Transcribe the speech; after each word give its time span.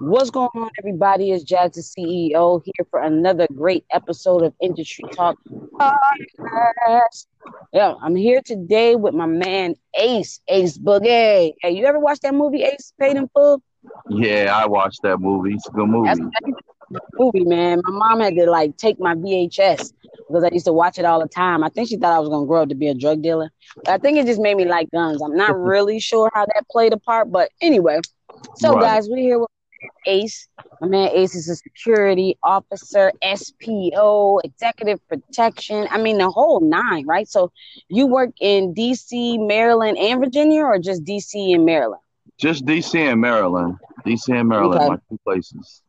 What's 0.00 0.30
going 0.30 0.48
on, 0.54 0.70
everybody? 0.78 1.32
It's 1.32 1.42
Jazz, 1.42 1.72
the 1.72 1.80
CEO, 1.80 2.62
here 2.64 2.86
for 2.88 3.02
another 3.02 3.48
great 3.52 3.84
episode 3.90 4.44
of 4.44 4.54
Industry 4.62 5.04
Talk 5.12 5.36
Podcast. 5.50 7.26
Yeah, 7.72 7.94
I'm 8.00 8.14
here 8.14 8.40
today 8.40 8.94
with 8.94 9.12
my 9.14 9.26
man 9.26 9.74
Ace, 9.98 10.40
Ace 10.46 10.78
Boogie. 10.78 11.52
Hey, 11.60 11.70
you 11.72 11.84
ever 11.84 11.98
watched 11.98 12.22
that 12.22 12.34
movie 12.34 12.62
Ace 12.62 12.92
Paid 13.00 13.16
in 13.16 13.28
Full? 13.34 13.60
Yeah, 14.08 14.52
I 14.54 14.66
watched 14.66 15.02
that 15.02 15.18
movie. 15.18 15.54
It's 15.54 15.66
a 15.66 15.72
good 15.72 15.88
movie. 15.88 16.06
That's, 16.06 16.20
that's 16.90 17.04
movie, 17.14 17.44
man. 17.44 17.80
My 17.82 17.90
mom 17.90 18.20
had 18.20 18.36
to 18.36 18.48
like 18.48 18.76
take 18.76 19.00
my 19.00 19.16
VHS 19.16 19.92
because 20.28 20.44
I 20.44 20.50
used 20.52 20.66
to 20.66 20.72
watch 20.72 20.98
it 20.98 21.06
all 21.06 21.20
the 21.20 21.28
time. 21.28 21.64
I 21.64 21.70
think 21.70 21.88
she 21.88 21.96
thought 21.96 22.12
I 22.12 22.20
was 22.20 22.28
gonna 22.28 22.46
grow 22.46 22.62
up 22.62 22.68
to 22.68 22.76
be 22.76 22.86
a 22.86 22.94
drug 22.94 23.20
dealer. 23.20 23.50
I 23.88 23.98
think 23.98 24.16
it 24.16 24.26
just 24.26 24.40
made 24.40 24.56
me 24.56 24.64
like 24.64 24.92
guns. 24.92 25.20
I'm 25.20 25.36
not 25.36 25.58
really 25.58 25.98
sure 25.98 26.30
how 26.34 26.46
that 26.46 26.68
played 26.70 26.92
a 26.92 26.98
part, 26.98 27.32
but 27.32 27.50
anyway. 27.60 28.00
So, 28.58 28.74
right. 28.74 28.82
guys, 28.82 29.08
we're 29.08 29.16
here 29.16 29.40
with 29.40 29.48
Ace. 30.06 30.48
My 30.80 30.88
man 30.88 31.10
Ace 31.12 31.34
is 31.34 31.48
a 31.48 31.56
security 31.56 32.38
officer, 32.42 33.12
SPO, 33.22 34.40
executive 34.44 35.06
protection. 35.08 35.86
I 35.90 35.98
mean, 35.98 36.18
the 36.18 36.30
whole 36.30 36.60
nine, 36.60 37.06
right? 37.06 37.28
So, 37.28 37.52
you 37.88 38.06
work 38.06 38.30
in 38.40 38.74
DC, 38.74 39.46
Maryland, 39.46 39.98
and 39.98 40.20
Virginia, 40.20 40.62
or 40.62 40.78
just 40.78 41.04
DC 41.04 41.54
and 41.54 41.64
Maryland? 41.64 42.02
Just 42.38 42.64
DC 42.64 42.94
and 42.94 43.20
Maryland. 43.20 43.76
DC 44.06 44.38
and 44.38 44.48
Maryland, 44.48 44.80
okay. 44.80 44.88
my 44.88 44.96
two 45.08 45.18
places. 45.24 45.82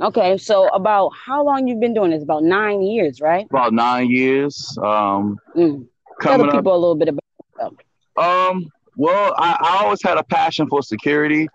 Okay, 0.00 0.36
so 0.36 0.68
about 0.68 1.10
how 1.14 1.42
long 1.42 1.66
you've 1.66 1.80
been 1.80 1.94
doing 1.94 2.10
this? 2.10 2.22
About 2.22 2.42
nine 2.42 2.82
years, 2.82 3.20
right? 3.20 3.46
About 3.48 3.72
nine 3.72 4.10
years. 4.10 4.76
Um, 4.82 5.38
mm. 5.56 5.86
Tell 6.20 6.38
the 6.38 6.44
people 6.44 6.58
up, 6.58 6.66
a 6.66 6.70
little 6.70 6.94
bit 6.94 7.08
about 7.08 7.24
yourself. 7.54 7.74
Um, 8.16 8.66
well, 8.96 9.34
I, 9.36 9.56
I 9.60 9.84
always 9.84 10.02
had 10.02 10.18
a 10.18 10.24
passion 10.24 10.68
for 10.68 10.82
security. 10.82 11.48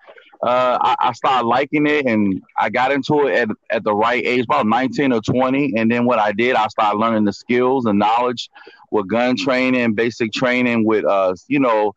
Uh, 0.43 0.77
I, 0.81 0.95
I, 0.99 1.11
started 1.11 1.45
liking 1.45 1.85
it 1.85 2.07
and 2.07 2.41
I 2.57 2.71
got 2.71 2.91
into 2.91 3.27
it 3.27 3.35
at, 3.35 3.49
at 3.69 3.83
the 3.83 3.93
right 3.93 4.25
age, 4.25 4.45
about 4.45 4.65
19 4.65 5.13
or 5.13 5.21
20. 5.21 5.73
And 5.77 5.91
then 5.91 6.05
what 6.05 6.17
I 6.17 6.31
did, 6.31 6.55
I 6.55 6.67
started 6.67 6.97
learning 6.97 7.25
the 7.25 7.33
skills 7.33 7.85
and 7.85 7.99
knowledge 7.99 8.49
with 8.89 9.07
gun 9.07 9.37
training, 9.37 9.93
basic 9.93 10.31
training 10.33 10.83
with, 10.83 11.05
uh, 11.05 11.35
you 11.47 11.59
know, 11.59 11.93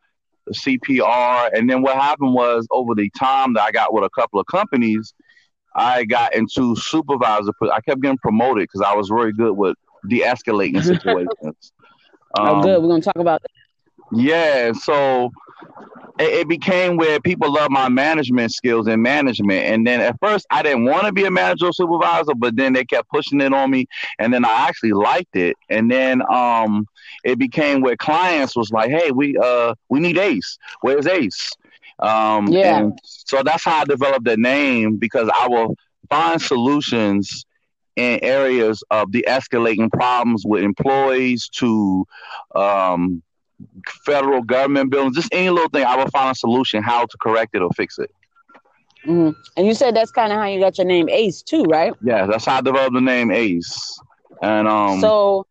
CPR. 0.52 1.52
And 1.54 1.70
then 1.70 1.80
what 1.80 1.96
happened 1.96 2.34
was 2.34 2.66
over 2.70 2.94
the 2.94 3.08
time 3.18 3.54
that 3.54 3.62
I 3.62 3.70
got 3.70 3.94
with 3.94 4.04
a 4.04 4.10
couple 4.10 4.38
of 4.38 4.46
companies, 4.46 5.14
I 5.74 6.04
got 6.04 6.34
into 6.34 6.76
supervisor. 6.76 7.52
I 7.72 7.80
kept 7.80 8.02
getting 8.02 8.18
promoted 8.18 8.64
because 8.64 8.82
I 8.82 8.94
was 8.94 9.08
very 9.08 9.32
good 9.32 9.52
with 9.56 9.76
de-escalating 10.08 10.82
situations. 10.84 11.72
Um, 12.38 12.48
oh, 12.48 12.62
good. 12.62 12.82
We're 12.82 12.88
gonna 12.88 13.02
talk 13.02 13.16
about 13.16 13.42
that. 13.42 13.50
Yeah. 14.12 14.72
So 14.72 15.30
it, 16.18 16.32
it, 16.32 16.48
became 16.48 16.96
where 16.96 17.20
people 17.20 17.52
love 17.52 17.70
my 17.70 17.88
management 17.88 18.52
skills 18.52 18.86
and 18.86 19.02
management. 19.02 19.66
And 19.66 19.86
then 19.86 20.00
at 20.00 20.18
first, 20.20 20.46
I 20.50 20.62
didn't 20.62 20.84
want 20.84 21.06
to 21.06 21.12
be 21.12 21.24
a 21.24 21.30
manager 21.30 21.66
or 21.66 21.72
supervisor, 21.72 22.34
but 22.34 22.56
then 22.56 22.72
they 22.72 22.84
kept 22.84 23.08
pushing 23.08 23.40
it 23.40 23.52
on 23.52 23.70
me, 23.70 23.86
and 24.18 24.32
then 24.32 24.44
I 24.44 24.66
actually 24.68 24.92
liked 24.92 25.36
it. 25.36 25.56
And 25.68 25.90
then 25.90 26.22
um, 26.30 26.86
it 27.24 27.38
became 27.38 27.80
where 27.80 27.96
clients 27.96 28.56
was 28.56 28.70
like, 28.70 28.90
"Hey, 28.90 29.10
we 29.10 29.36
uh 29.36 29.74
we 29.88 30.00
need 30.00 30.18
Ace. 30.18 30.58
Where's 30.82 31.06
Ace?" 31.06 31.50
Um, 31.98 32.48
yeah. 32.48 32.90
so 33.02 33.42
that's 33.42 33.64
how 33.64 33.82
I 33.82 33.84
developed 33.84 34.24
the 34.24 34.36
name 34.36 34.96
because 34.96 35.30
I 35.34 35.48
will 35.48 35.76
find 36.08 36.42
solutions 36.42 37.44
in 37.96 38.18
areas 38.22 38.82
of 38.90 39.12
de-escalating 39.12 39.92
problems 39.92 40.44
with 40.44 40.64
employees 40.64 41.48
to 41.50 42.04
um, 42.54 43.22
federal 44.04 44.42
government 44.42 44.90
buildings, 44.90 45.16
just 45.16 45.28
any 45.32 45.50
little 45.50 45.68
thing. 45.68 45.84
I 45.84 45.96
will 45.96 46.08
find 46.08 46.30
a 46.30 46.34
solution 46.34 46.82
how 46.82 47.06
to 47.06 47.16
correct 47.18 47.54
it 47.54 47.62
or 47.62 47.70
fix 47.70 47.98
it. 47.98 48.10
Mm-hmm. 49.06 49.38
And 49.56 49.66
you 49.66 49.74
said 49.74 49.94
that's 49.94 50.10
kind 50.10 50.32
of 50.32 50.38
how 50.38 50.46
you 50.46 50.60
got 50.60 50.78
your 50.78 50.86
name 50.86 51.08
Ace 51.08 51.42
too, 51.42 51.64
right? 51.64 51.92
Yeah, 52.02 52.26
that's 52.26 52.44
how 52.44 52.58
I 52.58 52.60
developed 52.60 52.94
the 52.94 53.00
name 53.00 53.30
Ace. 53.30 53.98
And 54.42 54.66
um, 54.66 55.00
so, 55.00 55.46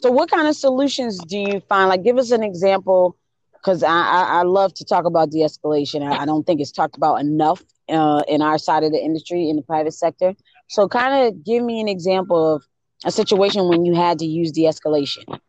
so 0.00 0.10
what 0.10 0.30
kind 0.30 0.46
of 0.46 0.54
solutions 0.54 1.18
do 1.26 1.38
you 1.38 1.60
find? 1.60 1.88
Like, 1.88 2.02
give 2.02 2.18
us 2.18 2.30
an 2.30 2.42
example 2.42 3.16
because 3.54 3.82
I, 3.82 3.90
I, 3.90 4.22
I, 4.40 4.42
love 4.42 4.72
to 4.74 4.84
talk 4.84 5.04
about 5.04 5.30
de-escalation. 5.30 6.02
I, 6.02 6.22
I 6.22 6.26
don't 6.26 6.46
think 6.46 6.60
it's 6.60 6.72
talked 6.72 6.96
about 6.96 7.16
enough 7.16 7.62
uh, 7.88 8.22
in 8.28 8.40
our 8.40 8.56
side 8.56 8.84
of 8.84 8.92
the 8.92 8.98
industry 8.98 9.48
in 9.48 9.56
the 9.56 9.62
private 9.62 9.92
sector. 9.92 10.34
So, 10.68 10.88
kind 10.88 11.26
of 11.26 11.44
give 11.44 11.62
me 11.62 11.80
an 11.80 11.88
example 11.88 12.56
of 12.56 12.64
a 13.04 13.10
situation 13.10 13.68
when 13.68 13.84
you 13.84 13.94
had 13.94 14.18
to 14.20 14.26
use 14.26 14.52
de-escalation. 14.52 15.40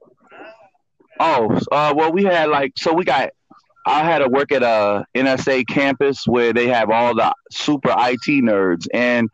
Oh, 1.24 1.60
uh, 1.72 1.94
well, 1.96 2.12
we 2.12 2.24
had 2.24 2.50
like 2.50 2.74
so 2.78 2.94
we 2.94 3.06
got. 3.06 3.30
I 3.86 4.04
had 4.04 4.20
to 4.20 4.28
work 4.28 4.52
at 4.52 4.64
a 4.64 5.06
NSA 5.16 5.68
campus 5.68 6.28
where 6.28 6.52
they 6.52 6.68
have 6.68 6.90
all 6.90 7.16
the 7.16 7.32
super 7.52 7.90
IT 7.90 8.44
nerds, 8.44 8.88
and 8.92 9.30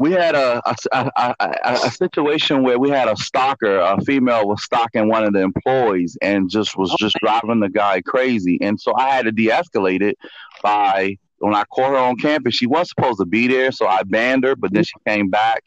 we 0.00 0.10
had 0.10 0.34
a 0.34 0.60
a, 0.66 0.76
a, 0.92 1.34
a, 1.38 1.72
a, 1.84 1.90
situation 1.90 2.64
where 2.64 2.80
we 2.80 2.90
had 2.90 3.08
a 3.08 3.16
stalker, 3.16 3.78
a 3.78 4.00
female 4.00 4.48
was 4.48 4.64
stalking 4.64 5.08
one 5.08 5.22
of 5.22 5.32
the 5.32 5.40
employees 5.40 6.18
and 6.20 6.50
just 6.50 6.76
was 6.76 6.92
just 6.98 7.16
driving 7.22 7.60
the 7.60 7.68
guy 7.68 8.00
crazy. 8.02 8.58
And 8.60 8.80
so 8.80 8.92
I 8.96 9.10
had 9.10 9.26
to 9.26 9.32
de-escalate 9.32 10.02
it 10.02 10.18
by 10.64 11.18
when 11.42 11.54
I 11.54 11.64
caught 11.64 11.90
her 11.90 11.96
on 11.96 12.16
campus, 12.16 12.54
she 12.54 12.66
was 12.66 12.88
supposed 12.88 13.18
to 13.18 13.24
be 13.26 13.48
there, 13.48 13.72
so 13.72 13.86
I 13.86 14.04
banned 14.04 14.44
her. 14.44 14.54
But 14.54 14.72
then 14.72 14.84
she 14.84 14.94
came 15.06 15.28
back, 15.28 15.64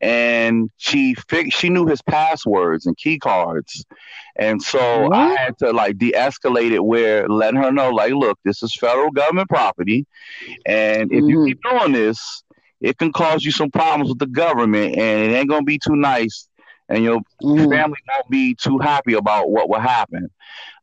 and 0.00 0.70
she 0.78 1.14
fig- 1.28 1.52
she 1.52 1.68
knew 1.68 1.86
his 1.86 2.00
passwords 2.02 2.86
and 2.86 2.96
key 2.96 3.18
cards, 3.18 3.84
and 4.36 4.62
so 4.62 5.08
what? 5.08 5.12
I 5.12 5.34
had 5.34 5.58
to 5.58 5.72
like 5.72 5.98
de-escalate 5.98 6.72
it, 6.72 6.84
where 6.84 7.28
letting 7.28 7.60
her 7.60 7.70
know, 7.70 7.90
like, 7.90 8.12
look, 8.12 8.38
this 8.44 8.62
is 8.62 8.74
federal 8.74 9.10
government 9.10 9.48
property, 9.48 10.06
and 10.64 11.12
if 11.12 11.18
mm-hmm. 11.18 11.28
you 11.28 11.44
keep 11.46 11.62
doing 11.62 11.92
this, 11.92 12.42
it 12.80 12.96
can 12.96 13.12
cause 13.12 13.44
you 13.44 13.50
some 13.50 13.70
problems 13.70 14.08
with 14.08 14.18
the 14.18 14.26
government, 14.26 14.96
and 14.96 15.30
it 15.30 15.36
ain't 15.36 15.50
gonna 15.50 15.62
be 15.62 15.78
too 15.78 15.96
nice, 15.96 16.47
and 16.88 17.04
your 17.04 17.20
mm. 17.42 17.70
family 17.70 17.98
won't 18.08 18.30
be 18.30 18.54
too 18.54 18.78
happy 18.78 19.14
about 19.14 19.50
what 19.50 19.68
will 19.68 19.80
happen. 19.80 20.30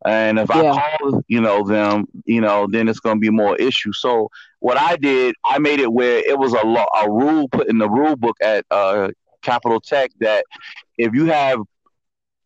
And 0.05 0.37
if 0.37 0.49
yeah. 0.49 0.73
I 0.73 0.97
call, 0.99 1.23
you 1.27 1.41
know, 1.41 1.63
them, 1.63 2.05
you 2.25 2.41
know, 2.41 2.67
then 2.69 2.87
it's 2.87 2.99
gonna 2.99 3.19
be 3.19 3.29
more 3.29 3.55
issue. 3.57 3.91
So 3.93 4.29
what 4.59 4.77
I 4.77 4.97
did, 4.97 5.35
I 5.43 5.57
made 5.59 5.79
it 5.79 5.91
where 5.91 6.17
it 6.19 6.37
was 6.37 6.53
a 6.53 6.65
law, 6.65 6.85
a 7.01 7.09
rule 7.09 7.49
put 7.49 7.67
in 7.69 7.79
the 7.79 7.89
rule 7.89 8.15
book 8.15 8.37
at 8.41 8.65
uh, 8.69 9.09
Capitol 9.41 9.79
Tech 9.79 10.11
that 10.19 10.45
if 10.97 11.13
you 11.13 11.25
have 11.25 11.59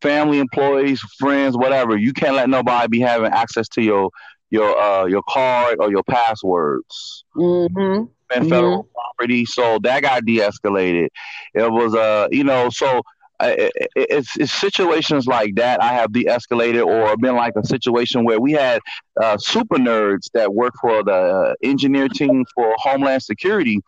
family, 0.00 0.38
employees, 0.38 1.00
friends, 1.18 1.56
whatever, 1.56 1.96
you 1.96 2.12
can't 2.12 2.36
let 2.36 2.48
nobody 2.48 2.88
be 2.88 3.00
having 3.00 3.30
access 3.32 3.68
to 3.70 3.82
your 3.82 4.10
your 4.48 4.76
uh, 4.78 5.04
your 5.04 5.22
card 5.28 5.76
or 5.80 5.90
your 5.90 6.02
passwords. 6.02 7.24
Mm-hmm 7.36 8.04
and 8.32 8.48
federal 8.48 8.84
mm-hmm. 8.84 8.92
property. 8.94 9.44
So 9.44 9.78
that 9.82 10.02
got 10.02 10.24
de-escalated. 10.24 11.08
It 11.54 11.70
was 11.70 11.94
uh, 11.94 12.28
you 12.30 12.44
know, 12.44 12.70
so 12.70 13.02
uh, 13.40 13.54
it's, 13.96 14.36
it's 14.36 14.52
situations 14.52 15.26
like 15.26 15.54
that 15.54 15.82
I 15.82 15.92
have 15.94 16.12
de-escalated 16.12 16.84
or 16.84 17.16
been 17.16 17.36
like 17.36 17.54
a 17.56 17.64
situation 17.64 18.24
where 18.24 18.38
we 18.38 18.52
had 18.52 18.80
uh, 19.20 19.38
super 19.38 19.76
nerds 19.76 20.30
that 20.34 20.52
work 20.52 20.74
for 20.80 21.02
the 21.02 21.56
engineer 21.62 22.08
team 22.08 22.44
for 22.54 22.74
Homeland 22.78 23.22
Security. 23.22 23.80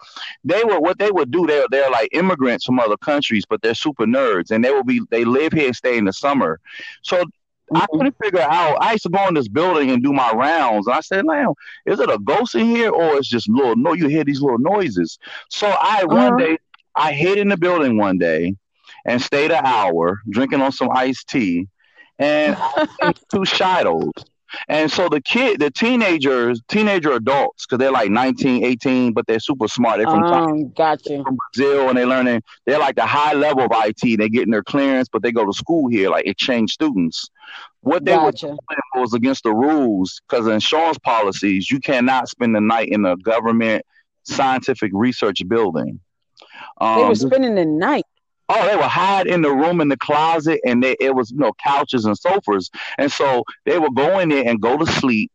They 0.43 0.65
were 0.65 0.81
what 0.81 0.99
they 0.99 1.11
would 1.11 1.31
do. 1.31 1.47
They're 1.47 1.67
they're 1.71 1.91
like 1.91 2.09
immigrants 2.13 2.65
from 2.65 2.81
other 2.81 2.97
countries, 2.97 3.45
but 3.49 3.61
they're 3.63 3.75
super 3.75 4.07
nerds, 4.07 4.51
and 4.51 4.65
they 4.65 4.71
will 4.71 4.85
be 4.85 5.01
they 5.11 5.25
live 5.25 5.53
here 5.53 5.67
and 5.67 5.77
stay 5.77 5.99
in 5.99 6.07
the 6.07 6.13
summer. 6.13 6.59
So 7.03 7.19
I 7.19 7.81
mm-hmm. 7.81 7.97
couldn't 7.99 8.17
figure 8.23 8.41
out. 8.41 8.79
I 8.81 8.93
used 8.93 9.05
to 9.05 9.11
go 9.11 9.29
in 9.29 9.35
this 9.35 9.49
building 9.49 9.91
and 9.91 10.03
do 10.03 10.13
my 10.13 10.33
rounds, 10.33 10.87
and 10.87 10.97
I 10.97 11.01
said, 11.01 11.27
"Man, 11.27 11.49
is 11.87 12.01
it 12.01 12.11
a 12.11 12.19
ghost 12.19 12.55
in 12.55 12.67
here, 12.67 12.91
or 12.91 13.17
it's 13.17 13.29
just 13.29 13.49
little? 13.49 13.77
No, 13.77 13.93
you 13.93 14.09
hear 14.09 14.25
these 14.25 14.41
little 14.41 14.59
noises." 14.59 15.19
So 15.51 15.69
I 15.69 16.05
uh-huh. 16.05 16.31
one 16.31 16.37
day 16.39 16.59
I 16.97 17.13
hid 17.13 17.39
in 17.39 17.49
the 17.49 17.57
building 17.57 17.99
one 17.99 18.19
day 18.19 18.57
and 19.05 19.21
stayed 19.21 19.51
an 19.51 19.65
hour 19.65 20.21
drinking 20.31 20.61
on 20.61 20.73
some 20.73 20.91
iced 20.95 21.29
tea, 21.29 21.69
and 22.19 22.57
two 23.33 23.45
shadows. 23.45 24.13
And 24.69 24.91
so 24.91 25.09
the 25.09 25.21
kid, 25.21 25.61
the 25.61 25.71
teenagers, 25.71 26.61
teenager 26.69 27.13
adults, 27.13 27.65
because 27.65 27.79
they're 27.79 27.93
like 27.93 28.11
19, 28.11 28.65
18, 28.65 29.13
but 29.13 29.27
they're 29.27 29.41
super 29.41 29.69
smart. 29.69 29.99
They're 29.99 30.07
from, 30.07 30.25
um, 30.25 30.73
gotcha. 30.73 31.23
from 31.23 31.39
Brazil 31.55 31.89
and 31.89 31.97
they're 31.97 32.07
learning, 32.07 32.43
they're 32.67 32.79
like 32.79 32.97
the 32.97 33.07
high 33.07 33.33
level 33.33 33.65
of 33.65 33.71
IT. 33.73 34.19
They're 34.19 34.29
getting 34.29 34.51
their 34.51 34.63
clearance, 34.63 35.09
but 35.11 35.23
they 35.23 35.33
go 35.33 35.47
to 35.47 35.53
school 35.53 35.89
here, 35.89 36.11
like 36.11 36.27
exchange 36.27 36.73
students. 36.73 37.31
What 37.81 38.05
they 38.05 38.13
gotcha. 38.13 38.49
were 38.49 38.51
doing 38.51 38.59
was 38.95 39.15
against 39.15 39.43
the 39.43 39.53
rules 39.53 40.21
because 40.29 40.47
insurance 40.47 40.99
policies. 40.99 41.71
You 41.71 41.81
cannot 41.81 42.29
spend 42.29 42.55
the 42.55 42.61
night 42.61 42.89
in 42.89 43.05
a 43.05 43.17
government 43.17 43.85
scientific 44.25 44.93
research 44.95 45.41
building. 45.49 45.99
Um, 46.81 46.99
they 46.99 47.09
were 47.09 47.15
spending 47.15 47.55
the 47.55 47.65
night. 47.65 48.05
Oh, 48.55 48.67
they 48.67 48.77
would 48.77 48.85
hide 48.85 49.27
in 49.27 49.41
the 49.41 49.51
room 49.51 49.81
in 49.81 49.89
the 49.89 49.97
closet, 49.97 50.61
and 50.67 50.83
they, 50.83 50.95
it 51.01 51.15
was 51.15 51.31
you 51.31 51.39
know 51.39 51.53
couches 51.55 52.05
and 52.05 52.19
sofas, 52.19 52.71
and 52.99 53.11
so 53.11 53.45
they 53.65 53.79
would 53.79 53.95
go 53.95 54.19
in 54.19 54.29
there 54.29 54.47
and 54.47 54.61
go 54.61 54.77
to 54.77 54.85
sleep 54.85 55.31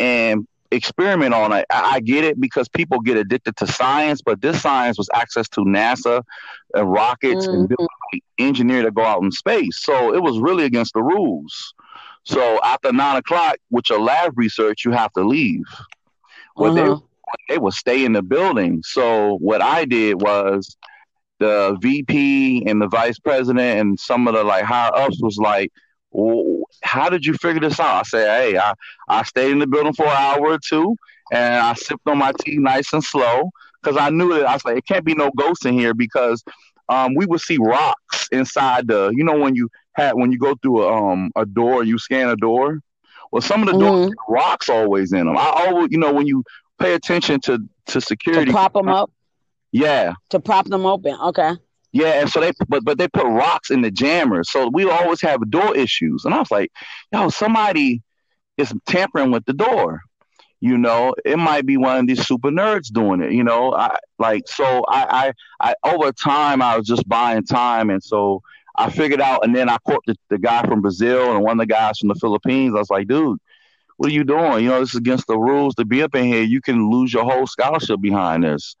and 0.00 0.48
experiment 0.72 1.32
on 1.32 1.52
it. 1.52 1.66
I, 1.70 1.96
I 1.96 2.00
get 2.00 2.24
it 2.24 2.40
because 2.40 2.68
people 2.68 3.00
get 3.00 3.16
addicted 3.16 3.56
to 3.58 3.66
science, 3.66 4.20
but 4.20 4.40
this 4.40 4.60
science 4.60 4.98
was 4.98 5.08
access 5.14 5.48
to 5.50 5.60
NASA 5.60 6.24
and 6.74 6.90
rockets 6.90 7.46
mm-hmm. 7.46 7.72
and 7.78 8.22
engineer 8.38 8.82
to 8.82 8.90
go 8.90 9.04
out 9.04 9.22
in 9.22 9.30
space. 9.30 9.78
So 9.78 10.12
it 10.14 10.22
was 10.22 10.38
really 10.40 10.64
against 10.64 10.94
the 10.94 11.02
rules. 11.02 11.74
So 12.24 12.60
after 12.64 12.92
nine 12.92 13.16
o'clock 13.16 13.56
with 13.70 13.88
your 13.90 14.00
lab 14.00 14.36
research, 14.36 14.84
you 14.84 14.90
have 14.92 15.12
to 15.12 15.22
leave. 15.22 15.64
What 16.54 16.76
uh-huh. 16.78 16.96
they 16.96 17.00
they 17.48 17.58
would 17.58 17.74
stay 17.74 18.04
in 18.04 18.12
the 18.12 18.22
building. 18.22 18.82
So 18.84 19.36
what 19.38 19.62
I 19.62 19.84
did 19.84 20.20
was 20.20 20.76
the 21.40 21.76
VP 21.80 22.64
and 22.66 22.80
the 22.80 22.88
vice 22.88 23.18
president 23.18 23.80
and 23.80 23.98
some 23.98 24.28
of 24.28 24.34
the 24.34 24.44
like 24.44 24.64
higher 24.64 24.94
ups 24.94 25.20
was 25.20 25.38
like, 25.38 25.72
well, 26.12 26.64
"How 26.82 27.08
did 27.08 27.26
you 27.26 27.34
figure 27.34 27.60
this 27.60 27.80
out?" 27.80 28.00
I 28.00 28.02
said, 28.02 28.26
"Hey, 28.28 28.58
I 28.58 28.74
I 29.08 29.24
stayed 29.24 29.50
in 29.50 29.58
the 29.58 29.66
building 29.66 29.94
for 29.94 30.06
an 30.06 30.16
hour 30.16 30.52
or 30.52 30.58
two, 30.58 30.96
and 31.32 31.56
I 31.56 31.74
sipped 31.74 32.06
on 32.06 32.18
my 32.18 32.32
tea 32.40 32.58
nice 32.58 32.92
and 32.92 33.02
slow 33.02 33.50
because 33.82 33.96
I 33.96 34.10
knew 34.10 34.34
that 34.34 34.46
I 34.46 34.54
was 34.54 34.64
like, 34.64 34.76
it 34.76 34.86
can't 34.86 35.04
be 35.04 35.14
no 35.14 35.30
ghosts 35.36 35.64
in 35.64 35.74
here 35.74 35.94
because 35.94 36.44
um, 36.88 37.14
we 37.14 37.26
would 37.26 37.40
see 37.40 37.56
rocks 37.58 38.28
inside 38.32 38.88
the, 38.88 39.12
you 39.14 39.24
know, 39.24 39.38
when 39.38 39.54
you 39.54 39.68
had 39.92 40.12
when 40.14 40.32
you 40.32 40.38
go 40.38 40.54
through 40.56 40.82
a 40.82 40.92
um 40.92 41.30
a 41.36 41.46
door, 41.46 41.84
you 41.84 41.98
scan 41.98 42.28
a 42.28 42.36
door. 42.36 42.80
Well, 43.32 43.42
some 43.42 43.62
of 43.62 43.72
the 43.72 43.78
doors 43.78 44.10
mm-hmm. 44.10 44.32
rocks 44.32 44.68
always 44.68 45.12
in 45.12 45.26
them. 45.26 45.38
I 45.38 45.66
always, 45.66 45.88
you 45.90 45.98
know, 45.98 46.12
when 46.12 46.26
you 46.26 46.44
pay 46.80 46.94
attention 46.94 47.40
to 47.42 47.58
to 47.86 48.00
security, 48.00 48.46
to 48.46 48.52
prop 48.52 48.72
them 48.72 48.88
up. 48.88 49.10
Yeah. 49.72 50.14
To 50.30 50.40
prop 50.40 50.66
them 50.66 50.86
open. 50.86 51.16
Okay. 51.20 51.52
Yeah, 51.92 52.20
and 52.20 52.30
so 52.30 52.40
they 52.40 52.52
but 52.68 52.84
but 52.84 52.98
they 52.98 53.08
put 53.08 53.26
rocks 53.26 53.70
in 53.70 53.82
the 53.82 53.90
jammers, 53.90 54.50
so 54.50 54.70
we 54.72 54.88
always 54.88 55.20
have 55.22 55.50
door 55.50 55.76
issues. 55.76 56.24
And 56.24 56.32
I 56.32 56.38
was 56.38 56.50
like, 56.50 56.70
yo, 57.12 57.30
somebody 57.30 58.02
is 58.56 58.72
tampering 58.86 59.32
with 59.32 59.44
the 59.46 59.52
door. 59.52 60.00
You 60.60 60.76
know, 60.78 61.14
it 61.24 61.38
might 61.38 61.66
be 61.66 61.76
one 61.76 61.98
of 61.98 62.06
these 62.06 62.24
super 62.24 62.50
nerds 62.50 62.92
doing 62.92 63.22
it. 63.22 63.32
You 63.32 63.42
know, 63.42 63.74
I 63.74 63.96
like 64.18 64.46
so 64.46 64.84
I 64.88 65.32
I, 65.60 65.72
I 65.72 65.90
over 65.92 66.12
time 66.12 66.62
I 66.62 66.76
was 66.76 66.86
just 66.86 67.08
buying 67.08 67.44
time, 67.44 67.90
and 67.90 68.02
so 68.02 68.40
I 68.76 68.88
figured 68.90 69.20
out, 69.20 69.44
and 69.44 69.54
then 69.54 69.68
I 69.68 69.78
caught 69.86 70.02
the, 70.06 70.14
the 70.28 70.38
guy 70.38 70.62
from 70.66 70.82
Brazil 70.82 71.34
and 71.34 71.42
one 71.42 71.58
of 71.58 71.66
the 71.66 71.74
guys 71.74 71.98
from 71.98 72.08
the 72.08 72.14
Philippines. 72.14 72.72
I 72.74 72.78
was 72.78 72.90
like, 72.90 73.08
dude, 73.08 73.38
what 73.96 74.10
are 74.10 74.14
you 74.14 74.24
doing? 74.24 74.62
You 74.62 74.70
know, 74.70 74.80
this 74.80 74.90
is 74.90 74.96
against 74.96 75.26
the 75.26 75.38
rules 75.38 75.74
to 75.74 75.84
be 75.84 76.02
up 76.02 76.14
in 76.14 76.24
here. 76.24 76.42
You 76.42 76.60
can 76.60 76.88
lose 76.88 77.12
your 77.12 77.24
whole 77.24 77.46
scholarship 77.46 78.00
behind 78.00 78.44
this. 78.44 78.76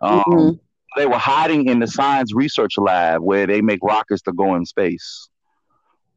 Um, 0.00 0.22
mm-hmm. 0.26 0.56
They 0.96 1.06
were 1.06 1.18
hiding 1.18 1.68
in 1.68 1.80
the 1.80 1.86
science 1.86 2.32
research 2.34 2.78
lab 2.78 3.20
where 3.20 3.46
they 3.46 3.60
make 3.60 3.80
rockets 3.82 4.22
to 4.22 4.32
go 4.32 4.54
in 4.54 4.64
space. 4.64 5.28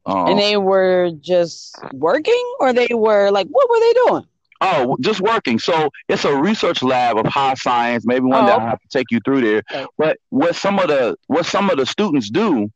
Um, 0.06 0.28
and 0.28 0.38
they 0.38 0.56
were 0.56 1.10
just 1.20 1.76
working, 1.92 2.54
or 2.60 2.72
they 2.72 2.88
were 2.90 3.30
like, 3.30 3.46
what 3.48 3.68
were 3.68 3.80
they 3.80 3.92
doing? 4.06 4.26
Oh, 4.60 4.96
just 5.00 5.20
working. 5.20 5.58
So 5.58 5.90
it's 6.08 6.24
a 6.24 6.34
research 6.34 6.82
lab 6.82 7.18
of 7.18 7.26
high 7.26 7.54
science. 7.54 8.04
Maybe 8.06 8.24
one 8.24 8.44
oh, 8.44 8.46
day 8.46 8.52
I'll 8.52 8.60
have 8.60 8.80
to 8.80 8.88
take 8.88 9.06
you 9.10 9.20
through 9.24 9.42
there. 9.42 9.62
Okay. 9.70 9.86
But 9.96 10.18
what 10.30 10.56
some 10.56 10.78
of 10.78 10.88
the 10.88 11.16
what 11.26 11.46
some 11.46 11.70
of 11.70 11.76
the 11.76 11.86
students 11.86 12.30
do, 12.30 12.72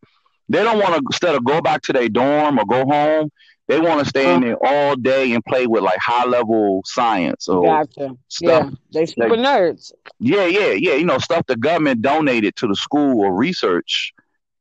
they 0.48 0.62
don't 0.62 0.78
want 0.78 0.94
to 0.94 1.02
instead 1.10 1.34
of 1.34 1.44
go 1.44 1.60
back 1.60 1.82
to 1.82 1.92
their 1.92 2.08
dorm 2.08 2.58
or 2.58 2.64
go 2.66 2.84
home. 2.84 3.30
They 3.68 3.80
want 3.80 4.00
to 4.00 4.06
stay 4.06 4.34
in 4.34 4.42
there 4.42 4.56
all 4.60 4.96
day 4.96 5.32
and 5.32 5.44
play 5.44 5.66
with 5.66 5.82
like 5.82 5.98
high 5.98 6.24
level 6.24 6.82
science 6.84 7.48
or 7.48 7.64
gotcha. 7.64 8.16
stuff. 8.28 8.64
Yeah, 8.64 8.70
they 8.92 9.06
super 9.06 9.36
nerds. 9.36 9.92
Yeah, 10.18 10.46
yeah, 10.46 10.72
yeah. 10.72 10.94
You 10.94 11.04
know, 11.04 11.18
stuff 11.18 11.46
the 11.46 11.56
government 11.56 12.02
donated 12.02 12.56
to 12.56 12.66
the 12.66 12.74
school 12.74 13.20
or 13.20 13.34
research. 13.34 14.12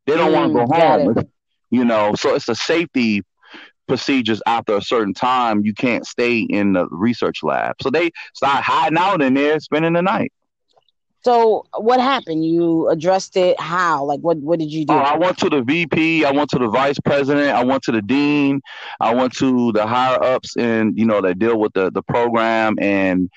They 0.05 0.15
don't 0.15 0.31
mm, 0.31 0.33
want 0.33 0.53
to 0.53 0.65
go 0.65 0.75
home. 0.75 1.31
You 1.73 1.85
know, 1.85 2.15
so 2.15 2.35
it's 2.35 2.49
a 2.49 2.55
safety 2.55 3.23
procedures 3.87 4.41
after 4.45 4.75
a 4.75 4.81
certain 4.81 5.13
time. 5.13 5.63
You 5.63 5.73
can't 5.73 6.05
stay 6.05 6.39
in 6.39 6.73
the 6.73 6.85
research 6.91 7.43
lab. 7.43 7.75
So 7.81 7.89
they 7.89 8.11
start 8.35 8.61
hiding 8.61 8.97
out 8.97 9.21
in 9.21 9.35
there, 9.35 9.57
spending 9.61 9.93
the 9.93 10.01
night. 10.01 10.33
So 11.23 11.65
what 11.77 11.99
happened? 11.99 12.45
You 12.45 12.89
addressed 12.89 13.37
it 13.37 13.59
how? 13.59 14.03
Like 14.05 14.21
what 14.21 14.37
what 14.37 14.59
did 14.59 14.71
you 14.71 14.85
do? 14.85 14.93
Oh, 14.93 14.97
I 14.97 15.17
went 15.17 15.37
to 15.39 15.49
the 15.49 15.61
VP, 15.61 16.25
I 16.25 16.31
went 16.31 16.49
to 16.51 16.59
the 16.59 16.67
vice 16.67 16.99
president, 16.99 17.49
I 17.49 17.63
went 17.63 17.83
to 17.83 17.91
the 17.91 18.01
dean, 18.01 18.61
I 18.99 19.13
went 19.13 19.33
to 19.37 19.71
the 19.71 19.85
higher 19.85 20.21
ups 20.23 20.55
and 20.57 20.97
you 20.97 21.05
know 21.05 21.21
that 21.21 21.37
deal 21.37 21.59
with 21.59 21.73
the, 21.73 21.91
the 21.91 22.01
program 22.01 22.75
and 22.79 23.29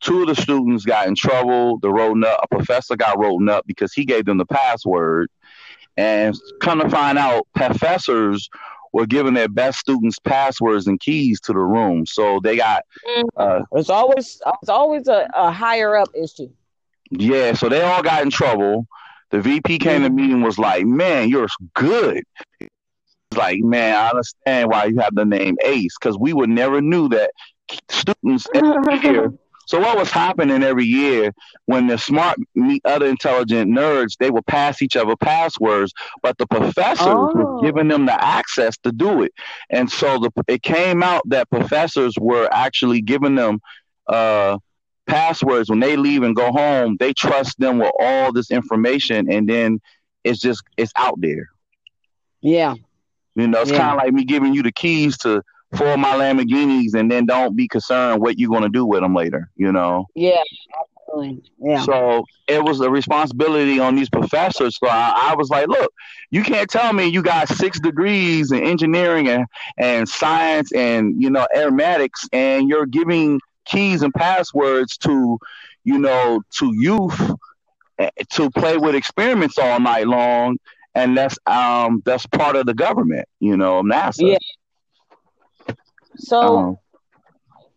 two 0.00 0.22
of 0.22 0.28
the 0.28 0.34
students 0.34 0.84
got 0.84 1.06
in 1.06 1.14
trouble. 1.14 1.78
The 1.78 1.90
rolled 1.90 2.24
up 2.24 2.40
a 2.42 2.48
professor 2.48 2.96
got 2.96 3.18
rolled 3.18 3.48
up 3.48 3.66
because 3.66 3.92
he 3.92 4.04
gave 4.04 4.24
them 4.24 4.38
the 4.38 4.46
password. 4.46 5.30
And 5.96 6.34
come 6.60 6.80
to 6.80 6.88
find 6.88 7.18
out, 7.18 7.46
professors 7.54 8.48
were 8.92 9.06
giving 9.06 9.34
their 9.34 9.48
best 9.48 9.78
students 9.78 10.18
passwords 10.18 10.86
and 10.86 10.98
keys 11.00 11.40
to 11.42 11.52
the 11.52 11.58
room. 11.58 12.06
So 12.06 12.40
they 12.42 12.56
got. 12.56 12.82
Mm. 13.08 13.24
Uh, 13.36 13.60
it's 13.72 13.90
always 13.90 14.40
it's 14.62 14.68
always 14.68 15.08
a, 15.08 15.28
a 15.34 15.50
higher 15.50 15.96
up 15.96 16.08
issue. 16.14 16.50
Yeah, 17.10 17.54
so 17.54 17.68
they 17.68 17.82
all 17.82 18.02
got 18.02 18.22
in 18.22 18.30
trouble. 18.30 18.86
The 19.30 19.40
VP 19.40 19.78
came 19.78 20.02
to 20.02 20.08
mm-hmm. 20.08 20.16
me 20.16 20.32
and 20.32 20.44
was 20.44 20.58
like, 20.58 20.84
"Man, 20.86 21.28
you're 21.28 21.48
good." 21.74 22.22
It's 22.60 23.38
like, 23.38 23.60
man, 23.60 23.96
I 23.96 24.08
understand 24.08 24.70
why 24.70 24.86
you 24.86 24.98
have 24.98 25.14
the 25.14 25.24
name 25.24 25.56
Ace 25.64 25.94
because 26.00 26.18
we 26.18 26.32
would 26.32 26.50
never 26.50 26.80
knew 26.80 27.08
that 27.10 27.30
students 27.88 28.48
here 29.02 29.32
So 29.66 29.78
what 29.78 29.96
was 29.96 30.10
happening 30.10 30.64
every 30.64 30.84
year 30.84 31.32
when 31.66 31.86
the 31.86 31.96
smart 31.96 32.38
meet 32.56 32.82
other 32.84 33.06
intelligent 33.06 33.70
nerds, 33.70 34.16
they 34.18 34.32
would 34.32 34.46
pass 34.46 34.82
each 34.82 34.96
other 34.96 35.14
passwords, 35.14 35.92
but 36.22 36.38
the 36.38 36.46
professors 36.48 37.06
oh. 37.06 37.32
were 37.32 37.62
giving 37.62 37.86
them 37.86 38.06
the 38.06 38.24
access 38.24 38.76
to 38.78 38.90
do 38.90 39.22
it. 39.22 39.32
And 39.70 39.88
so 39.88 40.18
the, 40.18 40.32
it 40.48 40.62
came 40.62 41.04
out 41.04 41.22
that 41.28 41.50
professors 41.50 42.14
were 42.20 42.48
actually 42.50 43.00
giving 43.00 43.36
them 43.36 43.60
uh, 44.08 44.58
passwords 45.06 45.70
when 45.70 45.80
they 45.80 45.96
leave 45.96 46.22
and 46.22 46.36
go 46.36 46.52
home. 46.52 46.96
They 46.98 47.12
trust 47.12 47.58
them 47.58 47.78
with 47.78 47.92
all 47.98 48.32
this 48.32 48.50
information, 48.50 49.30
and 49.30 49.48
then 49.48 49.80
it's 50.24 50.40
just 50.40 50.62
it's 50.76 50.92
out 50.96 51.20
there. 51.20 51.50
Yeah. 52.40 52.74
You 53.34 53.48
know, 53.48 53.60
it's 53.60 53.70
yeah. 53.70 53.78
kind 53.78 53.90
of 53.92 54.04
like 54.04 54.12
me 54.12 54.24
giving 54.24 54.54
you 54.54 54.62
the 54.62 54.72
keys 54.72 55.16
to 55.18 55.42
for 55.76 55.96
my 55.96 56.14
Lamborghinis 56.14 56.94
and 56.94 57.10
then 57.10 57.26
don't 57.26 57.54
be 57.54 57.68
concerned 57.68 58.20
what 58.20 58.38
you're 58.38 58.50
going 58.50 58.62
to 58.62 58.68
do 58.68 58.84
with 58.84 59.02
them 59.02 59.14
later, 59.14 59.50
you 59.56 59.70
know? 59.70 60.06
Yeah. 60.16 60.42
Absolutely. 61.10 61.42
Yeah. 61.58 61.82
So 61.82 62.24
it 62.48 62.62
was 62.62 62.80
a 62.80 62.90
responsibility 62.90 63.78
on 63.78 63.94
these 63.94 64.10
professors. 64.10 64.76
So 64.78 64.88
I, 64.88 65.30
I, 65.30 65.34
was 65.36 65.48
like, 65.48 65.68
look, 65.68 65.92
you 66.30 66.42
can't 66.42 66.68
tell 66.68 66.92
me 66.92 67.06
you 67.06 67.22
got 67.22 67.48
six 67.48 67.78
degrees 67.78 68.52
in 68.52 68.62
engineering 68.62 69.28
and, 69.28 69.46
and 69.78 70.08
science 70.08 70.72
and, 70.72 71.20
you 71.22 71.30
know, 71.30 71.46
aeromatics 71.56 72.28
and 72.32 72.68
you're 72.68 72.86
giving 72.86 73.40
keys 73.70 74.02
and 74.02 74.12
passwords 74.12 74.96
to, 74.98 75.38
you 75.84 75.98
know, 75.98 76.42
to 76.58 76.72
youth 76.74 77.32
eh, 77.98 78.10
to 78.32 78.50
play 78.50 78.76
with 78.76 78.94
experiments 78.94 79.58
all 79.58 79.80
night 79.80 80.06
long. 80.06 80.58
And 80.94 81.16
that's 81.16 81.38
um 81.46 82.02
that's 82.04 82.26
part 82.26 82.56
of 82.56 82.66
the 82.66 82.74
government, 82.74 83.28
you 83.38 83.56
know, 83.56 83.82
NASA. 83.82 84.32
Yeah. 84.32 84.38
So, 86.16 86.58
um, 86.58 86.78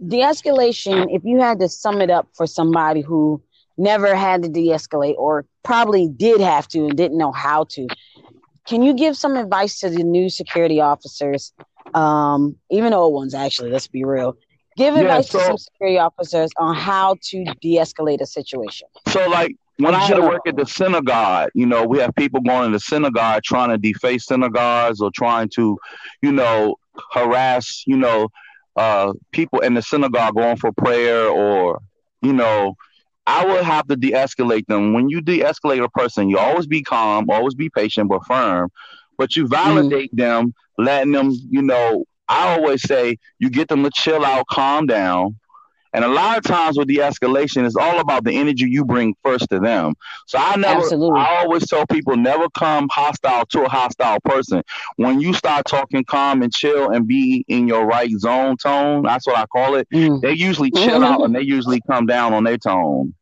de 0.05 0.21
escalation, 0.21 1.07
if 1.15 1.23
you 1.23 1.39
had 1.39 1.59
to 1.59 1.69
sum 1.69 2.01
it 2.01 2.09
up 2.09 2.27
for 2.33 2.47
somebody 2.47 3.01
who 3.01 3.41
never 3.77 4.15
had 4.15 4.43
to 4.43 4.49
de 4.49 4.67
escalate 4.69 5.15
or 5.17 5.45
probably 5.63 6.07
did 6.07 6.41
have 6.41 6.67
to 6.69 6.85
and 6.85 6.97
didn't 6.97 7.17
know 7.17 7.31
how 7.31 7.65
to, 7.65 7.87
can 8.65 8.81
you 8.81 8.93
give 8.93 9.17
some 9.17 9.35
advice 9.35 9.79
to 9.79 9.89
the 9.89 10.03
new 10.03 10.29
security 10.29 10.79
officers, 10.81 11.53
um, 11.93 12.55
even 12.69 12.93
old 12.93 13.13
ones, 13.13 13.33
actually? 13.33 13.71
Let's 13.71 13.87
be 13.87 14.03
real. 14.03 14.37
Give 14.75 14.95
advice 14.95 15.29
so, 15.29 15.39
to 15.39 15.45
some 15.45 15.57
security 15.57 15.99
officers 15.99 16.51
on 16.57 16.75
how 16.75 17.17
to 17.29 17.45
de 17.61 17.77
escalate 17.77 18.21
a 18.21 18.25
situation. 18.25 18.87
So, 19.09 19.29
like, 19.29 19.55
when 19.77 19.95
I 19.95 19.99
had 19.99 20.15
to 20.15 20.21
work 20.21 20.41
at 20.47 20.55
the 20.55 20.65
synagogue, 20.65 21.49
you 21.53 21.65
know, 21.65 21.85
we 21.85 21.99
have 21.99 22.13
people 22.15 22.41
going 22.41 22.71
to 22.71 22.77
the 22.77 22.79
synagogue 22.79 23.43
trying 23.43 23.69
to 23.69 23.77
deface 23.77 24.25
synagogues 24.25 25.01
or 25.01 25.11
trying 25.11 25.49
to, 25.55 25.77
you 26.21 26.31
know, 26.31 26.75
harass, 27.11 27.83
you 27.87 27.97
know, 27.97 28.29
uh, 28.75 29.13
people 29.31 29.59
in 29.59 29.73
the 29.73 29.81
synagogue 29.81 30.35
going 30.35 30.57
for 30.57 30.71
prayer 30.71 31.27
or, 31.27 31.79
you 32.21 32.33
know, 32.33 32.75
I 33.25 33.45
would 33.45 33.63
have 33.63 33.87
to 33.87 33.95
de-escalate 33.95 34.67
them. 34.67 34.93
When 34.93 35.09
you 35.09 35.21
de-escalate 35.21 35.83
a 35.83 35.89
person, 35.89 36.29
you 36.29 36.37
always 36.37 36.67
be 36.67 36.83
calm, 36.83 37.29
always 37.29 37.55
be 37.55 37.69
patient 37.69 38.09
but 38.09 38.25
firm, 38.25 38.69
but 39.17 39.35
you 39.35 39.47
validate 39.47 40.13
mm. 40.13 40.17
them, 40.17 40.53
letting 40.77 41.13
them, 41.13 41.31
you 41.49 41.61
know, 41.61 42.05
I 42.27 42.55
always 42.55 42.81
say 42.81 43.17
you 43.39 43.49
get 43.49 43.67
them 43.67 43.83
to 43.83 43.91
chill 43.93 44.23
out, 44.25 44.45
calm 44.47 44.87
down, 44.87 45.37
and 45.93 46.03
a 46.03 46.07
lot 46.07 46.39
of 46.39 46.43
times 46.43 46.77
with 46.77 46.87
the 46.87 46.97
escalation, 46.97 47.65
it's 47.65 47.75
all 47.75 47.99
about 47.99 48.23
the 48.23 48.35
energy 48.35 48.65
you 48.67 48.83
bring 48.83 49.15
first 49.23 49.47
to 49.51 49.59
them. 49.59 49.93
So 50.25 50.39
I 50.39 50.55
never, 50.55 50.81
Absolutely. 50.81 51.19
I 51.19 51.37
always 51.37 51.67
tell 51.67 51.85
people 51.85 52.17
never 52.17 52.49
come 52.49 52.89
hostile 52.91 53.45
to 53.47 53.65
a 53.65 53.69
hostile 53.69 54.19
person. 54.21 54.63
When 54.95 55.21
you 55.21 55.33
start 55.33 55.65
talking 55.65 56.03
calm 56.03 56.41
and 56.41 56.51
chill 56.51 56.89
and 56.89 57.07
be 57.07 57.45
in 57.47 57.67
your 57.67 57.85
right 57.85 58.09
zone 58.17 58.57
tone, 58.57 59.03
that's 59.03 59.27
what 59.27 59.37
I 59.37 59.45
call 59.45 59.75
it. 59.75 59.87
Mm. 59.93 60.21
They 60.21 60.33
usually 60.33 60.71
chill 60.71 61.01
mm-hmm. 61.01 61.03
out 61.03 61.21
and 61.21 61.35
they 61.35 61.41
usually 61.41 61.81
come 61.81 62.07
down 62.07 62.33
on 62.33 62.43
their 62.43 62.57
tone. 62.57 63.13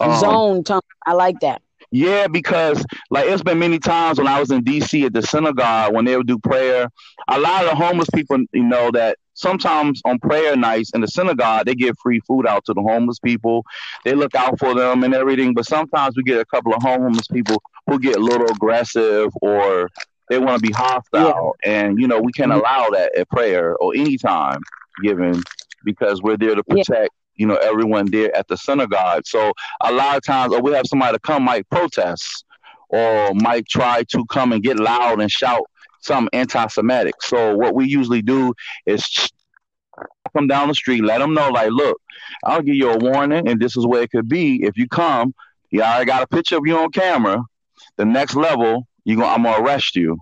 Um, 0.00 0.20
zone 0.20 0.64
tone. 0.64 0.80
I 1.06 1.14
like 1.14 1.40
that. 1.40 1.62
Yeah, 1.94 2.26
because 2.26 2.84
like 3.08 3.26
it's 3.28 3.44
been 3.44 3.60
many 3.60 3.78
times 3.78 4.18
when 4.18 4.26
I 4.26 4.40
was 4.40 4.50
in 4.50 4.64
DC 4.64 5.06
at 5.06 5.12
the 5.12 5.22
synagogue 5.22 5.94
when 5.94 6.04
they 6.04 6.16
would 6.16 6.26
do 6.26 6.40
prayer. 6.40 6.88
A 7.28 7.38
lot 7.38 7.62
of 7.62 7.70
the 7.70 7.76
homeless 7.76 8.08
people, 8.12 8.38
you 8.52 8.64
know, 8.64 8.90
that 8.90 9.16
sometimes 9.34 10.02
on 10.04 10.18
prayer 10.18 10.56
nights 10.56 10.90
in 10.92 11.02
the 11.02 11.06
synagogue 11.06 11.66
they 11.66 11.76
give 11.76 11.96
free 12.02 12.18
food 12.26 12.48
out 12.48 12.64
to 12.64 12.74
the 12.74 12.82
homeless 12.82 13.20
people. 13.20 13.64
They 14.04 14.14
look 14.14 14.34
out 14.34 14.58
for 14.58 14.74
them 14.74 15.04
and 15.04 15.14
everything. 15.14 15.54
But 15.54 15.66
sometimes 15.66 16.16
we 16.16 16.24
get 16.24 16.40
a 16.40 16.44
couple 16.44 16.74
of 16.74 16.82
homeless 16.82 17.28
people 17.28 17.62
who 17.86 18.00
get 18.00 18.16
a 18.16 18.20
little 18.20 18.50
aggressive 18.50 19.30
or 19.40 19.88
they 20.28 20.40
want 20.40 20.60
to 20.60 20.66
be 20.66 20.72
hostile, 20.72 21.54
yeah. 21.64 21.82
and 21.82 22.00
you 22.00 22.08
know 22.08 22.18
we 22.18 22.32
can't 22.32 22.50
mm-hmm. 22.50 22.58
allow 22.58 22.90
that 22.90 23.16
at 23.16 23.28
prayer 23.28 23.76
or 23.76 23.94
any 23.94 24.18
time 24.18 24.58
given 25.00 25.40
because 25.84 26.22
we're 26.22 26.38
there 26.38 26.56
to 26.56 26.64
protect 26.64 27.10
you 27.36 27.46
know 27.46 27.56
everyone 27.56 28.10
there 28.10 28.34
at 28.36 28.48
the 28.48 28.56
synagogue. 28.56 29.26
So 29.26 29.52
a 29.80 29.92
lot 29.92 30.16
of 30.16 30.22
times, 30.22 30.52
or 30.52 30.60
we 30.62 30.72
have 30.72 30.86
somebody 30.86 31.14
to 31.14 31.20
come 31.20 31.42
might 31.42 31.68
protest 31.70 32.44
or 32.88 33.32
might 33.34 33.66
try 33.68 34.04
to 34.04 34.24
come 34.26 34.52
and 34.52 34.62
get 34.62 34.78
loud 34.78 35.20
and 35.20 35.30
shout 35.30 35.62
some 36.00 36.28
anti-Semitic. 36.32 37.14
So 37.22 37.56
what 37.56 37.74
we 37.74 37.86
usually 37.86 38.22
do 38.22 38.52
is 38.86 39.06
come 40.36 40.46
down 40.46 40.68
the 40.68 40.74
street, 40.74 41.02
let 41.02 41.18
them 41.18 41.34
know, 41.34 41.48
like, 41.48 41.70
look, 41.70 42.00
I'll 42.44 42.62
give 42.62 42.74
you 42.74 42.90
a 42.90 42.98
warning, 42.98 43.48
and 43.48 43.60
this 43.60 43.76
is 43.76 43.86
where 43.86 44.02
it 44.02 44.10
could 44.10 44.28
be. 44.28 44.64
If 44.64 44.76
you 44.76 44.88
come, 44.88 45.34
you 45.70 45.82
already 45.82 46.04
got 46.06 46.22
a 46.22 46.26
picture 46.26 46.56
of 46.56 46.66
you 46.66 46.76
on 46.78 46.90
camera. 46.90 47.42
The 47.96 48.04
next 48.04 48.34
level, 48.34 48.86
you 49.04 49.16
go, 49.16 49.24
I'm 49.24 49.44
gonna 49.44 49.62
arrest 49.62 49.96
you. 49.96 50.18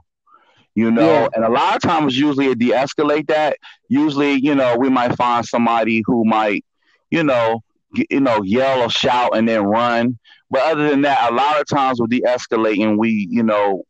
You 0.74 0.90
know, 0.90 1.04
yeah. 1.04 1.28
and 1.34 1.44
a 1.44 1.50
lot 1.50 1.76
of 1.76 1.82
times, 1.82 2.18
usually 2.18 2.46
it 2.46 2.58
de-escalate 2.58 3.26
that. 3.28 3.58
Usually, 3.88 4.32
you 4.32 4.54
know, 4.54 4.76
we 4.78 4.88
might 4.88 5.16
find 5.16 5.44
somebody 5.44 6.02
who 6.06 6.24
might, 6.24 6.64
you 7.12 7.22
know, 7.22 7.62
you 7.94 8.20
know, 8.20 8.42
yell 8.42 8.82
or 8.82 8.90
shout 8.90 9.36
and 9.36 9.46
then 9.46 9.62
run. 9.64 10.18
But 10.50 10.62
other 10.62 10.88
than 10.88 11.02
that, 11.02 11.30
a 11.30 11.34
lot 11.34 11.60
of 11.60 11.66
times 11.68 12.00
with 12.00 12.10
de-escalating, 12.10 12.98
we, 12.98 13.28
you 13.30 13.42
know, 13.42 13.84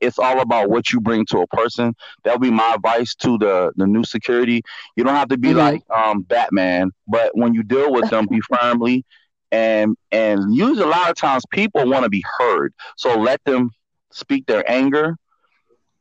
it's 0.00 0.18
all 0.18 0.40
about 0.40 0.68
what 0.68 0.92
you 0.92 1.00
bring 1.00 1.24
to 1.26 1.38
a 1.38 1.46
person. 1.46 1.94
That'll 2.22 2.38
be 2.38 2.50
my 2.50 2.74
advice 2.74 3.14
to 3.16 3.38
the 3.38 3.72
the 3.76 3.86
new 3.86 4.04
security. 4.04 4.62
You 4.94 5.04
don't 5.04 5.14
have 5.14 5.28
to 5.28 5.38
be 5.38 5.48
mm-hmm. 5.48 5.58
like 5.58 5.82
um, 5.90 6.20
Batman, 6.20 6.90
but 7.08 7.34
when 7.34 7.54
you 7.54 7.62
deal 7.62 7.90
with 7.90 8.10
them, 8.10 8.26
be 8.26 8.40
firmly 8.40 9.04
and 9.52 9.96
and 10.12 10.54
use 10.54 10.78
a 10.80 10.86
lot 10.86 11.08
of 11.08 11.16
times 11.16 11.44
people 11.50 11.88
want 11.88 12.04
to 12.04 12.10
be 12.10 12.22
heard. 12.38 12.74
So 12.96 13.18
let 13.18 13.42
them 13.44 13.70
speak 14.12 14.44
their 14.46 14.70
anger. 14.70 15.16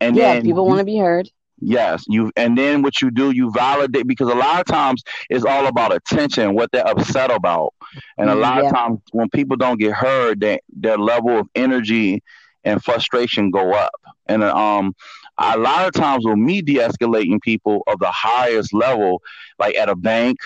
And 0.01 0.17
yeah, 0.17 0.41
people 0.41 0.67
want 0.67 0.79
to 0.79 0.85
be 0.85 0.97
heard. 0.97 1.29
Yes, 1.59 2.03
you 2.07 2.31
and 2.35 2.57
then 2.57 2.81
what 2.81 3.01
you 3.01 3.11
do, 3.11 3.31
you 3.31 3.49
validate 3.51 4.07
because 4.07 4.29
a 4.29 4.35
lot 4.35 4.59
of 4.59 4.65
times 4.65 5.03
it's 5.29 5.45
all 5.45 5.67
about 5.67 5.95
attention, 5.95 6.53
what 6.53 6.71
they're 6.71 6.87
upset 6.87 7.31
about, 7.31 7.73
and 8.17 8.29
a 8.29 8.33
mm, 8.33 8.41
lot 8.41 8.61
yeah. 8.61 8.69
of 8.69 8.75
times 8.75 8.99
when 9.13 9.29
people 9.29 9.55
don't 9.55 9.79
get 9.79 9.93
heard, 9.93 10.41
they, 10.41 10.59
their 10.75 10.97
level 10.97 11.39
of 11.39 11.47
energy 11.55 12.21
and 12.65 12.83
frustration 12.83 13.51
go 13.51 13.73
up. 13.73 13.93
And 14.27 14.43
um, 14.43 14.95
a 15.37 15.57
lot 15.57 15.87
of 15.87 15.93
times 15.93 16.25
with 16.25 16.37
me 16.37 16.61
de-escalating 16.61 17.41
people 17.41 17.83
of 17.87 17.99
the 17.99 18.11
highest 18.11 18.73
level, 18.73 19.21
like 19.57 19.75
at 19.75 19.87
a 19.87 19.95
bank, 19.95 20.37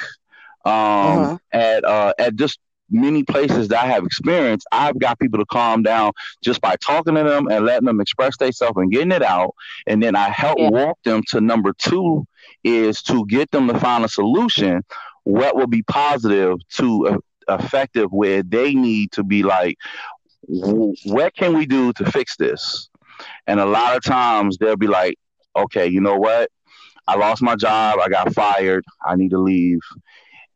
um, 0.66 0.74
uh-huh. 0.74 1.38
at 1.54 1.86
uh, 1.86 2.14
at 2.20 2.36
just 2.36 2.60
many 2.90 3.24
places 3.24 3.68
that 3.70 3.84
I 3.84 3.88
have 3.88 4.06
experienced, 4.06 4.68
I've 4.72 4.98
got 5.00 5.20
people 5.20 5.40
to 5.40 5.46
calm 5.46 5.84
down 5.84 6.12
just 6.44 6.62
by 6.62 6.76
talking 6.78 7.16
to 7.16 7.24
them 7.24 7.48
and 7.48 7.66
letting 7.66 7.86
them 7.86 8.02
express 8.02 8.38
themselves 8.38 8.78
and 8.78 8.92
getting 8.92 9.12
it 9.12 9.24
out. 9.24 9.56
And 9.88 10.02
then 10.02 10.16
I 10.16 10.30
help 10.30 10.58
yeah. 10.60 10.70
walk 10.70 11.00
them 11.04 11.22
to 11.30 11.42
number 11.42 11.74
two 11.74 12.26
is 12.64 13.02
to 13.04 13.26
get 13.28 13.52
them 13.52 13.68
to 13.68 13.80
find 13.80 14.04
a 14.04 14.10
solution. 14.10 14.84
What 15.24 15.56
will 15.56 15.68
be 15.68 15.84
positive 15.84 16.58
to 16.78 17.08
uh, 17.08 17.18
effective 17.50 18.12
where 18.12 18.44
they 18.44 18.74
need 18.74 19.12
to 19.14 19.24
be 19.24 19.44
like, 19.44 19.78
what 20.46 21.36
can 21.36 21.58
we 21.58 21.66
do 21.66 21.94
to 21.94 22.12
fix 22.12 22.36
this? 22.38 22.90
And 23.48 23.60
a 23.60 23.66
lot 23.66 23.96
of 23.96 24.04
times 24.04 24.58
they'll 24.58 24.78
be 24.78 24.88
like, 24.88 25.16
okay, 25.56 25.88
you 25.88 26.02
know 26.02 26.18
what? 26.18 26.50
I 27.08 27.16
lost 27.16 27.42
my 27.42 27.56
job. 27.56 28.00
I 28.00 28.08
got 28.08 28.34
fired. 28.34 28.86
I 29.06 29.16
need 29.16 29.32
to 29.32 29.40
leave. 29.40 29.80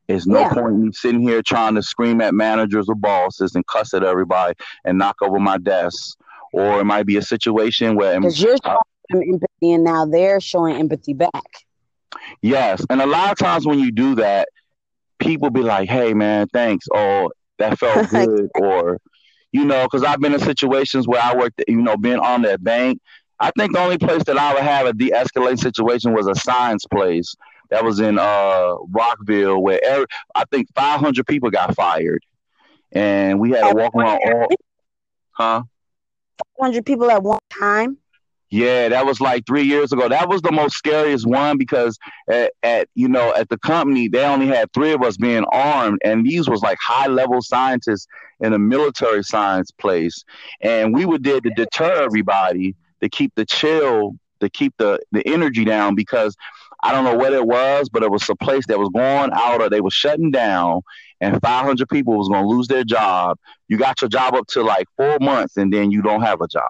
There's 0.07 0.27
no 0.27 0.41
yeah. 0.41 0.53
point 0.53 0.75
in 0.75 0.86
me 0.86 0.91
sitting 0.91 1.22
here 1.22 1.41
trying 1.41 1.75
to 1.75 1.81
scream 1.81 2.22
at 2.22 2.33
managers 2.33 2.89
or 2.89 2.95
bosses 2.95 3.55
and 3.55 3.65
cuss 3.67 3.93
at 3.93 4.03
everybody 4.03 4.55
and 4.83 4.98
knock 4.98 5.17
over 5.22 5.39
my 5.39 5.57
desk. 5.57 6.17
Or 6.51 6.81
it 6.81 6.83
might 6.83 7.05
be 7.05 7.17
a 7.17 7.22
situation 7.22 7.95
where 7.95 8.19
because 8.19 8.39
you're 8.41 8.57
showing 8.63 8.77
uh, 9.13 9.17
empathy 9.17 9.72
and 9.72 9.83
now 9.83 10.05
they're 10.05 10.39
showing 10.39 10.75
empathy 10.75 11.13
back. 11.13 11.31
Yes, 12.41 12.86
and 12.89 13.01
a 13.01 13.07
lot 13.07 13.31
of 13.31 13.38
times 13.39 13.65
when 13.65 13.79
you 13.79 13.91
do 13.91 14.15
that, 14.15 14.50
people 15.17 15.50
be 15.50 15.62
like, 15.62 15.89
"Hey, 15.89 16.13
man, 16.13 16.48
thanks," 16.53 16.86
or 16.91 17.31
"That 17.57 17.79
felt 17.79 18.07
good," 18.12 18.51
or 18.55 19.00
you 19.51 19.65
know, 19.65 19.83
because 19.83 20.03
I've 20.03 20.19
been 20.19 20.33
in 20.33 20.39
situations 20.39 21.07
where 21.07 21.22
I 21.22 21.36
worked, 21.36 21.63
you 21.67 21.81
know, 21.81 21.98
being 21.98 22.19
on 22.19 22.43
that 22.43 22.63
bank. 22.63 23.00
I 23.39 23.51
think 23.57 23.74
the 23.74 23.79
only 23.79 23.98
place 23.98 24.24
that 24.25 24.38
I 24.38 24.53
would 24.53 24.63
have 24.63 24.86
a 24.86 24.93
de-escalate 24.93 25.60
situation 25.60 26.13
was 26.13 26.27
a 26.27 26.36
science 26.36 26.86
place 26.86 27.36
that 27.74 27.84
was 27.84 28.00
in 28.00 28.20
uh, 28.20 28.75
Rockville, 28.92 29.58
where 29.58 29.84
every, 29.84 30.06
I 30.36 30.46
think 30.46 30.68
500 30.75 31.25
people 31.25 31.50
got 31.50 31.75
fired, 31.75 32.24
and 32.92 33.39
we 33.39 33.50
had 33.50 33.68
to 33.68 33.75
walk 33.75 33.96
around 33.96 34.20
all, 34.24 34.48
huh? 35.32 35.63
500 36.60 36.86
people 36.86 37.10
at 37.10 37.24
one 37.24 37.39
time. 37.50 37.98
Yeah, 38.51 38.89
that 38.89 39.08
was 39.08 39.20
like 39.20 39.48
three 39.48 39.63
years 39.63 39.92
ago. 39.92 40.08
That 40.08 40.30
was 40.30 40.44
the 40.44 40.51
most 40.51 40.75
scariest 40.75 41.25
one 41.25 41.58
because 41.58 41.98
at, 42.30 42.53
at, 42.62 42.89
you 42.94 43.08
know 43.08 43.34
at 43.36 43.50
the 43.50 43.58
company 43.58 44.08
they 44.08 44.24
only 44.24 44.46
had 44.46 44.72
three 44.72 44.92
of 44.92 45.01
us 45.01 45.18
being 45.18 45.44
armed, 45.51 46.00
and 46.06 46.24
these 46.24 46.48
was 46.48 46.62
like 46.62 46.77
high 46.80 47.08
level 47.08 47.42
scientists 47.42 48.06
in 48.39 48.53
a 48.53 48.60
military 48.60 49.24
science 49.24 49.72
place, 49.72 50.24
and 50.62 50.94
we 50.94 51.06
were 51.06 51.18
there 51.18 51.42
to 51.42 51.50
deter 51.56 52.03
everybody 52.03 52.75
to 53.01 53.10
keep 53.10 53.34
the 53.34 53.46
chill, 53.46 54.13
to 54.42 54.50
keep 54.50 54.75
the 54.77 55.00
the 55.12 55.27
energy 55.27 55.65
down 55.65 55.96
because 55.96 56.38
I 56.84 56.92
don't 56.92 57.06
know 57.06 57.16
what 57.16 57.32
it 57.32 57.48
was, 57.48 57.88
but 57.90 58.04
it 58.04 58.12
was 58.12 58.28
a 58.30 58.36
place 58.36 58.66
that 58.68 58.78
was 58.78 58.90
going 58.90 59.32
out 59.34 59.62
or 59.62 59.70
they 59.70 59.80
were 59.80 59.90
shutting 59.90 60.32
down 60.32 60.82
and 61.22 61.42
500 61.42 61.88
people 61.88 62.18
was 62.18 62.28
going 62.28 62.44
to 62.44 62.48
lose 62.48 62.68
their 62.68 62.84
job. 62.84 63.38
You 63.70 63.78
got 63.78 64.02
your 64.02 64.10
job 64.10 64.36
up 64.36 64.48
to 64.48 64.63
like 64.63 64.88
four 64.98 65.18
months 65.20 65.56
and 65.56 65.72
then 65.72 65.92
you 65.92 66.02
don't 66.02 66.22
have 66.22 66.42
a 66.42 66.48
job. 66.48 66.68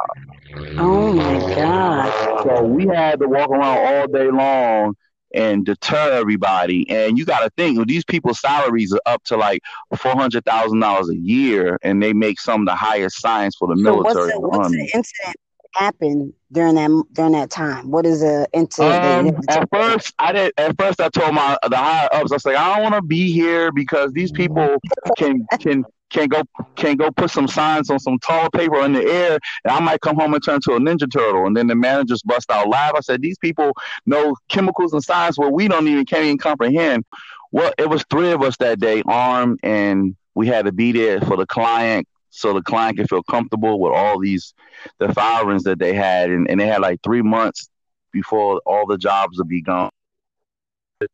Oh 0.77 1.13
my 1.13 1.55
God. 1.55 2.43
So 2.43 2.63
we 2.63 2.85
had 2.85 3.19
to 3.21 3.27
walk 3.27 3.49
around 3.49 3.77
all 3.79 4.07
day 4.07 4.29
long 4.29 4.95
and 5.33 5.65
deter 5.65 6.11
everybody. 6.11 6.87
And 6.91 7.17
you 7.17 7.25
got 7.25 7.39
to 7.39 7.49
think, 7.57 7.85
these 7.87 8.05
people's 8.05 8.39
salaries 8.39 8.93
are 8.93 9.01
up 9.07 9.23
to 9.25 9.37
like 9.37 9.63
four 9.97 10.13
hundred 10.13 10.45
thousand 10.45 10.79
dollars 10.79 11.09
a 11.09 11.17
year, 11.17 11.79
and 11.81 12.03
they 12.03 12.13
make 12.13 12.39
some 12.39 12.61
of 12.61 12.67
the 12.67 12.75
highest 12.75 13.19
signs 13.19 13.55
for 13.55 13.67
the 13.67 13.75
so 13.77 13.81
military. 13.81 14.27
What's, 14.27 14.33
the, 14.33 14.39
what's 14.41 14.71
the 14.71 14.91
incident 14.93 15.35
happened 15.75 16.33
during 16.51 16.75
that 16.75 17.03
during 17.13 17.33
that 17.33 17.49
time? 17.49 17.91
What 17.91 18.05
is 18.05 18.21
the 18.21 18.47
incident? 18.53 19.37
Um, 19.37 19.43
at 19.49 19.69
first, 19.71 20.13
I 20.19 20.31
did. 20.31 20.53
At 20.57 20.79
first, 20.79 21.01
I 21.01 21.09
told 21.09 21.33
my 21.33 21.57
the 21.67 21.77
higher 21.77 22.09
ups, 22.13 22.31
I 22.31 22.35
was 22.35 22.45
like, 22.45 22.57
I 22.57 22.75
don't 22.75 22.83
want 22.83 22.95
to 22.95 23.01
be 23.01 23.31
here 23.31 23.71
because 23.71 24.11
these 24.13 24.31
people 24.31 24.77
can 25.17 25.45
can 25.59 25.85
can 26.09 26.27
go 26.27 26.43
can 26.75 26.95
go 26.95 27.11
put 27.11 27.31
some 27.31 27.47
signs 27.47 27.89
on 27.89 27.99
some 27.99 28.19
tall 28.19 28.49
paper 28.51 28.83
in 28.85 28.93
the 28.93 29.03
air, 29.03 29.39
and 29.65 29.73
I 29.73 29.79
might 29.79 30.01
come 30.01 30.15
home 30.15 30.33
and 30.33 30.43
turn 30.43 30.61
to 30.61 30.73
a 30.73 30.79
ninja 30.79 31.11
turtle. 31.11 31.45
And 31.45 31.57
then 31.57 31.67
the 31.67 31.75
managers 31.75 32.21
bust 32.21 32.49
out 32.51 32.69
live. 32.69 32.93
I 32.95 33.01
said, 33.01 33.21
these 33.21 33.37
people 33.37 33.71
know 34.05 34.35
chemicals 34.49 34.93
and 34.93 35.03
science 35.03 35.37
where 35.37 35.49
we 35.49 35.67
don't 35.67 35.87
even 35.87 36.05
can't 36.05 36.25
even 36.25 36.37
comprehend. 36.37 37.03
Well, 37.51 37.73
it 37.77 37.89
was 37.89 38.05
three 38.09 38.31
of 38.31 38.41
us 38.41 38.57
that 38.57 38.79
day, 38.79 39.03
armed, 39.05 39.59
and 39.63 40.15
we 40.35 40.47
had 40.47 40.65
to 40.65 40.71
be 40.71 40.91
there 40.91 41.21
for 41.21 41.37
the 41.37 41.45
client 41.45 42.07
so 42.33 42.51
the 42.51 42.63
client 42.63 42.97
can 42.97 43.07
feel 43.07 43.21
comfortable 43.23 43.79
with 43.79 43.93
all 43.93 44.19
these 44.19 44.55
the 44.97 45.13
firings 45.13 45.63
that 45.63 45.77
they 45.77 45.93
had 45.93 46.31
and, 46.31 46.49
and 46.49 46.59
they 46.59 46.65
had 46.65 46.81
like 46.81 46.99
three 47.03 47.21
months 47.21 47.69
before 48.11 48.59
all 48.65 48.87
the 48.87 48.97
jobs 48.97 49.37
would 49.37 49.47
be 49.47 49.61
gone. 49.61 49.89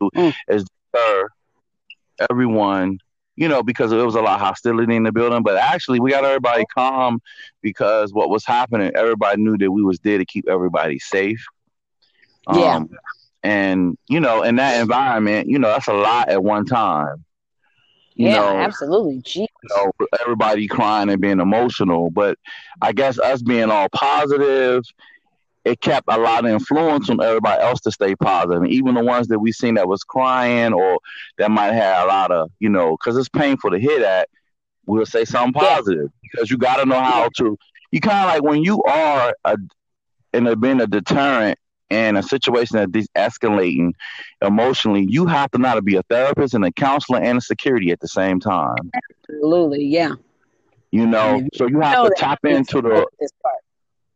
Mm. 0.01 0.33
as 0.47 0.65
everyone 2.29 2.99
you 3.35 3.47
know 3.47 3.63
because 3.63 3.89
there 3.89 4.05
was 4.05 4.15
a 4.15 4.21
lot 4.21 4.39
of 4.39 4.41
hostility 4.45 4.95
in 4.95 5.03
the 5.03 5.11
building 5.11 5.41
but 5.41 5.57
actually 5.57 5.99
we 5.99 6.11
got 6.11 6.23
everybody 6.23 6.63
calm 6.73 7.19
because 7.61 8.13
what 8.13 8.29
was 8.29 8.45
happening 8.45 8.91
everybody 8.95 9.41
knew 9.41 9.57
that 9.57 9.71
we 9.71 9.81
was 9.81 9.99
there 9.99 10.19
to 10.19 10.25
keep 10.25 10.47
everybody 10.47 10.99
safe. 10.99 11.43
Yeah. 12.53 12.75
Um, 12.75 12.89
and 13.43 13.97
you 14.07 14.19
know 14.19 14.43
in 14.43 14.57
that 14.57 14.79
environment 14.79 15.47
you 15.49 15.59
know 15.59 15.69
that's 15.69 15.87
a 15.87 15.93
lot 15.93 16.29
at 16.29 16.43
one 16.43 16.65
time 16.65 17.25
you 18.19 18.27
yeah, 18.27 18.35
know, 18.35 18.57
absolutely. 18.57 19.21
Jeez. 19.21 19.47
You 19.63 19.69
know, 19.69 19.91
everybody 20.19 20.67
crying 20.67 21.09
and 21.09 21.21
being 21.21 21.39
emotional, 21.39 22.09
but 22.09 22.37
I 22.81 22.91
guess 22.91 23.17
us 23.17 23.41
being 23.41 23.71
all 23.71 23.87
positive, 23.93 24.83
it 25.63 25.79
kept 25.79 26.05
a 26.09 26.17
lot 26.17 26.43
of 26.43 26.51
influence 26.51 27.09
on 27.09 27.23
everybody 27.23 27.61
else 27.61 27.79
to 27.81 27.91
stay 27.93 28.15
positive. 28.17 28.61
And 28.61 28.73
even 28.73 28.95
the 28.95 29.05
ones 29.05 29.29
that 29.29 29.39
we 29.39 29.53
seen 29.53 29.75
that 29.75 29.87
was 29.87 30.03
crying 30.03 30.73
or 30.73 30.99
that 31.37 31.49
might 31.49 31.71
have 31.71 32.03
a 32.03 32.07
lot 32.07 32.31
of, 32.31 32.51
you 32.59 32.67
know, 32.67 32.97
because 32.97 33.15
it's 33.15 33.29
painful 33.29 33.71
to 33.71 33.79
hear 33.79 34.01
that, 34.01 34.27
we'll 34.85 35.05
say 35.05 35.23
something 35.23 35.53
positive 35.53 36.11
yeah. 36.11 36.29
because 36.29 36.51
you 36.51 36.57
got 36.57 36.75
to 36.75 36.85
know 36.85 36.99
how 36.99 37.29
to. 37.37 37.57
You 37.91 38.01
kind 38.01 38.19
of 38.19 38.35
like 38.35 38.43
when 38.43 38.63
you 38.63 38.83
are 38.83 39.33
a, 39.45 39.57
and 40.33 40.59
being 40.59 40.81
a 40.81 40.87
deterrent 40.87 41.57
in 41.89 42.17
a 42.17 42.23
situation 42.23 42.77
that 42.77 42.95
is 42.95 43.07
escalating 43.15 43.93
emotionally, 44.41 45.05
you 45.07 45.25
have 45.25 45.49
to 45.51 45.57
not 45.57 45.83
be 45.83 45.95
a 45.95 46.03
therapist 46.03 46.53
and 46.53 46.65
a 46.65 46.71
counselor 46.71 47.19
and 47.19 47.37
a 47.37 47.41
security 47.41 47.91
at 47.91 47.99
the 47.99 48.07
same 48.07 48.39
time. 48.39 48.91
Absolutely, 49.21 49.85
yeah. 49.85 50.13
You 50.91 51.05
know, 51.05 51.47
so 51.53 51.67
you 51.67 51.79
have 51.81 52.07
to 52.07 52.13
tap 52.17 52.39
into 52.45 52.81
the 52.81 53.05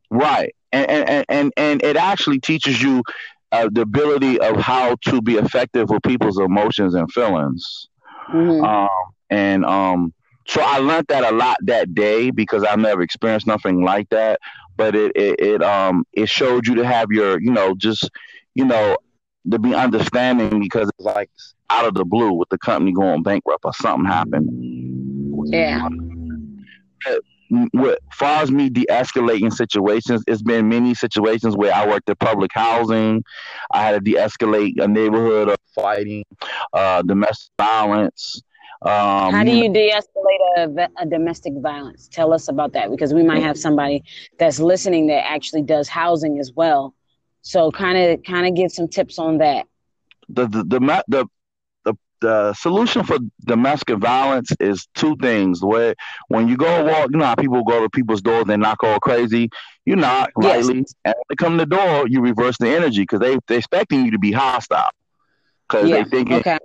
right, 0.10 0.56
and 0.72 0.90
and 0.90 1.26
and 1.30 1.54
and 1.56 1.84
it 1.84 1.98
actually 1.98 2.40
teaches 2.40 2.82
you 2.82 3.04
uh, 3.52 3.70
the 3.72 3.82
ability 3.82 4.40
of 4.40 4.58
how 4.58 4.96
to 5.06 5.22
be 5.22 5.36
effective 5.36 5.90
with 5.90 6.02
people's 6.02 6.40
emotions 6.40 6.96
and 6.96 7.12
feelings. 7.12 7.88
Mm-hmm. 8.30 8.64
Um, 8.64 8.90
and 9.30 9.66
um, 9.66 10.14
so 10.48 10.62
I 10.62 10.80
learned 10.80 11.06
that 11.10 11.32
a 11.32 11.36
lot 11.36 11.58
that 11.62 11.94
day 11.94 12.32
because 12.32 12.64
I've 12.64 12.80
never 12.80 13.04
experienced 13.04 13.46
nothing 13.46 13.84
like 13.84 14.10
that 14.10 14.40
but 14.76 14.96
it, 14.96 15.12
it, 15.16 15.40
it 15.40 15.64
um 15.64 16.06
it 16.14 16.30
showed 16.30 16.68
you 16.68 16.76
to 16.76 16.86
have 16.86 17.12
your 17.12 17.40
you 17.40 17.52
know 17.52 17.74
just 17.76 18.10
you 18.56 18.66
know 18.66 18.98
to 19.52 19.60
be 19.60 19.74
understanding 19.74 20.60
because 20.60 20.90
it's 20.90 21.06
like 21.06 21.30
out 21.70 21.86
of 21.86 21.96
the 21.96 22.06
blue 22.06 22.34
with 22.34 22.50
the 22.50 22.58
company 22.58 22.92
going 22.92 23.24
bankrupt 23.24 23.66
or 23.66 23.74
something 23.74 24.06
happened. 24.06 24.50
Yeah. 25.46 25.90
What 27.72 28.00
far 28.14 28.42
as 28.42 28.52
me 28.52 28.70
de-escalating 28.70 29.54
situations, 29.54 30.24
it's 30.28 30.42
been 30.42 30.70
many 30.70 30.96
situations 30.96 31.56
where 31.56 31.74
I 31.74 31.88
worked 31.88 32.10
at 32.10 32.18
public 32.20 32.52
housing. 32.54 33.24
I 33.72 33.84
had 33.84 33.92
to 33.92 34.00
de-escalate 34.00 34.82
a 34.82 34.88
neighborhood 34.88 35.50
of 35.50 35.58
fighting, 35.76 36.24
uh, 36.72 37.04
domestic 37.04 37.52
violence. 37.60 38.42
Um, 38.86 39.34
How 39.34 39.46
do 39.46 39.52
you 39.52 39.72
de-escalate 39.72 40.78
a, 40.78 40.90
a, 41.04 41.06
domestic 41.06 41.54
violence? 41.58 42.10
Tell 42.12 42.34
us 42.34 42.50
about 42.50 42.74
that 42.74 42.92
because 42.92 43.14
we 43.14 43.24
might 43.24 43.42
have 43.42 43.58
somebody 43.58 44.04
that's 44.38 44.60
listening 44.60 45.08
that 45.08 45.26
actually 45.26 45.62
does 45.62 45.88
housing 45.88 46.38
as 46.38 46.52
well. 46.54 46.94
So 47.44 47.72
kind 47.72 47.98
of 47.98 48.24
kind 48.24 48.46
of 48.46 48.56
give 48.56 48.74
some 48.74 48.90
tips 48.90 49.20
on 49.20 49.38
that. 49.38 49.68
The 50.28 50.48
the 50.48 50.64
the, 51.08 51.28
the 51.86 51.98
the 52.20 52.54
solution 52.54 53.04
for 53.04 53.20
domestic 53.46 54.00
violence 54.00 54.52
is 54.60 54.88
two 54.96 55.16
things. 55.16 55.64
Where 55.64 55.96
when 56.28 56.50
you 56.50 56.58
go 56.58 56.84
walk, 56.84 57.10
you 57.12 57.18
know 57.20 57.26
how 57.26 57.36
people 57.36 57.64
go 57.64 57.84
to 57.84 57.90
people's 57.90 58.22
doors, 58.22 58.46
they 58.48 58.58
knock 58.58 58.84
all 58.84 59.00
crazy. 59.00 59.50
You 59.86 59.96
knock 59.96 60.32
yes. 60.42 60.66
lightly, 60.66 60.86
and 61.06 61.16
when 61.16 61.24
they 61.30 61.36
come 61.36 61.58
to 61.58 61.66
the 61.66 61.76
door, 61.76 62.08
you 62.10 62.20
reverse 62.20 62.58
the 62.58 62.68
energy 62.68 63.04
because 63.04 63.22
they 63.22 63.38
they're 63.48 63.60
expecting 63.60 64.04
you 64.04 64.12
to 64.12 64.20
be 64.20 64.34
hostile 64.34 64.90
because 65.70 65.90
yeah. 65.90 66.04
they 66.04 66.10
thinking 66.10 66.38
okay. 66.38 66.60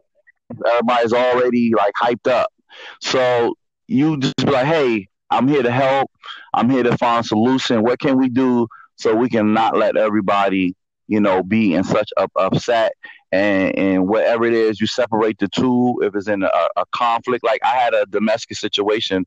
Everybody's 0.66 1.12
already 1.12 1.72
like 1.74 1.92
hyped 2.00 2.30
up. 2.30 2.52
So 3.00 3.54
you 3.86 4.18
just 4.18 4.36
be 4.36 4.50
like, 4.50 4.66
hey, 4.66 5.08
I'm 5.30 5.48
here 5.48 5.62
to 5.62 5.70
help. 5.70 6.10
I'm 6.54 6.70
here 6.70 6.82
to 6.82 6.96
find 6.96 7.24
a 7.24 7.28
solution. 7.28 7.82
What 7.82 7.98
can 7.98 8.18
we 8.18 8.28
do 8.28 8.66
so 8.96 9.14
we 9.14 9.28
can 9.28 9.52
not 9.52 9.76
let 9.76 9.96
everybody, 9.96 10.74
you 11.06 11.20
know, 11.20 11.42
be 11.42 11.74
in 11.74 11.84
such 11.84 12.10
up, 12.16 12.32
upset 12.36 12.92
and 13.30 13.76
and 13.76 14.08
whatever 14.08 14.44
it 14.44 14.54
is, 14.54 14.80
you 14.80 14.86
separate 14.86 15.38
the 15.38 15.48
two. 15.48 16.00
If 16.02 16.14
it's 16.14 16.28
in 16.28 16.42
a, 16.42 16.68
a 16.76 16.84
conflict, 16.92 17.44
like 17.44 17.60
I 17.62 17.76
had 17.76 17.94
a 17.94 18.06
domestic 18.06 18.56
situation 18.56 19.26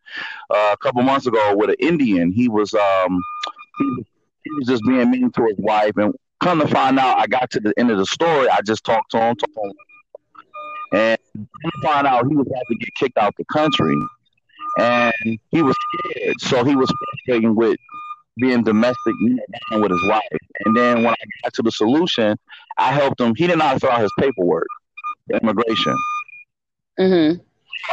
uh, 0.49 0.73
a 0.73 0.77
couple 0.77 1.03
months 1.03 1.27
ago 1.27 1.55
with 1.55 1.69
an 1.69 1.75
Indian. 1.79 2.31
He 2.31 2.49
was 2.49 2.73
um 2.73 3.19
he, 3.77 4.05
he 4.43 4.51
was 4.57 4.67
just 4.67 4.83
being 4.85 5.11
mean 5.11 5.31
to 5.31 5.43
his 5.43 5.57
wife, 5.57 5.93
and 5.97 6.13
come 6.39 6.59
to 6.59 6.67
find 6.67 6.97
out, 6.97 7.19
I 7.19 7.27
got 7.27 7.51
to 7.51 7.59
the 7.59 7.73
end 7.77 7.91
of 7.91 7.97
the 7.99 8.05
story. 8.07 8.49
I 8.49 8.59
just 8.65 8.83
talked 8.83 9.11
to 9.11 9.17
him, 9.17 9.35
talked 9.35 9.53
to 9.53 9.61
him 9.61 9.73
and 10.91 11.17
find 11.83 12.07
out 12.07 12.27
he 12.27 12.35
was 12.35 12.47
about 12.47 12.63
to 12.69 12.75
get 12.75 12.89
kicked 12.95 13.17
out 13.17 13.33
the 13.37 13.45
country, 13.45 13.95
and 14.79 15.13
he 15.49 15.61
was 15.61 15.75
scared, 15.99 16.41
so 16.41 16.63
he 16.63 16.75
was 16.75 16.91
frustrating 17.25 17.55
with 17.55 17.77
being 18.37 18.63
domestic 18.63 19.13
with 19.71 19.91
his 19.91 20.07
wife. 20.07 20.21
And 20.65 20.75
then 20.75 21.03
when 21.03 21.13
I 21.13 21.25
got 21.43 21.53
to 21.53 21.61
the 21.61 21.71
solution, 21.71 22.37
I 22.77 22.91
helped 22.91 23.19
him. 23.19 23.35
He 23.35 23.47
didn't 23.47 23.59
know 23.59 23.77
fill 23.79 23.91
out 23.91 24.01
his 24.01 24.11
paperwork, 24.19 24.67
immigration. 25.41 25.97
Mm-hmm. 26.99 27.41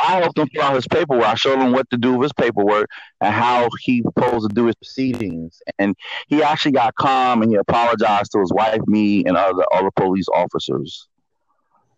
I 0.06 0.20
helped 0.20 0.38
him 0.38 0.48
fill 0.48 0.62
out 0.62 0.74
his 0.74 0.86
paperwork. 0.86 1.24
I 1.24 1.34
showed 1.34 1.58
him 1.58 1.72
what 1.72 1.88
to 1.90 1.96
do 1.96 2.12
with 2.14 2.26
his 2.26 2.32
paperwork 2.32 2.88
and 3.20 3.32
how 3.32 3.68
he 3.80 4.02
supposed 4.02 4.48
to 4.48 4.54
do 4.54 4.66
his 4.66 4.74
proceedings. 4.76 5.60
And 5.78 5.96
he 6.28 6.42
actually 6.42 6.72
got 6.72 6.94
calm 6.94 7.42
and 7.42 7.50
he 7.50 7.56
apologized 7.56 8.32
to 8.32 8.40
his 8.40 8.52
wife, 8.52 8.80
me, 8.86 9.24
and 9.24 9.36
other 9.36 9.64
other 9.72 9.90
police 9.96 10.28
officers. 10.28 11.08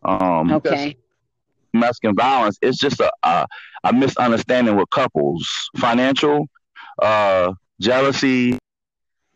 Um, 0.02 0.52
okay. 0.52 0.96
Domestic 1.72 2.16
violence 2.16 2.58
it's 2.62 2.78
just 2.78 2.98
a, 3.00 3.10
a, 3.22 3.46
a 3.84 3.92
misunderstanding 3.92 4.76
with 4.76 4.90
couples, 4.90 5.48
financial, 5.76 6.48
uh, 7.00 7.52
jealousy, 7.80 8.58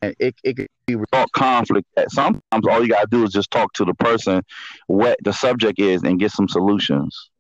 and 0.02 0.14
it, 0.18 0.34
it 0.42 0.56
could 0.56 0.66
be 0.86 0.96
result 0.96 1.30
conflict. 1.32 1.86
That 1.96 2.10
sometimes 2.10 2.66
all 2.68 2.82
you 2.82 2.88
gotta 2.88 3.06
do 3.10 3.24
is 3.24 3.32
just 3.32 3.50
talk 3.50 3.72
to 3.74 3.84
the 3.84 3.94
person, 3.94 4.42
what 4.88 5.18
the 5.22 5.32
subject 5.32 5.78
is, 5.78 6.02
and 6.02 6.18
get 6.18 6.32
some 6.32 6.48
solutions. 6.48 7.30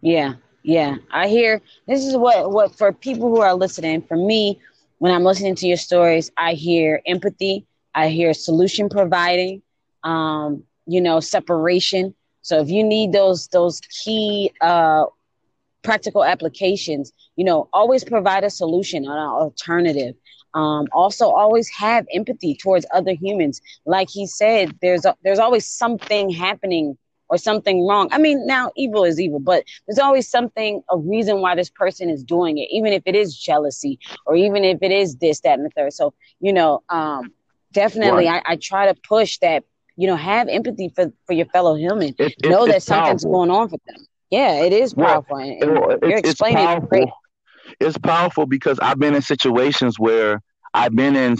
Yeah, 0.00 0.34
yeah. 0.62 0.96
I 1.10 1.28
hear 1.28 1.60
this 1.86 2.04
is 2.04 2.16
what 2.16 2.50
what 2.52 2.76
for 2.76 2.92
people 2.92 3.28
who 3.28 3.40
are 3.40 3.54
listening. 3.54 4.02
For 4.02 4.16
me, 4.16 4.60
when 4.98 5.12
I'm 5.12 5.24
listening 5.24 5.56
to 5.56 5.66
your 5.66 5.76
stories, 5.76 6.30
I 6.36 6.54
hear 6.54 7.02
empathy. 7.06 7.66
I 7.94 8.08
hear 8.08 8.32
solution 8.34 8.88
providing. 8.88 9.62
Um, 10.04 10.62
you 10.86 11.00
know, 11.00 11.20
separation. 11.20 12.14
So 12.48 12.60
if 12.60 12.70
you 12.70 12.82
need 12.82 13.12
those 13.12 13.48
those 13.48 13.80
key 14.02 14.52
uh, 14.62 15.04
practical 15.82 16.24
applications, 16.24 17.12
you 17.36 17.44
know, 17.44 17.68
always 17.74 18.04
provide 18.04 18.42
a 18.42 18.50
solution, 18.50 19.06
or 19.06 19.12
an 19.12 19.28
alternative. 19.42 20.14
Um, 20.54 20.86
also, 20.92 21.26
always 21.28 21.68
have 21.68 22.06
empathy 22.14 22.56
towards 22.56 22.86
other 22.98 23.12
humans. 23.12 23.60
Like 23.84 24.08
he 24.08 24.26
said, 24.26 24.74
there's 24.80 25.04
a, 25.04 25.14
there's 25.22 25.38
always 25.38 25.66
something 25.66 26.30
happening 26.30 26.96
or 27.28 27.36
something 27.36 27.86
wrong. 27.86 28.08
I 28.12 28.18
mean, 28.18 28.46
now 28.46 28.70
evil 28.74 29.04
is 29.04 29.20
evil, 29.20 29.40
but 29.40 29.64
there's 29.86 29.98
always 29.98 30.26
something, 30.26 30.82
a 30.88 30.96
reason 30.96 31.42
why 31.42 31.54
this 31.54 31.68
person 31.68 32.08
is 32.08 32.24
doing 32.24 32.56
it, 32.56 32.68
even 32.70 32.94
if 32.94 33.02
it 33.04 33.14
is 33.14 33.36
jealousy 33.36 33.98
or 34.24 34.36
even 34.36 34.64
if 34.64 34.78
it 34.80 34.90
is 34.90 35.16
this, 35.16 35.40
that, 35.40 35.58
and 35.58 35.66
the 35.66 35.70
third. 35.76 35.92
So, 35.92 36.14
you 36.40 36.54
know, 36.54 36.82
um, 36.88 37.34
definitely, 37.72 38.24
right. 38.24 38.42
I, 38.46 38.52
I 38.52 38.56
try 38.56 38.90
to 38.90 38.94
push 39.06 39.36
that. 39.38 39.64
You 39.98 40.06
know, 40.06 40.16
have 40.16 40.48
empathy 40.48 40.92
for 40.94 41.12
for 41.26 41.32
your 41.32 41.46
fellow 41.46 41.74
human. 41.74 42.14
It, 42.18 42.34
it, 42.42 42.48
know 42.48 42.66
that 42.66 42.82
something's 42.82 43.24
powerful. 43.24 43.32
going 43.32 43.50
on 43.50 43.68
for 43.68 43.78
them. 43.86 44.06
Yeah, 44.30 44.62
it 44.62 44.72
is 44.72 44.94
powerful. 44.94 45.36
Well, 45.36 45.90
and, 45.90 46.02
and 46.02 46.10
you're 46.10 46.18
explaining 46.18 46.58
it's 46.58 46.66
powerful. 46.66 47.12
It's 47.80 47.98
powerful 47.98 48.46
because 48.46 48.78
I've 48.78 48.98
been 48.98 49.14
in 49.14 49.22
situations 49.22 49.98
where 49.98 50.40
I've 50.72 50.94
been 50.94 51.16
in, 51.16 51.36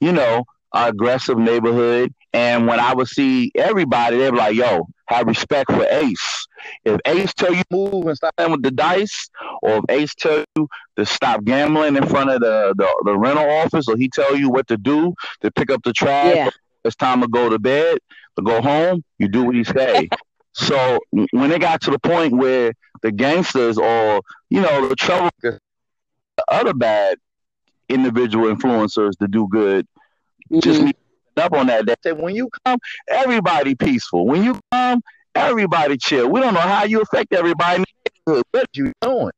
you 0.00 0.12
know, 0.12 0.44
aggressive 0.74 1.38
neighborhood. 1.38 2.12
And 2.32 2.66
when 2.66 2.80
I 2.80 2.92
would 2.94 3.06
see 3.08 3.52
everybody, 3.54 4.18
they'd 4.18 4.30
be 4.30 4.36
like, 4.36 4.56
yo, 4.56 4.88
have 5.06 5.26
respect 5.26 5.70
for 5.70 5.86
Ace. 5.88 6.46
If 6.84 7.00
Ace 7.06 7.32
tell 7.34 7.54
you 7.54 7.62
move 7.70 8.06
and 8.06 8.16
stop 8.16 8.34
playing 8.36 8.52
with 8.52 8.62
the 8.62 8.72
dice, 8.72 9.30
or 9.62 9.76
if 9.76 9.84
Ace 9.88 10.14
tell 10.16 10.44
you 10.56 10.68
to 10.96 11.06
stop 11.06 11.44
gambling 11.44 11.96
in 11.96 12.06
front 12.06 12.30
of 12.30 12.40
the, 12.40 12.74
the, 12.76 12.88
the 13.04 13.16
rental 13.16 13.48
office, 13.48 13.86
or 13.88 13.96
he 13.96 14.08
tell 14.08 14.36
you 14.36 14.50
what 14.50 14.66
to 14.68 14.76
do 14.76 15.14
to 15.42 15.50
pick 15.52 15.70
up 15.70 15.82
the 15.84 15.92
trash, 15.92 16.34
yeah. 16.34 16.50
It's 16.84 16.96
time 16.96 17.20
to 17.20 17.28
go 17.28 17.48
to 17.48 17.58
bed, 17.58 17.98
to 18.36 18.42
go 18.42 18.60
home, 18.60 19.02
you 19.18 19.28
do 19.28 19.44
what 19.44 19.54
he 19.54 19.64
say. 19.64 20.08
so 20.52 20.98
when 21.10 21.52
it 21.52 21.60
got 21.60 21.80
to 21.82 21.90
the 21.90 21.98
point 21.98 22.36
where 22.36 22.72
the 23.02 23.12
gangsters 23.12 23.78
or, 23.78 24.20
you 24.50 24.60
know, 24.60 24.88
the 24.88 24.96
trouble, 24.96 25.30
the 25.42 25.58
other 26.48 26.74
bad 26.74 27.18
individual 27.88 28.54
influencers 28.54 29.12
to 29.18 29.28
do 29.28 29.46
good. 29.50 29.86
Mm-hmm. 30.50 30.60
Just 30.60 30.94
up 31.36 31.52
on 31.52 31.66
that. 31.66 31.86
They 31.86 31.94
say 32.02 32.12
when 32.12 32.34
you 32.34 32.48
come, 32.64 32.78
everybody 33.08 33.74
peaceful. 33.74 34.26
When 34.26 34.44
you 34.44 34.58
come, 34.70 35.02
everybody 35.34 35.96
chill. 35.96 36.30
We 36.30 36.40
don't 36.40 36.54
know 36.54 36.60
how 36.60 36.84
you 36.84 37.00
affect 37.00 37.32
everybody. 37.32 37.84
What 38.24 38.68
you 38.74 38.92
doing? 39.00 39.32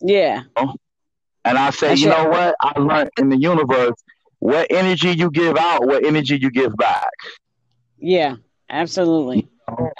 Yeah. 0.00 0.42
And 1.44 1.58
I 1.58 1.70
say, 1.70 1.94
you 1.94 2.08
know 2.08 2.28
what? 2.28 2.54
I 2.60 2.78
learned 2.78 3.10
in 3.18 3.28
the 3.28 3.38
universe, 3.38 3.94
what 4.42 4.66
energy 4.70 5.12
you 5.12 5.30
give 5.30 5.56
out, 5.56 5.86
what 5.86 6.04
energy 6.04 6.36
you 6.36 6.50
give 6.50 6.74
back. 6.76 7.12
Yeah, 7.98 8.34
absolutely. 8.68 9.48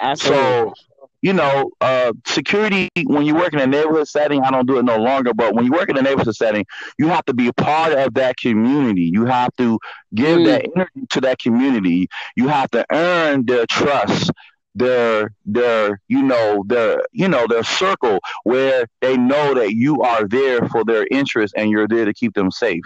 Absolutely. 0.01 0.43
So 0.43 0.75
you 1.23 1.33
know, 1.33 1.71
uh, 1.81 2.13
security, 2.27 2.89
when 3.07 3.25
you 3.25 3.37
work 3.37 3.53
in 3.53 3.61
a 3.61 3.67
neighborhood 3.69 4.09
setting, 4.09 4.43
I 4.43 4.51
don't 4.51 4.67
do 4.67 4.79
it 4.81 4.85
no 4.85 4.97
longer, 4.97 5.33
but 5.33 5.55
when 5.55 5.65
you 5.65 5.71
work 5.71 5.89
in 5.89 5.97
a 5.97 6.03
neighborhood 6.03 6.35
setting, 6.35 6.67
you 6.99 7.07
have 7.07 7.25
to 7.27 7.35
be 7.35 7.47
a 7.47 7.53
part 7.53 7.93
of 7.93 8.15
that 8.15 8.37
community. 8.37 9.09
You 9.13 9.27
have 9.27 9.55
to 9.59 9.79
give 10.13 10.41
mm. 10.41 10.47
that 10.47 10.67
energy 10.75 11.07
to 11.11 11.21
that 11.21 11.39
community. 11.39 12.09
You 12.35 12.49
have 12.49 12.69
to 12.73 12.85
earn 12.91 13.47
their 13.47 13.67
trust, 13.71 14.33
their, 14.75 15.33
their, 15.47 16.01
you 16.09 16.25
know, 16.25 16.65
their, 16.67 17.05
you 17.13 17.29
know, 17.29 17.47
their 17.47 17.63
circle 17.63 18.19
where 18.43 18.87
they 19.01 19.17
know 19.17 19.55
that 19.55 19.75
you 19.75 20.03
are 20.03 20.27
there 20.27 20.69
for 20.71 20.85
their 20.85 21.07
interest 21.13 21.55
and 21.57 21.71
you're 21.71 21.87
there 21.87 22.07
to 22.07 22.13
keep 22.13 22.35
them 22.35 22.51
safe. 22.51 22.83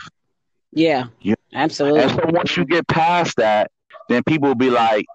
Yeah, 0.76 1.06
you, 1.22 1.34
absolutely. 1.54 2.02
And 2.02 2.10
so 2.10 2.20
once 2.26 2.54
you 2.54 2.66
get 2.66 2.86
past 2.86 3.36
that, 3.38 3.70
then 4.10 4.22
people 4.24 4.48
will 4.48 4.54
be 4.54 4.68
like, 4.68 5.06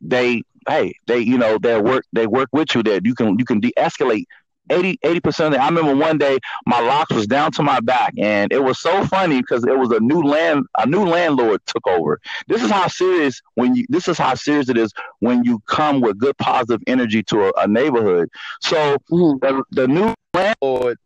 they 0.00 0.42
hey, 0.66 0.94
they 1.06 1.18
you 1.18 1.36
know 1.36 1.58
they 1.58 1.78
work 1.78 2.04
they 2.14 2.26
work 2.26 2.48
with 2.52 2.74
you 2.74 2.82
that 2.84 3.04
you 3.04 3.14
can 3.14 3.38
you 3.38 3.44
can 3.44 3.60
de-escalate 3.60 4.24
80 4.70 5.20
percent. 5.20 5.54
I 5.54 5.66
remember 5.68 5.94
one 5.94 6.16
day 6.16 6.38
my 6.64 6.80
locks 6.80 7.12
was 7.12 7.26
down 7.26 7.52
to 7.52 7.62
my 7.62 7.78
back, 7.80 8.14
and 8.16 8.50
it 8.50 8.64
was 8.64 8.78
so 8.78 9.04
funny 9.04 9.42
because 9.42 9.64
it 9.64 9.78
was 9.78 9.90
a 9.90 10.00
new 10.00 10.22
land 10.22 10.64
a 10.78 10.86
new 10.86 11.04
landlord 11.04 11.60
took 11.66 11.86
over. 11.86 12.18
This 12.48 12.62
is 12.62 12.70
how 12.70 12.88
serious 12.88 13.38
when 13.54 13.74
you 13.76 13.84
this 13.90 14.08
is 14.08 14.16
how 14.16 14.34
serious 14.34 14.70
it 14.70 14.78
is 14.78 14.94
when 15.18 15.44
you 15.44 15.60
come 15.66 16.00
with 16.00 16.16
good 16.16 16.38
positive 16.38 16.80
energy 16.86 17.22
to 17.24 17.48
a, 17.48 17.52
a 17.58 17.68
neighborhood. 17.68 18.30
So 18.62 18.96
mm-hmm. 19.10 19.44
the, 19.46 19.62
the 19.72 19.88
new 19.88 20.14
landlord 20.32 20.96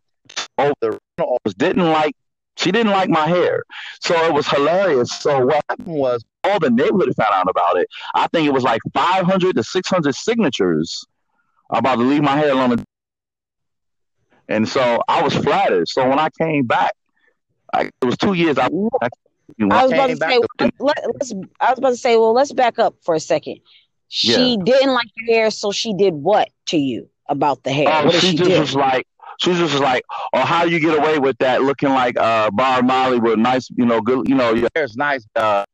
over 0.59 0.75
the 0.81 1.25
office 1.25 1.55
didn't 1.55 1.91
like 1.91 2.15
she 2.57 2.73
didn't 2.73 2.93
like 2.93 3.09
my 3.09 3.27
hair. 3.27 3.65
So 4.01 4.15
it 4.25 4.33
was 4.33 4.49
hilarious. 4.49 5.11
So 5.13 5.45
what 5.45 5.65
happened 5.69 5.89
was 5.89 6.25
all 6.45 6.59
the 6.59 6.71
neighborhood 6.71 7.15
found 7.17 7.31
out 7.33 7.49
about 7.49 7.79
it. 7.79 7.89
I 8.15 8.27
think 8.29 8.47
it 8.47 8.53
was 8.53 8.65
like 8.65 8.81
500 8.95 9.57
to 9.57 9.63
600 9.63 10.15
signatures 10.15 11.05
about 11.71 11.97
to 11.97 12.03
leave 12.03 12.23
my 12.23 12.37
hair 12.37 12.53
alone. 12.53 12.85
And 14.49 14.69
so 14.69 15.03
I 15.09 15.23
was 15.23 15.35
flattered. 15.35 15.89
So 15.89 16.09
when 16.09 16.19
I 16.19 16.29
came 16.41 16.65
back, 16.67 16.93
I, 17.73 17.91
it 18.01 18.05
was 18.05 18.17
two 18.17 18.33
years. 18.33 18.59
I, 18.59 18.67
I, 18.67 19.09
I 19.71 19.83
was 19.85 19.93
about 19.93 20.07
to 20.09 20.17
say, 20.17 20.41
let, 20.79 20.99
us 21.21 21.33
I 21.61 21.71
was 21.71 21.79
about 21.79 21.91
to 21.91 21.97
say, 21.97 22.17
well, 22.17 22.33
let's 22.33 22.53
back 22.53 22.79
up 22.79 22.97
for 23.03 23.15
a 23.15 23.21
second. 23.21 23.61
She 24.09 24.55
yeah. 24.55 24.65
didn't 24.65 24.95
like 24.95 25.09
your 25.17 25.37
hair, 25.37 25.51
so 25.51 25.73
she 25.73 25.93
did 25.93 26.15
what 26.15 26.51
to 26.67 26.77
you 26.77 27.11
about 27.29 27.65
the 27.65 27.73
hair? 27.73 27.89
Oh, 27.89 28.11
she, 28.11 28.31
she, 28.31 28.37
just 28.37 28.61
was 28.61 28.75
like, 28.77 29.07
she 29.39 29.51
was 29.51 29.59
just 29.59 29.79
like, 29.79 30.03
"Oh, 30.33 30.45
how 30.45 30.65
you 30.65 30.81
get 30.81 30.99
away 30.99 31.19
with 31.19 31.37
that? 31.39 31.63
Looking 31.63 31.91
like 31.91 32.19
uh, 32.19 32.51
Bob 32.51 32.85
Marley 32.85 33.19
with 33.19 33.39
nice, 33.39 33.69
you 33.77 33.87
know, 33.87 34.01
good, 34.01 34.29
you 34.29 34.35
know, 34.35 34.55
your 34.55 34.69
hair's 34.75 34.97
nice." 34.97 35.27
Uh, 35.35 35.65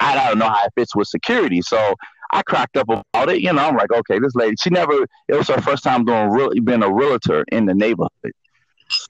I 0.00 0.14
don't 0.14 0.38
know 0.38 0.48
how 0.48 0.64
it 0.64 0.72
fits 0.74 0.94
with 0.94 1.08
security, 1.08 1.62
so 1.62 1.94
I 2.30 2.42
cracked 2.42 2.76
up 2.76 2.88
about 2.88 3.28
it. 3.28 3.40
You 3.40 3.52
know, 3.52 3.68
I'm 3.68 3.76
like, 3.76 3.92
okay, 3.92 4.18
this 4.18 4.34
lady, 4.34 4.56
she 4.60 4.70
never. 4.70 5.04
It 5.28 5.34
was 5.34 5.48
her 5.48 5.60
first 5.60 5.84
time 5.84 6.04
doing 6.04 6.30
really 6.30 6.60
being 6.60 6.82
a 6.82 6.92
realtor 6.92 7.44
in 7.52 7.66
the 7.66 7.74
neighborhood. 7.74 8.32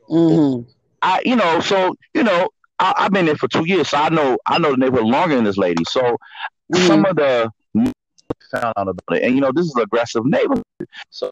Mm-hmm. 0.08 0.70
I, 1.02 1.22
you 1.24 1.36
know, 1.36 1.60
so 1.60 1.94
you 2.14 2.22
know, 2.22 2.48
I, 2.78 2.94
have 2.98 3.12
been 3.12 3.26
there 3.26 3.36
for 3.36 3.48
two 3.48 3.66
years, 3.66 3.88
so 3.88 3.98
I 3.98 4.08
know 4.08 4.38
I 4.46 4.58
know 4.58 4.72
the 4.72 4.78
neighborhood 4.78 5.06
longer 5.06 5.36
than 5.36 5.44
this 5.44 5.58
lady. 5.58 5.84
So 5.84 6.00
mm-hmm. 6.00 6.86
some 6.86 7.04
of 7.04 7.16
the 7.16 7.50
found 8.50 8.74
out 8.76 8.88
about 8.88 9.16
it, 9.16 9.22
and 9.22 9.34
you 9.34 9.40
know, 9.40 9.52
this 9.52 9.66
is 9.66 9.74
an 9.74 9.82
aggressive 9.82 10.24
neighborhood. 10.24 10.64
So 11.10 11.30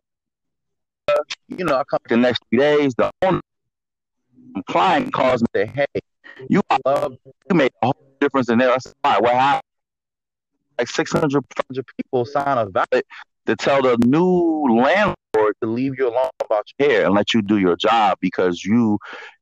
you 1.49 1.65
know, 1.65 1.77
I 1.77 1.85
come 1.85 2.01
the 2.09 2.17
next 2.17 2.43
few 2.51 2.59
days. 2.59 2.95
The 2.97 3.11
owner, 3.23 3.41
client 4.69 5.13
calls 5.13 5.43
me, 5.43 5.47
say, 5.55 5.67
"Hey, 5.67 6.01
you 6.49 6.63
love, 6.85 7.17
you 7.51 7.57
made 7.57 7.73
a 7.83 7.87
whole 7.87 8.17
difference 8.21 8.49
in 8.49 8.59
there." 8.59 8.73
I 8.73 8.79
said, 8.79 8.95
"Why? 9.03 9.19
What 9.19 9.35
happened?" 9.35 9.63
Like 10.79 10.89
600, 10.89 11.45
500 11.57 11.85
people 11.97 12.25
sign 12.25 12.59
a 12.59 12.67
ballot 12.67 13.07
to 13.47 13.57
tell 13.57 13.83
the 13.83 13.99
new 14.07 14.67
landlord 14.71 15.17
to 15.63 15.69
leave 15.69 15.95
you 15.99 16.09
alone 16.09 16.31
about 16.45 16.65
your 16.79 16.89
hair 16.89 17.05
and 17.07 17.15
let 17.15 17.35
you 17.35 17.43
do 17.43 17.59
your 17.59 17.77
job 17.77 18.19
because 18.21 18.65
you 18.65 18.99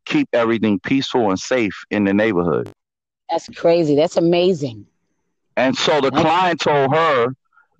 keep 0.06 0.28
everything 0.32 0.80
peaceful 0.80 1.30
and 1.30 1.38
safe 1.38 1.84
in 1.90 2.04
the 2.04 2.14
neighborhood. 2.14 2.70
That's 3.30 3.48
crazy. 3.50 3.94
That's 3.94 4.16
amazing. 4.16 4.86
And 5.56 5.76
so 5.76 6.00
the 6.00 6.10
client 6.10 6.60
told 6.60 6.94
her, 6.94 7.28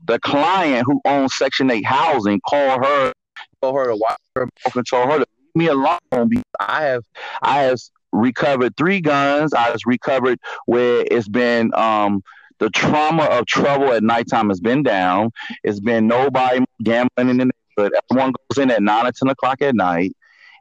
the 0.05 0.19
client 0.21 0.85
who 0.87 1.01
owns 1.05 1.37
Section 1.37 1.71
8 1.71 1.85
housing 1.85 2.41
called 2.41 2.85
her, 2.85 3.13
told 3.61 3.77
her 3.77 3.87
to 3.87 3.97
watch 3.97 4.19
her 4.37 4.49
control 4.71 5.07
her 5.07 5.19
to 5.19 5.27
leave 5.39 5.55
me 5.55 5.67
alone 5.69 6.29
because 6.29 6.45
I 6.59 6.83
have 6.85 7.05
I 7.43 7.63
have 7.63 7.79
recovered 8.13 8.77
three 8.77 9.01
guns. 9.01 9.53
I 9.55 9.63
have 9.63 9.79
recovered 9.87 10.39
where 10.67 11.05
it's 11.11 11.29
been 11.29 11.73
um 11.75 12.23
the 12.59 12.71
trauma 12.71 13.25
of 13.25 13.47
trouble 13.47 13.93
at 13.93 14.03
nighttime 14.03 14.49
has 14.51 14.61
been 14.61 14.83
down. 14.83 15.31
It's 15.65 15.81
been 15.81 16.07
nobody 16.07 16.65
gambling 16.83 17.31
in 17.31 17.39
the 17.39 17.51
neighborhood. 17.77 17.99
Everyone 18.11 18.35
goes 18.51 18.63
in 18.63 18.71
at 18.71 18.83
nine 18.83 19.07
or 19.07 19.13
ten 19.13 19.29
o'clock 19.29 19.63
at 19.63 19.75
night 19.75 20.15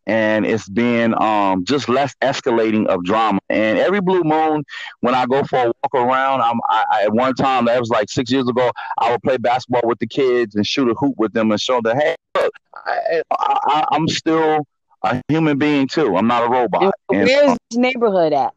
and 0.10 0.44
it's 0.44 0.68
been 0.68 1.14
um, 1.22 1.64
just 1.66 1.88
less 1.88 2.16
escalating 2.24 2.88
of 2.88 3.04
drama. 3.04 3.40
And 3.50 3.78
every 3.78 4.02
blue 4.02 4.24
moon, 4.24 4.64
when 5.02 5.14
I 5.14 5.28
go 5.28 5.44
for 5.44 5.58
a 5.60 5.66
walk 5.66 5.94
around, 5.94 6.42
I'm 6.42 6.60
I, 6.68 6.84
I, 6.92 7.04
at 7.04 7.14
one 7.14 7.36
time 7.36 7.66
that 7.66 7.80
was 7.80 7.90
like 7.90 8.10
six 8.10 8.32
years 8.32 8.48
ago. 8.48 8.72
I 8.98 9.12
would 9.12 9.22
play 9.22 9.38
basketball 9.38 9.88
with 9.88 10.00
the 10.00 10.08
kids 10.08 10.56
and 10.56 10.66
shoot 10.66 10.90
a 10.90 10.96
hoop 10.96 11.14
with 11.18 11.34
them 11.34 11.52
and 11.52 11.62
show 11.62 11.80
them, 11.82 11.96
hey, 11.96 12.16
look, 12.36 12.52
I, 12.86 13.22
I, 13.32 13.86
I'm 13.92 14.08
still 14.08 14.66
a 15.04 15.22
human 15.28 15.58
being 15.58 15.88
too. 15.88 16.16
I'm 16.16 16.28
not 16.28 16.44
a 16.44 16.50
robot. 16.50 16.94
And, 17.12 17.28
where's 17.28 17.58
the 17.72 17.80
neighborhood 17.80 18.34
at? 18.34 18.54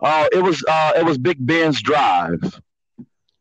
Uh, 0.00 0.28
it 0.32 0.42
was 0.42 0.64
uh, 0.68 0.92
it 0.96 1.04
was 1.04 1.18
Big 1.18 1.44
Ben's 1.44 1.80
Drive. 1.80 2.60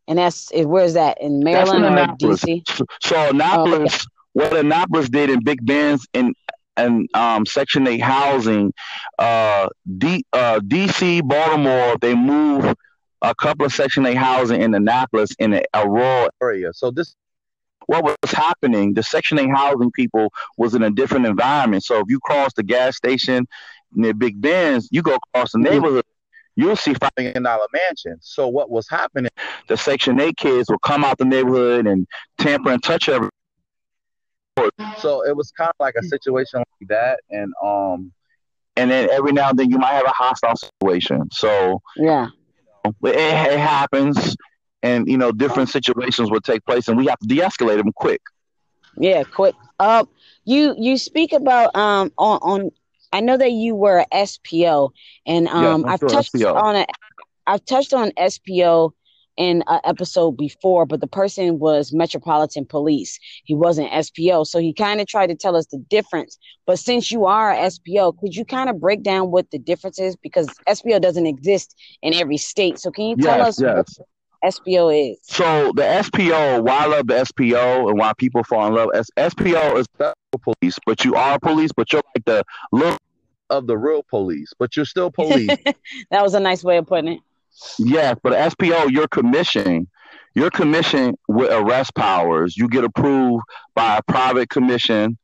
And 0.07 0.19
that's 0.19 0.51
where's 0.53 0.93
that 0.93 1.21
in 1.21 1.43
Maryland 1.43 1.85
or 1.85 2.15
DC? 2.15 2.67
So, 2.69 2.85
so 3.01 3.29
Annapolis, 3.29 4.05
oh, 4.37 4.41
okay. 4.41 4.51
what 4.51 4.57
Annapolis 4.57 5.09
did 5.09 5.29
in 5.29 5.43
Big 5.43 5.65
Ben's 5.65 6.05
in 6.13 6.33
and 6.75 7.07
um, 7.13 7.45
Section 7.45 7.87
8 7.87 7.99
housing, 7.99 8.73
uh, 9.19 9.69
D, 9.97 10.25
uh, 10.33 10.59
DC, 10.59 11.27
Baltimore, 11.27 11.97
they 12.01 12.15
move 12.15 12.73
a 13.21 13.35
couple 13.35 13.65
of 13.65 13.73
Section 13.73 14.05
8 14.05 14.15
housing 14.15 14.61
in 14.61 14.73
Annapolis 14.73 15.31
in 15.39 15.53
a, 15.53 15.63
a 15.73 15.87
rural 15.87 16.29
area. 16.41 16.73
So 16.73 16.91
this 16.91 17.15
what 17.87 18.03
was 18.03 18.31
happening, 18.31 18.93
the 18.93 19.03
Section 19.03 19.39
8 19.39 19.49
housing 19.49 19.91
people 19.91 20.31
was 20.57 20.75
in 20.75 20.83
a 20.83 20.89
different 20.89 21.25
environment. 21.25 21.83
So 21.83 21.99
if 21.99 22.05
you 22.07 22.19
cross 22.19 22.51
the 22.53 22.63
gas 22.63 22.97
station 22.97 23.47
near 23.93 24.13
Big 24.13 24.39
Ben's, 24.41 24.89
you 24.91 25.01
go 25.01 25.15
across 25.15 25.51
the 25.51 25.59
mm-hmm. 25.59 25.73
neighborhood, 25.73 26.05
you'll 26.55 26.75
see 26.75 26.93
five 26.93 27.11
million 27.17 27.43
dollar 27.43 27.65
mansions. 27.73 28.21
So 28.23 28.47
what 28.47 28.69
was 28.69 28.87
happening, 28.89 29.31
the 29.67 29.77
Section 29.77 30.19
8 30.19 30.37
kids 30.37 30.69
will 30.69 30.79
come 30.79 31.03
out 31.03 31.17
the 31.17 31.25
neighborhood 31.25 31.87
and 31.87 32.07
tamper 32.37 32.71
and 32.71 32.81
touch 32.81 33.09
everything 33.09 33.29
so 34.97 35.25
it 35.25 35.35
was 35.35 35.51
kind 35.51 35.69
of 35.69 35.75
like 35.79 35.95
a 35.95 36.03
situation 36.03 36.59
like 36.59 36.89
that, 36.89 37.19
and 37.29 37.53
um, 37.63 38.11
and 38.75 38.91
then 38.91 39.09
every 39.09 39.31
now 39.31 39.49
and 39.49 39.59
then 39.59 39.69
you 39.69 39.77
might 39.77 39.93
have 39.93 40.05
a 40.05 40.09
hostile 40.09 40.55
situation. 40.55 41.27
So 41.31 41.81
yeah, 41.95 42.27
you 42.85 42.91
know, 42.91 43.09
it, 43.09 43.15
it 43.15 43.59
happens, 43.59 44.35
and 44.83 45.07
you 45.07 45.17
know 45.17 45.31
different 45.31 45.69
situations 45.69 46.29
will 46.29 46.41
take 46.41 46.63
place, 46.65 46.87
and 46.87 46.97
we 46.97 47.07
have 47.07 47.17
to 47.19 47.27
de-escalate 47.27 47.77
them 47.77 47.91
quick. 47.93 48.21
Yeah, 48.97 49.23
quick. 49.23 49.55
Uh, 49.79 50.05
you 50.45 50.75
you 50.77 50.97
speak 50.97 51.33
about 51.33 51.75
um 51.75 52.11
on 52.17 52.39
on. 52.41 52.71
I 53.11 53.21
know 53.21 53.37
that 53.37 53.51
you 53.51 53.75
were 53.75 53.99
a 53.99 54.05
SPO, 54.13 54.91
and 55.25 55.47
um, 55.47 55.85
I've 55.85 55.99
touched 55.99 56.33
SPO. 56.33 56.55
on 56.55 56.75
it. 56.75 56.89
I've 57.45 57.63
touched 57.65 57.93
on 57.93 58.11
SPO 58.11 58.91
in 59.37 59.63
an 59.67 59.79
episode 59.83 60.31
before, 60.31 60.85
but 60.85 60.99
the 60.99 61.07
person 61.07 61.59
was 61.59 61.93
Metropolitan 61.93 62.65
Police. 62.65 63.19
He 63.43 63.53
wasn't 63.53 63.91
SPO. 63.91 64.47
So 64.47 64.59
he 64.59 64.73
kind 64.73 64.99
of 65.01 65.07
tried 65.07 65.27
to 65.27 65.35
tell 65.35 65.55
us 65.55 65.67
the 65.67 65.77
difference. 65.77 66.37
But 66.65 66.79
since 66.79 67.11
you 67.11 67.25
are 67.25 67.53
SPO, 67.53 68.19
could 68.19 68.35
you 68.35 68.45
kind 68.45 68.69
of 68.69 68.79
break 68.79 69.03
down 69.03 69.31
what 69.31 69.51
the 69.51 69.59
difference 69.59 69.99
is? 69.99 70.15
Because 70.15 70.47
SPO 70.67 71.01
doesn't 71.01 71.25
exist 71.25 71.75
in 72.01 72.13
every 72.13 72.37
state. 72.37 72.79
So 72.79 72.91
can 72.91 73.05
you 73.05 73.15
tell 73.15 73.37
yes, 73.37 73.47
us 73.47 73.61
yes. 73.61 73.99
SPO 74.43 75.11
is? 75.11 75.19
So 75.23 75.71
the 75.75 75.83
SPO, 75.83 76.63
why 76.63 76.83
I 76.83 76.85
love 76.87 77.07
the 77.07 77.15
SPO 77.15 77.89
and 77.89 77.97
why 77.97 78.13
people 78.17 78.43
fall 78.43 78.67
in 78.67 78.73
love, 78.73 78.89
S- 78.93 79.09
SPO 79.17 79.79
is 79.79 79.87
police, 80.41 80.77
but 80.85 81.05
you 81.05 81.15
are 81.15 81.39
police, 81.39 81.71
but 81.75 81.91
you're 81.93 82.01
like 82.15 82.25
the 82.25 82.43
look 82.71 82.97
of 83.49 83.67
the 83.67 83.77
real 83.77 84.03
police, 84.03 84.51
but 84.57 84.75
you're 84.75 84.85
still 84.85 85.11
police. 85.15 85.57
that 86.11 86.23
was 86.23 86.33
a 86.33 86.39
nice 86.39 86.63
way 86.63 86.77
of 86.77 86.87
putting 86.87 87.13
it. 87.13 87.19
Yes, 87.77 88.17
but 88.23 88.33
SPO, 88.33 88.91
your 88.91 89.07
commission, 89.07 89.87
your 90.33 90.49
commission 90.49 91.15
with 91.27 91.51
arrest 91.51 91.93
powers, 91.95 92.57
you 92.57 92.67
get 92.67 92.83
approved 92.83 93.43
by 93.75 93.97
a 93.97 94.01
private 94.01 94.49
commission, 94.49 95.17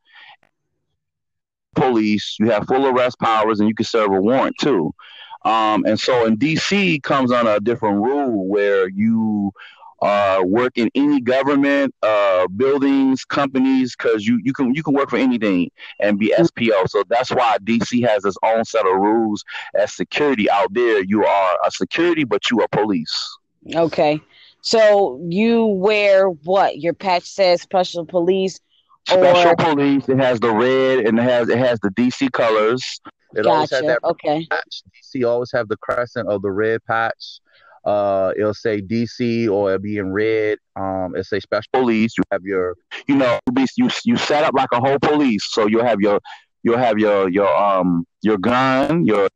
police. 1.76 2.36
You 2.40 2.52
have 2.52 2.68
full 2.68 2.86
arrest 2.86 3.20
powers, 3.20 3.60
and 3.60 3.68
you 3.68 3.76
can 3.76 3.86
serve 3.86 4.12
a 4.12 4.22
warrant 4.22 4.56
too. 4.60 4.94
Um, 5.44 5.86
and 5.86 6.00
so 6.00 6.26
in 6.26 6.38
DC 6.38 7.02
comes 7.04 7.32
on 7.32 7.48
a 7.48 7.60
different 7.60 7.98
rule 7.98 8.48
where 8.48 8.90
you 8.90 9.54
uh, 10.02 10.42
work 10.46 10.78
in 10.78 10.90
any 10.96 11.20
government, 11.22 11.94
uh, 12.02 12.48
buildings, 12.48 13.26
companies, 13.26 13.96
because 13.98 14.26
you, 14.26 14.40
you 14.44 14.54
can 14.54 14.74
you 14.74 14.84
can 14.84 14.94
work 14.94 15.10
for 15.10 15.18
anything 15.18 15.70
and 16.00 16.18
be 16.18 16.34
SPO. 16.38 16.88
So 16.90 17.04
that's 17.10 17.32
why 17.32 17.58
DC 17.64 18.06
has 18.08 18.24
its 18.26 18.38
own 18.44 18.64
set 18.66 18.86
of 18.86 18.96
rules 18.96 19.44
as 19.76 19.94
security 19.94 20.50
out 20.50 20.74
there. 20.74 21.04
You 21.04 21.26
are 21.26 21.58
a 21.66 21.72
security, 21.72 22.24
but 22.24 22.50
you 22.50 22.62
are 22.62 22.68
police. 22.70 23.38
Okay, 23.76 24.22
so 24.62 25.20
you 25.30 25.66
wear 25.66 26.30
what? 26.30 26.80
Your 26.80 26.94
patch 26.94 27.24
says 27.24 27.62
special 27.62 28.06
police. 28.06 28.60
Special 29.08 29.56
police. 29.56 30.08
It 30.08 30.18
has 30.18 30.40
the 30.40 30.52
red 30.52 31.00
and 31.06 31.20
it 31.20 31.24
has 31.24 31.50
it 31.50 31.58
has 31.58 31.80
the 31.80 31.90
DC 31.90 32.32
colors. 32.32 33.02
It 33.36 33.44
gotcha. 33.44 33.50
always 33.50 33.72
has 33.72 33.82
that 33.82 34.00
okay. 34.04 34.46
Patch. 34.50 34.84
DC 35.14 35.28
always 35.28 35.52
have 35.52 35.68
the 35.68 35.78
crescent 35.78 36.30
of 36.30 36.42
the 36.42 36.52
red 36.52 36.84
patch. 36.86 37.40
Uh, 37.86 38.34
it'll 38.38 38.54
say 38.54 38.82
DC 38.82 39.50
or 39.50 39.70
it'll 39.70 39.82
be 39.82 39.98
in 39.98 40.12
red. 40.12 40.58
Um, 40.76 41.14
it'll 41.16 41.24
say 41.24 41.40
special 41.40 41.70
police. 41.72 42.18
You 42.18 42.24
have 42.32 42.44
your, 42.44 42.76
you 43.08 43.16
know, 43.16 43.40
you 43.78 43.90
you 44.04 44.18
set 44.18 44.44
up 44.44 44.54
like 44.54 44.70
a 44.74 44.80
whole 44.80 45.00
police. 45.00 45.46
So 45.52 45.68
you'll 45.68 45.86
have 45.86 46.00
your 46.02 46.20
you'll 46.64 46.78
have 46.78 46.98
your 47.00 47.30
your 47.30 47.56
um 47.56 48.06
your 48.22 48.38
gun. 48.38 49.06
Your 49.06 49.30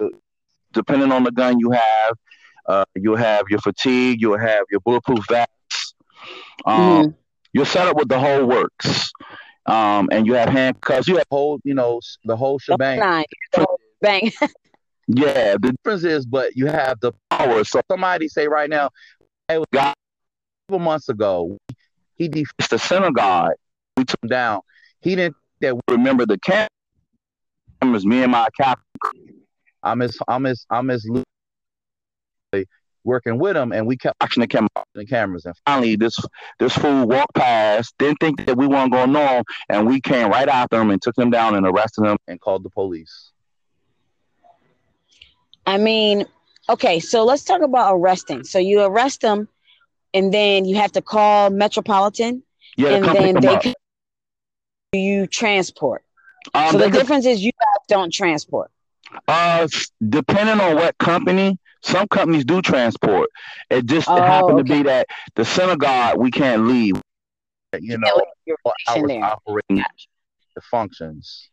depending 0.74 1.12
on 1.12 1.24
the 1.24 1.32
gun 1.32 1.60
you 1.60 1.72
have, 1.72 2.18
uh, 2.68 2.86
you'll 2.96 3.16
have 3.16 3.46
your 3.50 3.60
fatigue. 3.60 4.22
You'll 4.22 4.40
have 4.40 4.66
your 4.72 4.82
bulletproof 4.82 5.26
vests. 5.30 5.96
Um, 6.66 6.80
mm-hmm. 6.80 7.12
you're 7.54 7.66
set 7.66 7.88
up 7.88 7.96
with 7.98 8.10
the 8.10 8.20
whole 8.20 8.46
works. 8.46 9.12
Um, 9.66 10.10
and 10.12 10.28
you 10.28 10.34
have 10.34 10.50
handcuffs. 10.50 11.08
You 11.08 11.18
have 11.18 11.28
whole, 11.30 11.60
you 11.64 11.74
know, 11.74 12.02
the 12.26 12.36
whole 12.36 12.60
shebang. 12.60 13.00
Bang. 14.04 14.32
Yeah, 15.08 15.56
the 15.62 15.74
difference 15.74 16.06
is, 16.06 16.26
but 16.26 16.56
you 16.56 16.68
have 16.68 16.98
the 17.02 17.12
power. 17.30 17.66
So 17.66 17.82
somebody 17.92 18.30
say 18.30 18.48
right 18.48 18.70
now, 18.70 18.90
hey, 19.50 19.62
God, 19.74 19.92
a 19.92 20.72
couple 20.72 20.80
months 20.80 21.10
ago, 21.10 21.58
he 22.16 22.30
defaced 22.30 22.70
the 22.70 22.80
synagogue. 22.80 23.52
We 23.98 24.06
took 24.06 24.24
him 24.24 24.30
down. 24.30 24.62
He 25.02 25.16
didn't 25.18 25.36
that 25.60 25.76
we 25.76 25.82
remember 25.90 26.26
the 26.26 26.40
cameras. 26.40 28.06
Me 28.06 28.24
and 28.24 28.32
my 28.32 28.48
captain. 28.58 28.86
I'm 29.84 30.00
his. 30.00 30.18
I'm 30.26 30.46
his. 30.46 30.66
I'm 30.70 30.88
his. 30.88 31.06
Working 33.04 33.38
with 33.38 33.58
him, 33.58 33.74
and 33.74 33.86
we 33.86 33.98
kept 33.98 34.16
watching 34.22 34.40
the, 34.40 34.48
cam- 34.48 34.70
the 34.96 35.06
cameras. 35.06 35.46
And 35.46 35.54
finally, 35.66 35.98
this 35.98 36.18
this 36.60 36.74
fool 36.78 37.06
walked 37.06 37.36
past, 37.36 37.94
didn't 38.00 38.20
think 38.22 38.46
that 38.46 38.56
we 38.56 38.68
weren't 38.68 38.94
going 38.94 39.14
him, 39.14 39.44
and 39.68 39.86
we 39.86 40.00
came 40.00 40.30
right 40.30 40.48
after 40.48 40.80
him 40.80 40.92
and 40.92 41.02
took 41.02 41.18
him 41.18 41.30
down 41.30 41.56
and 41.56 41.68
arrested 41.68 42.06
him 42.06 42.18
and 42.30 42.40
called 42.40 42.64
the 42.64 42.70
police. 42.70 43.34
I 45.66 45.78
mean, 45.78 46.26
okay, 46.70 47.00
so 47.00 47.24
let's 47.26 47.44
talk 47.44 47.62
about 47.62 47.96
arresting. 47.96 48.44
So 48.44 48.60
you 48.60 48.82
arrest 48.82 49.22
them. 49.22 49.48
and 50.16 50.32
then 50.34 50.66
you 50.66 50.76
have 50.76 50.92
to 50.92 51.02
call 51.02 51.50
Metropolitan, 51.50 52.44
Yeah, 52.78 52.90
and 52.96 53.06
then 53.06 53.34
they 53.36 53.48
up. 53.48 53.64
you 54.94 55.26
transport. 55.28 56.04
Um, 56.54 56.72
so 56.72 56.78
the 56.78 56.90
difference 56.90 57.26
is 57.26 57.42
you 57.44 57.52
guys 57.52 57.86
don't 57.88 58.14
transport. 58.14 58.70
Uh, 59.28 59.68
depending 60.08 60.60
on 60.60 60.76
what 60.76 60.98
company, 61.00 61.58
some 61.82 62.08
companies 62.08 62.46
do 62.46 62.62
transport. 62.62 63.30
It 63.72 63.86
just 63.86 64.08
Oh, 64.08 64.18
happened 64.22 64.60
to 64.60 64.64
be 64.64 64.84
that 64.84 65.08
the 65.36 65.46
synagogue 65.46 66.18
we 66.20 66.30
can't 66.32 66.68
leave. 66.68 66.96
You 67.80 67.98
know, 67.98 68.22
Your 68.46 68.58
for 68.64 68.74
station 68.88 69.04
hours 69.04 69.08
there. 69.10 69.24
operating 69.24 69.84
the 70.56 70.62
functions. 70.62 71.50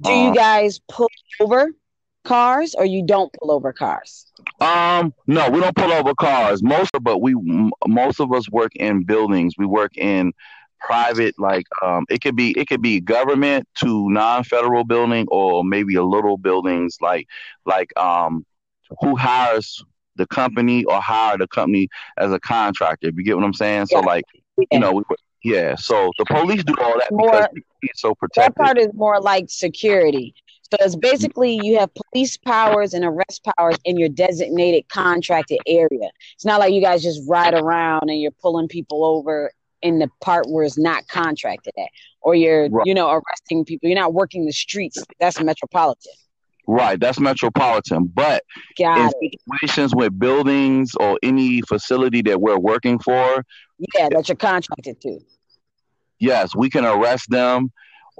Do 0.00 0.10
you 0.10 0.28
Um, 0.28 0.34
guys 0.34 0.80
pull 0.88 1.10
over 1.40 1.70
cars 2.24 2.74
or 2.74 2.84
you 2.84 3.04
don't 3.04 3.32
pull 3.32 3.50
over 3.50 3.72
cars? 3.72 4.26
Um, 4.60 5.14
no, 5.26 5.48
we 5.50 5.60
don't 5.60 5.74
pull 5.76 5.92
over 5.92 6.14
cars. 6.14 6.62
Most, 6.62 6.90
of, 6.94 7.02
but 7.02 7.18
we 7.18 7.32
m- 7.32 7.70
most 7.86 8.20
of 8.20 8.32
us 8.32 8.48
work 8.50 8.74
in 8.76 9.04
buildings. 9.04 9.54
We 9.58 9.66
work 9.66 9.96
in 9.96 10.32
private, 10.80 11.34
like 11.38 11.66
um, 11.82 12.06
it 12.08 12.20
could 12.22 12.36
be 12.36 12.52
it 12.58 12.68
could 12.68 12.80
be 12.82 13.00
government 13.00 13.68
to 13.80 14.08
non-federal 14.10 14.84
building, 14.84 15.26
or 15.30 15.64
maybe 15.64 15.94
a 15.96 16.02
little 16.02 16.36
buildings 16.38 16.96
like 17.00 17.26
like 17.66 17.96
um, 17.98 18.44
who 19.00 19.16
hires 19.16 19.82
the 20.16 20.26
company 20.26 20.84
or 20.84 21.00
hire 21.00 21.38
the 21.38 21.46
company 21.48 21.88
as 22.18 22.32
a 22.32 22.40
contractor. 22.40 23.08
If 23.08 23.16
you 23.16 23.24
get 23.24 23.36
what 23.36 23.44
I'm 23.44 23.54
saying? 23.54 23.86
So 23.86 24.00
like 24.00 24.24
Yeah. 24.56 24.64
you 24.72 24.78
know, 24.78 24.92
we, 24.92 25.02
yeah. 25.42 25.74
So 25.76 26.10
the 26.18 26.24
police 26.26 26.64
do 26.64 26.74
all 26.80 26.98
that 26.98 27.12
More- 27.12 27.30
because 27.30 27.48
it's 27.82 28.00
so 28.00 28.14
protected. 28.14 28.54
That 28.54 28.56
part 28.56 28.78
is 28.78 28.88
more 28.94 29.20
like 29.20 29.46
security. 29.48 30.34
So 30.70 30.76
it's 30.80 30.94
basically 30.94 31.58
you 31.62 31.78
have 31.78 31.90
police 31.94 32.36
powers 32.36 32.94
and 32.94 33.04
arrest 33.04 33.46
powers 33.56 33.76
in 33.84 33.98
your 33.98 34.08
designated 34.08 34.88
contracted 34.88 35.58
area. 35.66 36.10
It's 36.34 36.44
not 36.44 36.60
like 36.60 36.72
you 36.72 36.80
guys 36.80 37.02
just 37.02 37.20
ride 37.28 37.54
around 37.54 38.08
and 38.08 38.20
you're 38.20 38.30
pulling 38.30 38.68
people 38.68 39.04
over 39.04 39.50
in 39.82 39.98
the 39.98 40.08
part 40.20 40.48
where 40.48 40.62
it's 40.64 40.78
not 40.78 41.08
contracted 41.08 41.72
at, 41.76 41.88
or 42.20 42.34
you're 42.36 42.68
Right. 42.68 42.86
you 42.86 42.94
know 42.94 43.10
arresting 43.10 43.64
people. 43.64 43.88
You're 43.88 43.98
not 43.98 44.14
working 44.14 44.46
the 44.46 44.52
streets. 44.52 45.02
That's 45.18 45.40
metropolitan. 45.42 46.12
Right, 46.68 47.00
that's 47.00 47.18
metropolitan. 47.18 48.04
But 48.14 48.44
Got 48.78 48.98
in 48.98 49.10
it. 49.22 49.40
situations 49.60 49.92
with 49.92 50.16
buildings 50.20 50.92
or 51.00 51.18
any 51.22 51.62
facility 51.62 52.22
that 52.22 52.40
we're 52.40 52.58
working 52.60 53.00
for, 53.00 53.44
Yeah, 53.96 54.08
that 54.12 54.28
you're 54.28 54.36
contracted 54.36 55.00
to. 55.00 55.18
yes, 56.20 56.54
we 56.54 56.70
can 56.70 56.84
arrest 56.84 57.28
them, 57.30 57.72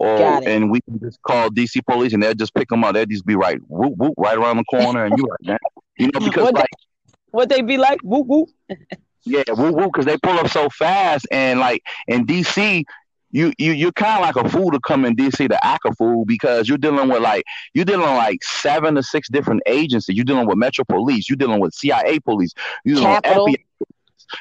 Oh, 0.02 0.38
or 0.38 0.48
and 0.48 0.70
we 0.70 0.80
can 0.80 0.98
just 0.98 1.20
call 1.22 1.50
DC 1.50 1.84
police 1.86 2.14
and 2.14 2.22
they'll 2.22 2.34
just 2.34 2.54
pick 2.54 2.68
them 2.68 2.84
up. 2.84 2.94
They'll 2.94 3.04
just 3.04 3.26
be 3.26 3.36
right, 3.36 3.60
whoop, 3.68 3.94
whoop, 3.98 4.14
right 4.16 4.36
around 4.36 4.56
the 4.56 4.64
corner, 4.64 5.04
and 5.04 5.16
you 5.18 5.24
like, 5.24 5.40
man, 5.42 5.58
you 5.98 6.06
know, 6.06 6.20
because 6.26 6.44
What 6.44 6.54
like, 6.54 6.70
What 7.30 7.48
they 7.50 7.60
be 7.60 7.76
like? 7.76 8.00
Woo 8.02 8.20
woo. 8.20 8.46
yeah, 9.24 9.42
whoop, 9.50 9.74
whoop, 9.74 9.90
because 9.92 10.06
they 10.06 10.16
pull 10.16 10.38
up 10.38 10.48
so 10.48 10.68
fast, 10.70 11.26
and 11.30 11.60
like 11.60 11.82
in 12.08 12.26
DC. 12.26 12.84
You 13.32 13.52
you 13.58 13.70
you're 13.70 13.92
kind 13.92 14.20
of 14.20 14.26
like 14.26 14.44
a 14.44 14.48
fool 14.48 14.72
to 14.72 14.80
come 14.80 15.04
in 15.04 15.14
DC 15.14 15.48
to 15.48 15.64
act 15.64 15.84
a 15.86 15.94
fool 15.94 16.24
because 16.24 16.68
you're 16.68 16.76
dealing 16.76 17.08
with 17.08 17.22
like 17.22 17.44
you're 17.74 17.84
dealing 17.84 18.08
with 18.08 18.16
like 18.16 18.42
seven 18.42 18.96
to 18.96 19.04
six 19.04 19.28
different 19.28 19.62
agencies. 19.66 20.16
You're 20.16 20.24
dealing 20.24 20.48
with 20.48 20.58
Metro 20.58 20.84
Police. 20.84 21.30
You're 21.30 21.36
dealing 21.36 21.60
with 21.60 21.72
CIA 21.72 22.18
Police. 22.18 22.54
You're 22.84 22.96
dealing 22.96 23.10
with 23.12 23.22
Capitol. 23.22 23.46
FBI 23.46 23.54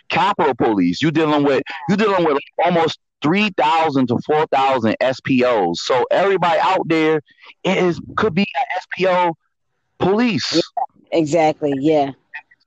Capitol 0.10 0.56
Police. 0.56 1.02
You're 1.02 1.12
dealing 1.12 1.44
with 1.44 1.64
you're 1.88 1.98
dealing 1.98 2.26
with 2.26 2.38
almost 2.64 3.00
three 3.22 3.50
thousand 3.58 4.08
to 4.08 4.18
four 4.26 4.46
thousand 4.48 4.96
SPOs. 5.02 5.82
So 5.84 6.06
everybody 6.12 6.60
out 6.62 6.88
there 6.88 7.22
is 7.64 8.00
could 8.18 8.34
be 8.34 8.42
an 8.44 9.06
SPO 9.06 9.34
police. 10.00 10.62
Exactly. 11.12 11.74
Yeah. 11.80 12.12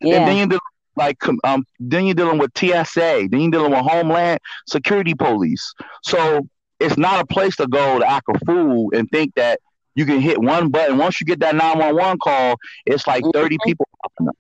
And 0.01 0.11
then 0.27 0.27
Yeah. 0.27 0.43
you 0.43 0.47
deal 0.47 0.59
like 0.97 1.17
um 1.45 1.65
then 1.81 2.05
you're 2.07 2.15
dealing 2.15 2.39
with 2.39 2.51
TSA. 2.57 3.29
Then 3.31 3.41
you're 3.41 3.51
dealing 3.51 3.71
with 3.73 3.81
Homeland 3.81 4.39
Security 4.69 5.15
Police. 5.15 5.73
So 6.03 6.47
it's 6.81 6.97
not 6.99 7.21
a 7.23 7.27
place 7.27 7.57
to 7.57 7.67
go 7.69 7.99
to 8.01 8.09
act 8.09 8.27
a 8.29 8.39
fool 8.45 8.91
and 8.95 9.09
think 9.11 9.35
that 9.37 9.61
you 9.95 10.05
can 10.05 10.21
hit 10.21 10.41
one 10.41 10.69
button. 10.71 10.99
Once 10.99 11.21
you 11.21 11.27
get 11.27 11.41
that 11.41 11.55
911 11.55 12.19
call, 12.23 12.57
it's 12.87 13.07
like 13.07 13.23
30 13.33 13.57
Mhm. 13.57 13.65
people 13.65 13.89
popping 14.03 14.29
up. 14.29 14.37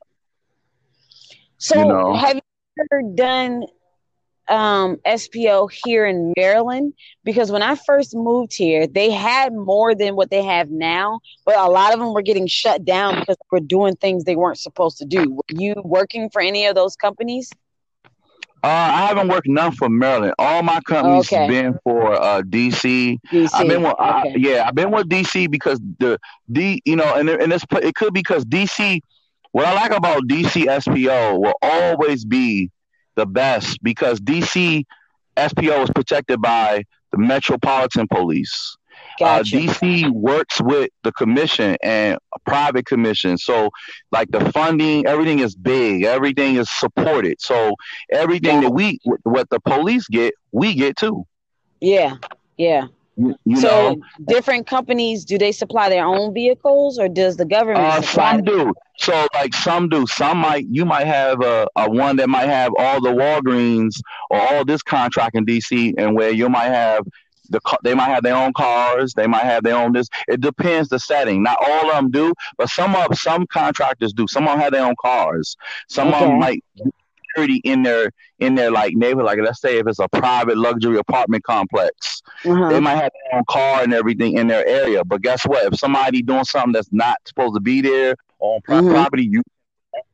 So 1.58 1.78
you 1.78 1.84
know. 1.84 2.14
have 2.14 2.36
you 2.36 2.42
ever 2.90 3.02
done 3.14 3.64
um 4.48 4.96
SPO 5.06 5.68
here 5.84 6.04
in 6.06 6.32
Maryland? 6.36 6.92
Because 7.24 7.50
when 7.50 7.62
I 7.62 7.74
first 7.76 8.14
moved 8.14 8.54
here, 8.54 8.86
they 8.86 9.10
had 9.10 9.52
more 9.52 9.94
than 9.94 10.16
what 10.16 10.30
they 10.30 10.42
have 10.42 10.70
now, 10.70 11.20
but 11.44 11.56
a 11.56 11.68
lot 11.68 11.92
of 11.92 11.98
them 12.00 12.12
were 12.12 12.22
getting 12.22 12.46
shut 12.46 12.84
down 12.84 13.18
because 13.20 13.36
they 13.36 13.48
were 13.56 13.60
doing 13.60 13.96
things 13.96 14.24
they 14.24 14.36
weren't 14.36 14.58
supposed 14.58 14.98
to 14.98 15.04
do. 15.04 15.30
Were 15.30 15.42
you 15.56 15.74
working 15.84 16.28
for 16.30 16.40
any 16.42 16.66
of 16.66 16.74
those 16.74 16.96
companies? 16.96 17.50
Uh, 18.64 18.68
I 18.68 19.06
haven't 19.06 19.28
worked 19.28 19.48
none 19.48 19.72
for 19.72 19.88
Maryland. 19.88 20.34
All 20.38 20.62
my 20.62 20.80
companies 20.86 21.26
Okay. 21.26 21.46
been 21.48 21.74
for 21.82 22.12
uh, 22.12 22.42
DC. 22.42 23.18
DC. 23.32 23.48
I've 23.52 23.66
been 23.66 23.82
with, 23.82 23.94
I, 23.98 24.22
yeah, 24.36 24.64
I've 24.66 24.74
been 24.74 24.90
with 24.92 25.08
DC 25.08 25.50
because 25.50 25.80
the 25.98 26.18
D, 26.50 26.80
you 26.84 26.94
know, 26.96 27.14
and 27.14 27.28
and 27.28 27.52
it's 27.52 27.64
it 27.82 27.94
could 27.96 28.12
be 28.14 28.20
because 28.20 28.44
DC. 28.44 29.00
What 29.50 29.66
I 29.66 29.74
like 29.74 29.90
about 29.92 30.22
DC 30.28 30.68
SPO 30.68 31.38
will 31.40 31.54
always 31.60 32.24
be 32.24 32.70
the 33.16 33.26
best 33.26 33.82
because 33.82 34.20
DC 34.20 34.84
SPO 35.36 35.84
is 35.84 35.90
protected 35.90 36.40
by 36.40 36.84
the 37.12 37.18
Metropolitan 37.18 38.06
Police. 38.08 38.76
Gotcha. 39.18 39.56
Uh, 39.56 39.60
DC 39.60 40.10
works 40.10 40.60
with 40.60 40.90
the 41.02 41.12
commission 41.12 41.76
and 41.82 42.18
a 42.34 42.38
private 42.40 42.86
commission. 42.86 43.36
So, 43.36 43.70
like 44.10 44.30
the 44.30 44.50
funding, 44.52 45.06
everything 45.06 45.40
is 45.40 45.54
big, 45.54 46.04
everything 46.04 46.56
is 46.56 46.68
supported. 46.70 47.40
So, 47.40 47.74
everything 48.10 48.60
that 48.62 48.70
we, 48.72 48.98
what 49.22 49.48
the 49.50 49.60
police 49.60 50.06
get, 50.08 50.34
we 50.52 50.74
get 50.74 50.96
too. 50.96 51.24
yeah. 51.80 52.16
Yeah. 52.56 52.86
You, 53.16 53.36
you 53.44 53.56
so 53.56 53.68
know, 53.68 54.02
different 54.26 54.66
companies 54.66 55.24
do 55.24 55.36
they 55.36 55.52
supply 55.52 55.88
their 55.90 56.04
own 56.04 56.32
vehicles 56.32 56.98
or 56.98 57.08
does 57.08 57.36
the 57.36 57.44
government 57.44 57.84
uh, 57.84 58.02
some 58.02 58.36
them? 58.42 58.44
do. 58.44 58.74
So, 58.98 59.26
like 59.34 59.54
some 59.54 59.88
do. 59.88 60.06
Some 60.06 60.38
might, 60.38 60.66
you 60.70 60.84
might 60.84 61.06
have 61.06 61.42
a, 61.42 61.66
a 61.76 61.90
one 61.90 62.16
that 62.16 62.28
might 62.28 62.48
have 62.48 62.72
all 62.78 63.00
the 63.00 63.10
Walgreens 63.10 64.00
or 64.30 64.40
all 64.40 64.64
this 64.64 64.82
contract 64.82 65.36
in 65.36 65.44
DC, 65.44 65.94
and 65.98 66.14
where 66.14 66.30
you 66.30 66.48
might 66.48 66.68
have 66.68 67.04
the 67.50 67.60
they 67.84 67.94
might 67.94 68.08
have 68.08 68.22
their 68.22 68.36
own 68.36 68.52
cars, 68.54 69.12
they 69.14 69.26
might 69.26 69.44
have 69.44 69.62
their 69.62 69.76
own 69.76 69.92
this. 69.92 70.08
It 70.28 70.40
depends 70.40 70.88
the 70.88 70.98
setting. 70.98 71.42
Not 71.42 71.58
all 71.60 71.90
of 71.90 71.96
them 71.96 72.10
do, 72.10 72.32
but 72.56 72.70
some 72.70 72.94
of 72.94 73.18
some 73.18 73.46
contractors 73.46 74.12
do. 74.12 74.26
Some 74.26 74.44
of 74.44 74.50
them 74.50 74.60
have 74.60 74.72
their 74.72 74.84
own 74.84 74.94
cars. 75.00 75.56
Some 75.88 76.14
of 76.14 76.20
them 76.20 76.38
might 76.38 76.64
security 77.34 77.60
in 77.64 77.82
their 77.82 78.10
in 78.38 78.54
their 78.54 78.70
like 78.70 78.94
neighborhood. 78.94 79.26
Like 79.26 79.38
let's 79.42 79.60
say 79.60 79.78
if 79.78 79.86
it's 79.86 79.98
a 79.98 80.08
private 80.08 80.56
luxury 80.56 80.98
apartment 80.98 81.44
complex, 81.44 82.22
Uh-huh. 82.44 82.68
they 82.70 82.80
might 82.80 82.96
have 82.96 83.10
their 83.30 83.38
own 83.38 83.44
car 83.48 83.82
and 83.82 83.92
everything 83.94 84.38
in 84.38 84.46
their 84.46 84.66
area. 84.66 85.04
But 85.04 85.22
guess 85.22 85.44
what? 85.46 85.72
If 85.72 85.78
somebody 85.78 86.22
doing 86.22 86.44
something 86.44 86.72
that's 86.72 86.92
not 86.92 87.16
supposed 87.26 87.54
to 87.54 87.60
be 87.60 87.80
there 87.80 88.14
on 88.40 88.60
Mhm. 88.68 88.90
property, 88.90 89.28
you 89.30 89.42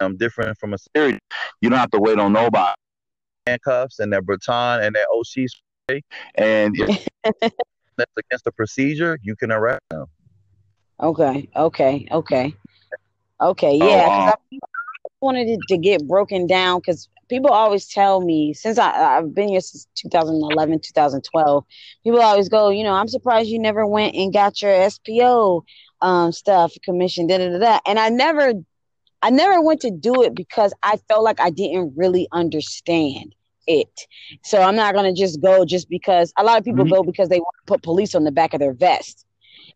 um 0.00 0.16
different 0.16 0.56
from 0.58 0.74
a 0.74 0.78
security. 0.78 1.18
You 1.60 1.70
don't 1.70 1.78
have 1.78 1.90
to 1.90 2.00
wait 2.00 2.18
on 2.18 2.32
nobody. 2.32 2.74
Handcuffs 3.46 3.98
and 4.00 4.12
their 4.12 4.20
baton 4.22 4.82
and 4.82 4.94
their 4.94 5.06
OC 5.10 5.46
spray, 5.48 6.02
and 6.34 6.74
that's 7.96 8.12
against 8.18 8.44
the 8.44 8.52
procedure, 8.52 9.18
you 9.22 9.34
can 9.36 9.50
arrest 9.50 9.80
them. 9.90 10.06
Okay, 11.00 11.48
okay, 11.56 12.06
okay, 12.10 12.54
okay. 13.40 13.78
Oh, 13.80 13.88
Yeah, 13.88 14.06
uh, 14.06 14.30
I 14.30 14.34
wanted 15.20 15.48
it 15.48 15.66
to 15.68 15.78
get 15.78 16.06
broken 16.06 16.46
down 16.46 16.78
because 16.78 17.08
people 17.28 17.50
always 17.50 17.88
tell 17.88 18.20
me 18.20 18.52
since 18.54 18.78
I, 18.78 18.90
I've 19.18 19.34
been 19.34 19.48
here 19.48 19.60
since 19.60 19.86
2011, 19.96 20.80
2012. 20.80 21.64
People 22.04 22.20
always 22.20 22.48
go, 22.48 22.70
you 22.70 22.84
know, 22.84 22.92
I'm 22.92 23.08
surprised 23.08 23.48
you 23.48 23.58
never 23.58 23.86
went 23.86 24.14
and 24.14 24.32
got 24.32 24.60
your 24.62 24.72
SPO 24.72 25.62
um, 26.00 26.32
stuff 26.32 26.72
commission, 26.84 27.26
da 27.26 27.38
da 27.38 27.50
da 27.50 27.58
da. 27.58 27.78
And 27.86 27.98
I 27.98 28.08
never, 28.08 28.52
I 29.22 29.30
never 29.30 29.60
went 29.62 29.80
to 29.82 29.90
do 29.90 30.22
it 30.22 30.34
because 30.34 30.72
I 30.82 30.96
felt 31.08 31.24
like 31.24 31.40
I 31.40 31.50
didn't 31.50 31.94
really 31.96 32.28
understand 32.32 33.34
it. 33.66 34.06
So 34.42 34.60
I'm 34.60 34.76
not 34.76 34.94
gonna 34.94 35.12
just 35.14 35.40
go 35.40 35.64
just 35.64 35.88
because 35.88 36.32
a 36.38 36.44
lot 36.44 36.58
of 36.58 36.64
people 36.64 36.84
Mhm. 36.84 36.86
go 36.86 37.02
because 37.02 37.28
they 37.28 37.38
want 37.38 37.54
to 37.66 37.72
put 37.72 37.82
police 37.82 38.14
on 38.14 38.24
the 38.24 38.32
back 38.32 38.54
of 38.54 38.60
their 38.60 38.72
vest. 38.74 39.24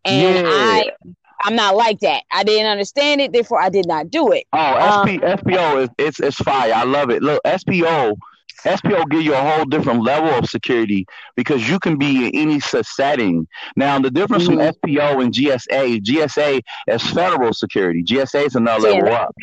And 0.05 0.39
Yeah. 0.39 0.45
I 0.45 0.91
I'm 1.45 1.55
not 1.57 1.77
like 1.77 2.01
that. 2.01 2.23
I 2.33 2.45
didn't 2.45 2.67
understand 2.71 3.21
it, 3.21 3.33
therefore 3.33 3.61
I 3.61 3.69
did 3.69 3.87
not 3.87 4.11
do 4.11 4.33
it. 4.33 4.47
Oh, 4.53 4.77
Um, 4.81 5.09
SPO 5.23 5.83
is 5.85 5.89
it's 5.99 6.21
it's 6.21 6.37
fire. 6.37 6.73
I 6.75 6.85
love 6.85 7.11
it. 7.11 7.23
Look, 7.23 7.41
SPO, 7.45 8.15
SPO 8.67 9.05
give 9.11 9.23
you 9.23 9.35
a 9.35 9.37
whole 9.41 9.65
different 9.65 10.03
level 10.05 10.31
of 10.31 10.49
security 10.49 11.07
because 11.37 11.69
you 11.69 11.79
can 11.79 11.97
be 11.99 12.27
in 12.29 12.35
any 12.35 12.61
setting. 12.61 13.47
Now, 13.77 13.99
the 13.99 14.11
difference 14.11 14.45
from 14.45 14.57
Mhm. 14.57 14.61
SPO 14.61 15.21
and 15.23 15.33
GSA, 15.33 16.01
GSA 16.01 16.61
is 16.89 17.03
federal 17.13 17.53
security. 17.53 18.03
GSA 18.03 18.47
is 18.47 18.55
another 18.55 18.81
Yeah, 18.83 18.93
level 18.93 19.13
up. 19.13 19.35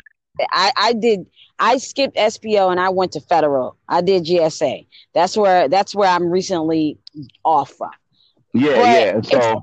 I, 0.52 0.72
I 0.76 0.94
did 0.94 1.26
I 1.60 1.78
skipped 1.78 2.18
SPO 2.18 2.70
and 2.72 2.80
I 2.80 2.90
went 2.90 3.14
to 3.14 3.22
federal. 3.22 3.78
I 3.88 4.02
did 4.02 4.26
GSA. 4.26 4.88
That's 5.14 5.36
where 5.38 5.68
that's 5.70 5.96
where 5.96 6.10
I'm 6.10 6.30
recently 6.30 6.98
off 7.44 7.72
from. 7.72 7.92
Yeah, 8.54 8.82
But 8.82 8.86
yeah. 8.86 9.22
So 9.22 9.62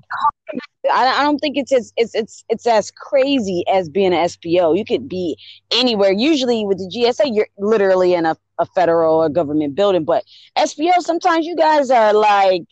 I, 0.92 1.20
I 1.20 1.22
don't 1.25 1.38
think 1.38 1.57
it's 1.57 1.72
as 1.72 1.92
it's 1.96 2.14
it's 2.14 2.44
it's 2.49 2.66
as 2.66 2.90
crazy 2.90 3.64
as 3.72 3.88
being 3.88 4.12
an 4.12 4.25
SPO. 4.25 4.75
You 4.75 4.85
could 4.85 5.09
be 5.09 5.37
anywhere. 5.70 6.12
Usually 6.12 6.64
with 6.64 6.79
the 6.79 6.90
GSA, 6.94 7.31
you're 7.33 7.49
literally 7.59 8.14
in 8.14 8.27
a, 8.27 8.37
a 8.59 8.66
federal 8.66 9.16
or 9.16 9.29
government 9.29 9.75
building, 9.75 10.05
but 10.05 10.25
SPO 10.57 11.01
sometimes 11.01 11.46
you 11.46 11.57
guys 11.57 11.90
are 11.90 12.12
like 12.12 12.64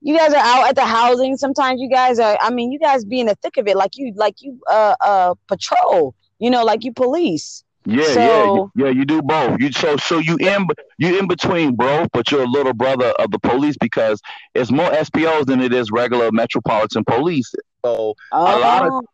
you 0.00 0.16
guys 0.16 0.32
are 0.32 0.44
out 0.44 0.68
at 0.68 0.74
the 0.74 0.84
housing. 0.84 1.36
Sometimes 1.36 1.80
you 1.80 1.88
guys 1.88 2.18
are. 2.18 2.36
I 2.40 2.50
mean, 2.50 2.72
you 2.72 2.78
guys 2.78 3.04
be 3.04 3.20
in 3.20 3.26
the 3.26 3.34
thick 3.36 3.56
of 3.56 3.66
it, 3.68 3.76
like 3.76 3.92
you 3.96 4.12
like 4.16 4.36
you 4.40 4.58
uh 4.70 4.94
uh 5.00 5.34
patrol. 5.48 6.14
You 6.38 6.50
know, 6.50 6.64
like 6.64 6.84
you 6.84 6.92
police. 6.92 7.64
Yeah, 7.84 8.04
so, 8.04 8.70
yeah, 8.74 8.86
yeah. 8.86 8.90
You 8.92 9.04
do 9.04 9.22
both. 9.22 9.60
You 9.60 9.72
so 9.72 9.96
so 9.96 10.18
you 10.18 10.36
in 10.36 10.66
you 10.98 11.18
in 11.18 11.26
between 11.26 11.74
both, 11.74 12.08
but 12.12 12.30
you're 12.30 12.44
a 12.44 12.46
little 12.46 12.74
brother 12.74 13.08
of 13.18 13.30
the 13.30 13.38
police 13.40 13.76
because 13.80 14.20
it's 14.54 14.70
more 14.70 14.90
SPOs 15.04 15.46
than 15.46 15.60
it 15.60 15.72
is 15.72 15.90
regular 15.90 16.30
metropolitan 16.30 17.04
police. 17.04 17.50
So 17.84 18.14
oh. 18.30 18.58
a 18.58 18.58
lot 18.58 18.86
of 18.86 19.04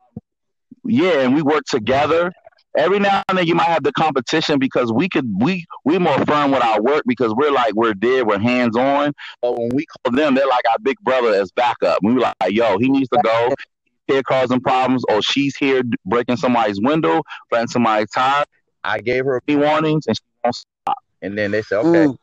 yeah, 0.84 1.20
and 1.20 1.34
we 1.34 1.42
work 1.42 1.64
together. 1.64 2.32
Every 2.76 2.98
now 2.98 3.22
and 3.28 3.38
then 3.38 3.46
you 3.46 3.54
might 3.54 3.68
have 3.68 3.82
the 3.82 3.92
competition 3.92 4.58
because 4.58 4.92
we 4.92 5.08
could 5.08 5.28
we 5.40 5.64
we 5.84 5.98
more 5.98 6.24
firm 6.26 6.50
with 6.50 6.62
our 6.62 6.80
work 6.82 7.02
because 7.06 7.34
we're 7.34 7.50
like 7.50 7.74
we're 7.74 7.94
there, 7.94 8.26
we're 8.26 8.38
hands 8.38 8.76
on. 8.76 9.12
But 9.40 9.58
when 9.58 9.70
we 9.74 9.86
call 9.86 10.14
them, 10.14 10.34
they're 10.34 10.46
like 10.46 10.64
our 10.70 10.78
big 10.80 10.98
brother 11.00 11.34
as 11.34 11.50
backup. 11.52 12.00
We 12.02 12.12
were 12.12 12.20
like, 12.20 12.34
yo, 12.50 12.78
he 12.78 12.90
needs 12.90 13.08
to 13.08 13.20
go 13.24 13.54
here 14.06 14.22
causing 14.22 14.60
problems, 14.60 15.02
or 15.08 15.22
she's 15.22 15.56
here 15.56 15.82
breaking 16.04 16.36
somebody's 16.36 16.80
window, 16.80 17.22
flattening 17.48 17.68
somebody's 17.68 18.10
tire. 18.10 18.44
I 18.84 19.00
gave 19.00 19.24
her 19.24 19.40
a 19.46 19.56
warnings 19.56 20.06
and 20.06 20.16
she 20.16 20.22
won't 20.44 20.54
stop. 20.54 20.98
And 21.22 21.36
then 21.36 21.50
they 21.50 21.62
said, 21.62 21.78
okay, 21.78 22.06
mm. 22.06 22.18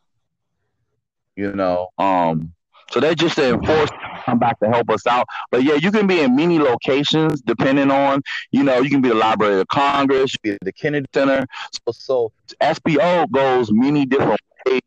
you 1.36 1.52
know, 1.54 1.90
um, 1.98 2.54
so 2.92 3.00
they're 3.00 3.16
just 3.16 3.36
to 3.36 3.56
enforce 3.56 3.90
come 4.26 4.40
back 4.40 4.60
to 4.60 4.68
help 4.68 4.90
us 4.90 5.06
out. 5.08 5.28
But 5.52 5.64
yeah, 5.64 5.76
you 5.76 5.92
can 5.92 6.08
be 6.08 6.20
in 6.20 6.36
many 6.36 6.60
locations 6.60 7.42
depending 7.42 7.92
on, 7.92 8.22
you 8.52 8.64
know, 8.64 8.80
you 8.80 8.90
can 8.90 9.02
be 9.02 9.10
the 9.10 9.16
Library 9.16 9.62
of 9.62 9.68
Congress, 9.68 10.34
you 10.44 10.54
be 10.54 10.58
the 10.62 10.74
Kennedy 10.74 11.08
Center. 11.14 11.46
So, 11.72 11.92
so 11.92 12.32
SPO 12.62 13.32
goes 13.32 13.72
many 13.72 14.06
different 14.06 14.42
ways 14.66 14.82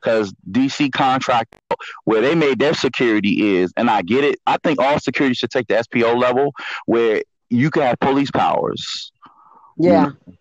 because 0.00 0.32
DC 0.50 0.92
contract 0.92 1.56
where 2.04 2.20
they 2.20 2.34
made 2.34 2.58
their 2.58 2.74
security 2.74 3.56
is, 3.56 3.72
and 3.76 3.90
I 3.90 4.02
get 4.02 4.22
it. 4.22 4.38
I 4.46 4.58
think 4.62 4.80
all 4.80 4.98
security 4.98 5.34
should 5.34 5.50
take 5.50 5.66
the 5.66 5.74
SPO 5.74 6.16
level 6.18 6.52
where 6.86 7.22
you 7.50 7.70
can 7.70 7.82
have 7.82 7.98
police 8.00 8.30
powers. 8.30 9.12
Yeah. 9.76 9.90
You 9.90 10.16
know? 10.26 10.34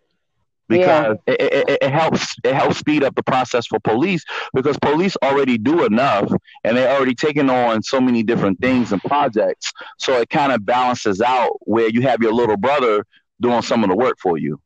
Because 0.78 1.18
yeah. 1.28 1.34
it, 1.34 1.70
it, 1.70 1.78
it, 1.82 1.92
helps 1.92 2.36
it 2.44 2.54
helps 2.54 2.78
speed 2.78 3.04
up 3.04 3.16
the 3.16 3.24
process 3.24 3.68
for 3.68 3.80
police 3.80 4.24
because 4.54 4.78
police 4.80 5.16
already 5.24 5.58
do 5.58 5.86
enough 5.86 6.32
and 6.64 6.76
they're 6.76 6.96
already 6.96 7.16
taking 7.16 7.50
on 7.50 7.84
so 7.84 8.02
many 8.02 8.24
different 8.24 8.60
things 8.60 8.92
and 8.92 9.02
projects. 9.04 9.72
So 10.00 10.20
it 10.20 10.30
kind 10.30 10.52
of 10.52 10.66
balances 10.66 11.22
out 11.22 11.52
where 11.62 11.90
you 11.90 12.02
have 12.02 12.22
your 12.22 12.34
little 12.34 12.58
brother 12.58 13.06
doing 13.42 13.62
some 13.62 13.84
of 13.84 13.90
the 13.90 13.96
work 13.96 14.18
for 14.20 14.38
you. 14.38 14.60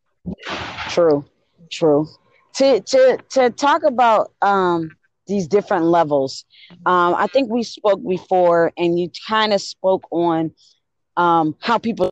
True. 0.90 1.26
True. 1.72 2.08
To 2.56 2.80
to 2.80 3.18
to 3.30 3.50
talk 3.50 3.84
about 3.84 4.32
um 4.42 4.92
these 5.28 5.46
different 5.46 5.84
levels 5.84 6.46
um 6.86 7.14
i 7.16 7.28
think 7.28 7.50
we 7.52 7.62
spoke 7.62 8.02
before 8.08 8.72
and 8.78 8.98
you 8.98 9.10
kind 9.28 9.52
of 9.52 9.60
spoke 9.60 10.06
on 10.10 10.52
um 11.18 11.54
how 11.60 11.78
people 11.78 12.10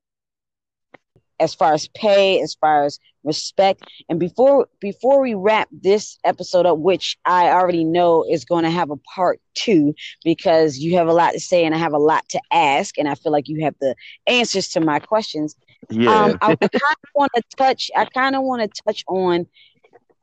as 1.39 1.54
far 1.54 1.74
as 1.74 1.88
pay, 1.89 2.41
as 2.41 2.56
far 2.56 2.86
as 2.86 3.00
respect. 3.24 3.84
And 4.08 4.19
before 4.19 4.67
before 4.80 5.21
we 5.21 5.34
wrap 5.34 5.67
this 5.71 6.17
episode 6.24 6.65
up, 6.65 6.78
which 6.78 7.17
I 7.26 7.50
already 7.50 7.84
know 7.84 8.24
is 8.30 8.45
going 8.45 8.63
to 8.63 8.69
have 8.69 8.91
a 8.91 8.98
part 8.98 9.41
two 9.56 9.93
because 10.24 10.78
you 10.78 10.95
have 10.98 11.08
a 11.08 11.13
lot 11.13 11.32
to 11.32 11.39
say 11.39 11.65
and 11.65 11.76
I 11.76 11.78
have 11.78 11.93
a 11.93 12.00
lot 12.00 12.28
to 12.30 12.41
ask, 12.52 12.98
and 12.98 13.08
I 13.08 13.15
feel 13.15 13.32
like 13.32 13.48
you 13.48 13.63
have 13.65 13.76
the 13.82 13.95
answers 14.28 14.69
to 14.69 14.82
my 14.82 15.00
questions. 15.00 15.56
Yeah. 15.89 16.12
Um, 16.12 16.38
I 16.41 16.56
kind 16.56 16.71
of 16.74 17.10
want 17.13 17.32
to 17.36 17.43
touch. 17.58 17.91
I 17.95 18.06
kind 18.06 18.36
of 18.36 18.43
want 18.43 18.62
to 18.62 18.82
touch 18.84 19.04
on 19.08 19.48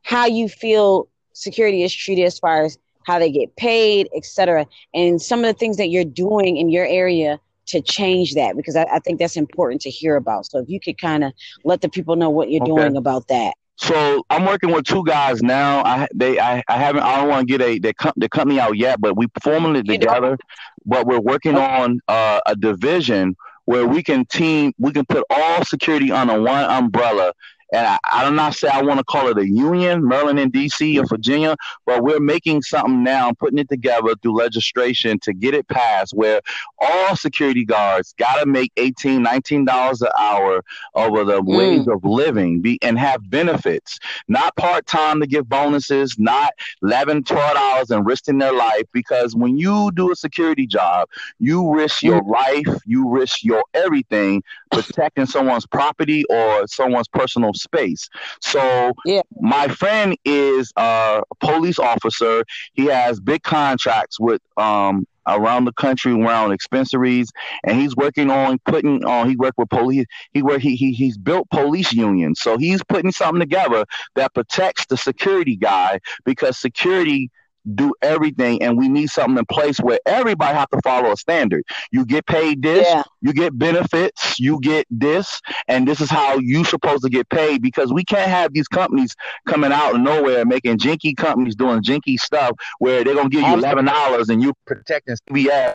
how 0.01 0.25
you 0.25 0.49
feel 0.49 1.07
security 1.33 1.83
is 1.83 1.93
treated 1.93 2.23
as 2.23 2.39
far 2.39 2.63
as 2.63 2.77
how 3.05 3.19
they 3.19 3.31
get 3.31 3.55
paid, 3.57 4.09
etc., 4.15 4.65
and 4.93 5.21
some 5.21 5.39
of 5.39 5.45
the 5.45 5.53
things 5.59 5.77
that 5.77 5.89
you're 5.89 6.05
doing 6.05 6.57
in 6.57 6.69
your 6.69 6.85
area 6.85 7.39
to 7.67 7.81
change 7.81 8.33
that 8.35 8.55
because 8.55 8.75
I, 8.75 8.85
I, 8.91 8.99
think 8.99 9.19
that's 9.19 9.35
important 9.35 9.81
to 9.81 9.89
hear 9.89 10.15
about. 10.15 10.45
So 10.45 10.59
if 10.59 10.69
you 10.69 10.79
could 10.79 10.99
kind 10.99 11.23
of 11.23 11.33
let 11.63 11.81
the 11.81 11.89
people 11.89 12.15
know 12.15 12.29
what 12.29 12.49
you're 12.51 12.63
okay. 12.63 12.71
doing 12.71 12.97
about 12.97 13.27
that. 13.27 13.53
So 13.77 14.23
I'm 14.29 14.45
working 14.45 14.71
with 14.71 14.85
two 14.85 15.03
guys 15.03 15.41
now. 15.41 15.83
I 15.83 16.07
they 16.13 16.39
I, 16.39 16.63
I 16.67 16.77
haven't 16.77 17.03
I 17.03 17.17
don't 17.17 17.29
want 17.29 17.47
to 17.47 17.57
get 17.57 17.61
a 17.61 17.79
they 17.79 17.91
the, 17.91 18.13
the 18.15 18.29
company 18.29 18.59
out 18.59 18.77
yet, 18.77 19.01
but 19.01 19.17
we 19.17 19.27
it 19.75 19.87
together. 19.87 20.37
But 20.85 21.07
we're 21.07 21.19
working 21.19 21.55
okay. 21.55 21.81
on 21.81 21.99
uh, 22.07 22.39
a 22.45 22.55
division 22.55 23.35
where 23.65 23.87
we 23.87 24.03
can 24.03 24.25
team 24.25 24.73
we 24.77 24.91
can 24.91 25.05
put 25.05 25.23
all 25.29 25.63
security 25.65 26.11
under 26.11 26.39
one 26.39 26.65
umbrella 26.65 27.33
and 27.71 27.87
I, 27.87 27.97
I 28.11 28.29
do 28.29 28.35
not 28.35 28.55
say 28.55 28.67
I 28.67 28.81
want 28.81 28.99
to 28.99 29.03
call 29.03 29.27
it 29.27 29.37
a 29.37 29.47
union, 29.47 30.07
Maryland 30.07 30.39
and 30.39 30.51
DC 30.51 31.01
or 31.01 31.05
Virginia, 31.05 31.55
but 31.85 32.03
we're 32.03 32.19
making 32.19 32.61
something 32.61 33.03
now, 33.03 33.31
putting 33.33 33.59
it 33.59 33.69
together 33.69 34.15
through 34.21 34.37
legislation 34.37 35.19
to 35.19 35.33
get 35.33 35.53
it 35.53 35.67
passed 35.67 36.13
where 36.13 36.41
all 36.79 37.15
security 37.15 37.65
guards 37.65 38.13
got 38.17 38.39
to 38.39 38.45
make 38.45 38.71
18 38.77 39.23
$19 39.23 40.01
an 40.01 40.07
hour 40.17 40.63
over 40.95 41.23
the 41.23 41.41
mm. 41.41 41.57
wage 41.57 41.87
of 41.87 42.03
living 42.03 42.61
be, 42.61 42.79
and 42.81 42.97
have 42.99 43.29
benefits, 43.29 43.99
not 44.27 44.55
part 44.55 44.85
time 44.85 45.19
to 45.19 45.27
give 45.27 45.47
bonuses, 45.47 46.15
not 46.17 46.53
11 46.81 47.23
$12 47.23 47.89
and 47.89 48.05
risking 48.05 48.37
their 48.37 48.53
life. 48.53 48.83
Because 48.91 49.35
when 49.35 49.57
you 49.57 49.91
do 49.93 50.11
a 50.11 50.15
security 50.15 50.67
job, 50.67 51.07
you 51.39 51.73
risk 51.73 52.03
your 52.03 52.21
mm. 52.21 52.29
life, 52.29 52.81
you 52.85 53.09
risk 53.09 53.43
your 53.43 53.63
everything 53.73 54.43
protecting 54.71 55.25
someone's 55.25 55.65
property 55.65 56.25
or 56.29 56.67
someone's 56.67 57.07
personal 57.07 57.52
space. 57.55 58.09
So 58.41 58.93
yeah. 59.05 59.21
my 59.39 59.67
friend 59.67 60.17
is 60.25 60.71
a 60.75 61.23
police 61.39 61.79
officer. 61.79 62.43
He 62.73 62.85
has 62.85 63.19
big 63.19 63.43
contracts 63.43 64.19
with 64.19 64.41
um, 64.57 65.05
around 65.27 65.65
the 65.65 65.73
country 65.73 66.11
around 66.11 66.51
dispensaries 66.51 67.31
and 67.63 67.79
he's 67.79 67.95
working 67.95 68.29
on 68.29 68.59
putting 68.65 69.05
on 69.05 69.29
he 69.29 69.35
worked 69.35 69.57
with 69.57 69.69
police 69.69 70.05
he 70.33 70.41
work 70.41 70.59
he, 70.59 70.75
he 70.75 70.91
he's 70.91 71.17
built 71.17 71.49
police 71.49 71.93
unions 71.93 72.39
so 72.41 72.57
he's 72.57 72.83
putting 72.83 73.11
something 73.11 73.39
together 73.39 73.85
that 74.15 74.33
protects 74.33 74.85
the 74.87 74.97
security 74.97 75.55
guy 75.55 75.99
because 76.25 76.57
security 76.57 77.31
do 77.75 77.93
everything 78.01 78.61
and 78.61 78.77
we 78.77 78.89
need 78.89 79.09
something 79.09 79.37
in 79.37 79.45
place 79.45 79.77
where 79.79 79.99
everybody 80.05 80.53
have 80.53 80.69
to 80.69 80.79
follow 80.83 81.11
a 81.11 81.17
standard. 81.17 81.63
You 81.91 82.05
get 82.05 82.25
paid 82.25 82.61
this 82.61 82.87
yeah. 82.87 83.03
you 83.21 83.33
get 83.33 83.57
benefits 83.57 84.39
you 84.39 84.59
get 84.59 84.85
this 84.89 85.41
and 85.67 85.87
this 85.87 86.01
is 86.01 86.09
how 86.09 86.37
you 86.37 86.65
supposed 86.65 87.03
to 87.03 87.09
get 87.09 87.27
paid 87.29 87.61
because 87.61 87.93
we 87.93 88.03
can't 88.03 88.29
have 88.29 88.53
these 88.53 88.67
companies 88.67 89.15
coming 89.47 89.71
out 89.71 89.95
of 89.95 90.01
nowhere 90.01 90.45
making 90.45 90.77
jinky 90.77 91.13
companies 91.13 91.55
doing 91.55 91.81
jinky 91.81 92.17
stuff 92.17 92.51
where 92.79 93.03
they're 93.03 93.15
gonna 93.15 93.29
give 93.29 93.41
you 93.41 93.53
eleven 93.53 93.85
dollars 93.85 94.29
and 94.29 94.41
you're 94.41 94.53
protecting 94.65 95.15
CVS 95.29 95.73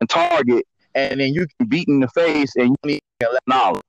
and 0.00 0.10
Target 0.10 0.66
and 0.94 1.20
then 1.20 1.34
you 1.34 1.46
can 1.58 1.68
beat 1.68 1.88
in 1.88 2.00
the 2.00 2.08
face 2.08 2.54
and 2.56 2.70
you 2.70 2.76
need 2.84 3.00
eleven 3.20 3.38
dollars. 3.48 3.82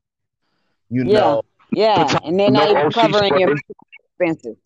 You 0.90 1.04
yeah. 1.06 1.20
know. 1.20 1.42
Yeah 1.72 2.20
and 2.24 2.40
then 2.40 2.54
now 2.54 2.70
you're 2.70 2.92
covering 2.92 3.40
your 3.40 3.56
expenses 4.20 4.58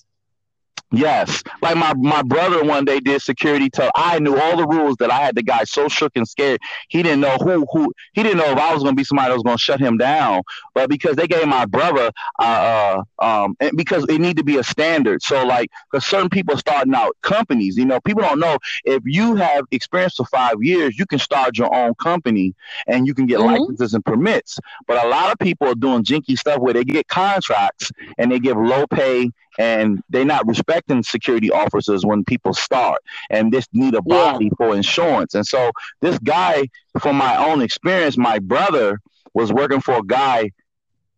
Yes, 0.91 1.43
like 1.61 1.77
my 1.77 1.93
my 1.93 2.23
brother 2.23 2.63
one 2.63 2.83
day 2.83 2.99
did 2.99 3.21
security 3.21 3.69
till 3.69 3.91
I 3.95 4.17
knew 4.19 4.37
all 4.37 4.57
the 4.57 4.65
rules 4.65 4.95
that 4.97 5.11
I 5.11 5.19
had 5.19 5.35
the 5.35 5.43
guy 5.43 5.63
so 5.63 5.87
shook 5.87 6.13
and 6.15 6.27
scared 6.27 6.59
he 6.87 7.03
didn't 7.03 7.21
know 7.21 7.37
who 7.37 7.67
who 7.71 7.93
he 8.13 8.23
didn't 8.23 8.39
know 8.39 8.51
if 8.51 8.57
I 8.57 8.73
was 8.73 8.81
going 8.81 8.95
to 8.95 8.99
be 8.99 9.03
somebody 9.03 9.29
that 9.29 9.35
was 9.35 9.43
going 9.43 9.57
to 9.57 9.61
shut 9.61 9.79
him 9.79 9.97
down. 9.97 10.41
But 10.73 10.89
because 10.89 11.15
they 11.15 11.27
gave 11.27 11.47
my 11.47 11.65
brother, 11.65 12.11
uh, 12.39 13.03
uh 13.19 13.43
um, 13.45 13.55
because 13.75 14.05
it 14.09 14.19
need 14.19 14.37
to 14.37 14.43
be 14.43 14.57
a 14.57 14.63
standard. 14.63 15.21
So 15.21 15.45
like, 15.45 15.69
because 15.91 16.05
certain 16.05 16.29
people 16.29 16.57
starting 16.57 16.95
out 16.95 17.15
companies, 17.21 17.77
you 17.77 17.85
know, 17.85 17.99
people 18.01 18.23
don't 18.23 18.39
know 18.39 18.57
if 18.83 19.03
you 19.05 19.35
have 19.35 19.65
experience 19.71 20.15
for 20.15 20.25
five 20.25 20.55
years, 20.61 20.97
you 20.97 21.05
can 21.05 21.19
start 21.19 21.57
your 21.57 21.73
own 21.73 21.93
company 21.95 22.55
and 22.87 23.05
you 23.05 23.13
can 23.13 23.27
get 23.27 23.39
mm-hmm. 23.39 23.61
licenses 23.61 23.93
and 23.93 24.03
permits. 24.03 24.59
But 24.87 25.05
a 25.05 25.07
lot 25.07 25.31
of 25.31 25.37
people 25.37 25.67
are 25.67 25.75
doing 25.75 26.03
jinky 26.03 26.35
stuff 26.35 26.59
where 26.59 26.73
they 26.73 26.83
get 26.83 27.07
contracts 27.07 27.91
and 28.17 28.31
they 28.31 28.39
give 28.39 28.57
low 28.57 28.87
pay 28.87 29.31
and 29.59 30.01
they're 30.09 30.25
not 30.25 30.47
respecting 30.47 31.03
security 31.03 31.51
officers 31.51 32.05
when 32.05 32.23
people 32.23 32.53
start 32.53 33.03
and 33.29 33.51
this 33.51 33.67
need 33.73 33.93
a 33.93 34.01
body 34.01 34.45
yeah. 34.45 34.51
for 34.57 34.75
insurance. 34.75 35.35
And 35.35 35.45
so 35.45 35.71
this 35.99 36.17
guy 36.19 36.69
from 36.99 37.17
my 37.17 37.35
own 37.37 37.61
experience 37.61 38.17
my 38.17 38.39
brother 38.39 38.99
was 39.33 39.53
working 39.53 39.81
for 39.81 39.95
a 39.95 40.03
guy 40.03 40.49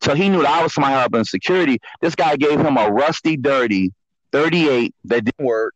so 0.01 0.15
he 0.15 0.29
knew 0.29 0.41
that 0.41 0.49
i 0.49 0.63
was 0.63 0.75
my 0.79 0.89
help 0.89 1.13
in 1.13 1.23
security. 1.23 1.77
This 2.01 2.15
guy 2.15 2.35
gave 2.35 2.59
him 2.59 2.75
a 2.75 2.89
rusty 2.89 3.37
dirty 3.37 3.93
38 4.31 4.95
that 5.05 5.25
didn't 5.25 5.45
work. 5.45 5.75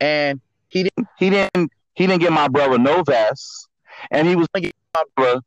And 0.00 0.40
he 0.68 0.84
didn't 0.84 1.08
he 1.18 1.30
didn't 1.30 1.72
he 1.94 2.06
didn't 2.06 2.20
get 2.20 2.32
my 2.32 2.46
brother 2.46 2.78
no 2.78 3.02
vest 3.02 3.68
and 4.12 4.28
he 4.28 4.36
was 4.36 4.46
thinking 4.54 4.72
my 4.94 5.02
brother 5.16 5.40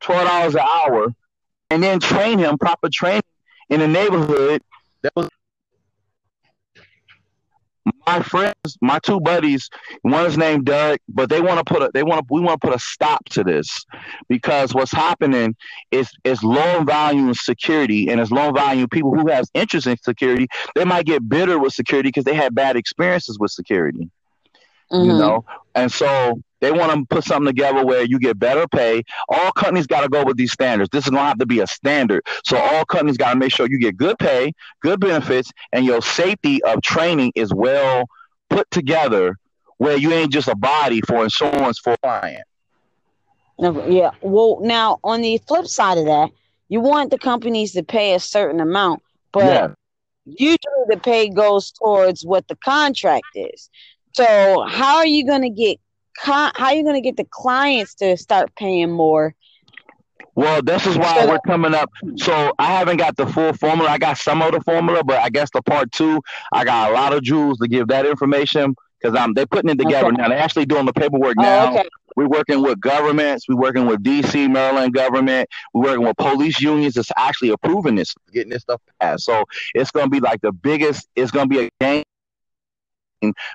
$12 0.00 0.54
an 0.54 0.60
hour 0.60 1.14
and 1.68 1.82
then 1.82 2.00
train 2.00 2.38
him 2.38 2.56
proper 2.56 2.88
training 2.88 3.20
in 3.68 3.80
the 3.80 3.88
neighborhood 3.88 4.62
that 5.02 5.12
was 5.14 5.28
my 8.08 8.22
friends, 8.22 8.78
my 8.80 8.98
two 9.00 9.20
buddies, 9.20 9.68
one 10.02 10.24
is 10.24 10.38
named 10.38 10.64
Doug, 10.64 10.98
but 11.08 11.28
they 11.28 11.40
want 11.40 11.58
to 11.58 11.64
put 11.64 11.82
a 11.82 11.90
they 11.92 12.02
want 12.02 12.26
to 12.26 12.34
we 12.34 12.40
want 12.40 12.60
to 12.60 12.66
put 12.66 12.74
a 12.74 12.78
stop 12.78 13.24
to 13.30 13.44
this 13.44 13.84
because 14.28 14.74
what's 14.74 14.92
happening 14.92 15.54
is 15.90 16.10
is 16.24 16.42
low 16.42 16.82
value 16.84 17.34
security 17.34 18.08
and 18.08 18.20
it's 18.20 18.30
low 18.30 18.50
value 18.50 18.86
people 18.88 19.14
who 19.14 19.28
have 19.30 19.44
interest 19.54 19.86
in 19.86 19.96
security, 19.98 20.46
they 20.74 20.84
might 20.84 21.04
get 21.04 21.28
bitter 21.28 21.58
with 21.58 21.74
security 21.74 22.08
because 22.08 22.24
they 22.24 22.34
had 22.34 22.54
bad 22.54 22.76
experiences 22.76 23.38
with 23.38 23.50
security. 23.50 24.10
Mm-hmm. 24.90 25.10
You 25.10 25.18
know, 25.18 25.44
and 25.74 25.92
so 25.92 26.40
they 26.60 26.72
want 26.72 26.92
to 26.92 27.14
put 27.14 27.24
something 27.24 27.46
together 27.46 27.84
where 27.84 28.04
you 28.04 28.18
get 28.18 28.38
better 28.38 28.66
pay. 28.68 29.02
All 29.28 29.52
companies 29.52 29.86
got 29.86 30.02
to 30.02 30.08
go 30.08 30.24
with 30.24 30.36
these 30.36 30.52
standards. 30.52 30.90
This 30.90 31.04
is 31.04 31.10
going 31.10 31.22
to 31.22 31.28
have 31.28 31.38
to 31.38 31.46
be 31.46 31.60
a 31.60 31.66
standard. 31.66 32.26
So 32.44 32.56
all 32.56 32.84
companies 32.84 33.16
got 33.16 33.32
to 33.32 33.38
make 33.38 33.52
sure 33.52 33.68
you 33.68 33.78
get 33.78 33.96
good 33.96 34.18
pay, 34.18 34.52
good 34.82 35.00
benefits, 35.00 35.52
and 35.72 35.84
your 35.84 36.02
safety 36.02 36.62
of 36.64 36.82
training 36.82 37.32
is 37.34 37.52
well 37.52 38.08
put 38.50 38.70
together 38.70 39.36
where 39.78 39.96
you 39.96 40.12
ain't 40.12 40.32
just 40.32 40.48
a 40.48 40.56
body 40.56 41.00
for 41.02 41.22
insurance 41.22 41.78
for 41.78 41.92
a 41.92 41.98
client. 41.98 42.44
Yeah. 43.58 44.10
Well, 44.20 44.58
now 44.60 44.98
on 45.02 45.20
the 45.20 45.38
flip 45.46 45.66
side 45.66 45.98
of 45.98 46.06
that, 46.06 46.30
you 46.68 46.80
want 46.80 47.10
the 47.10 47.18
companies 47.18 47.72
to 47.72 47.82
pay 47.82 48.14
a 48.14 48.20
certain 48.20 48.60
amount, 48.60 49.02
but 49.32 49.44
yeah. 49.44 49.68
usually 50.24 50.58
the 50.88 50.98
pay 50.98 51.28
goes 51.28 51.72
towards 51.72 52.24
what 52.24 52.46
the 52.48 52.56
contract 52.56 53.26
is. 53.34 53.70
So 54.12 54.64
how 54.68 54.96
are 54.96 55.06
you 55.06 55.26
going 55.26 55.42
to 55.42 55.50
get 55.50 55.78
how 56.18 56.50
are 56.58 56.74
you 56.74 56.82
going 56.82 56.94
to 56.94 57.00
get 57.00 57.16
the 57.16 57.26
clients 57.30 57.94
to 57.96 58.16
start 58.16 58.54
paying 58.56 58.90
more? 58.90 59.34
Well, 60.34 60.62
this 60.62 60.86
is 60.86 60.96
why 60.96 61.26
we're 61.26 61.40
coming 61.40 61.74
up. 61.74 61.90
So 62.16 62.52
I 62.60 62.66
haven't 62.66 62.98
got 62.98 63.16
the 63.16 63.26
full 63.26 63.52
formula. 63.54 63.90
I 63.90 63.98
got 63.98 64.18
some 64.18 64.40
of 64.40 64.52
the 64.52 64.60
formula, 64.60 65.02
but 65.02 65.18
I 65.20 65.30
guess 65.30 65.50
the 65.52 65.62
part 65.62 65.90
two, 65.90 66.22
I 66.52 66.64
got 66.64 66.90
a 66.90 66.94
lot 66.94 67.12
of 67.12 67.22
jewels 67.22 67.58
to 67.58 67.66
give 67.66 67.88
that 67.88 68.06
information 68.06 68.76
because 69.00 69.18
I'm 69.18 69.34
they're 69.34 69.46
putting 69.46 69.70
it 69.70 69.78
together 69.78 70.06
okay. 70.08 70.16
now. 70.16 70.28
They're 70.28 70.38
actually 70.38 70.66
doing 70.66 70.86
the 70.86 70.92
paperwork 70.92 71.34
oh, 71.38 71.42
now. 71.42 71.72
Okay. 71.72 71.88
We're 72.14 72.28
working 72.28 72.62
with 72.62 72.80
governments. 72.80 73.46
We're 73.48 73.56
working 73.56 73.86
with 73.86 74.02
DC, 74.02 74.50
Maryland 74.50 74.94
government. 74.94 75.48
We're 75.72 75.90
working 75.90 76.06
with 76.06 76.16
police 76.16 76.60
unions 76.60 76.94
that's 76.94 77.10
actually 77.16 77.50
approving 77.50 77.96
this, 77.96 78.14
getting 78.32 78.50
this 78.50 78.62
stuff 78.62 78.80
passed. 79.00 79.24
So 79.24 79.44
it's 79.74 79.90
going 79.90 80.06
to 80.06 80.10
be 80.10 80.20
like 80.20 80.40
the 80.40 80.52
biggest. 80.52 81.08
It's 81.16 81.30
going 81.30 81.48
to 81.48 81.54
be 81.54 81.66
a 81.66 81.70
game 81.80 82.04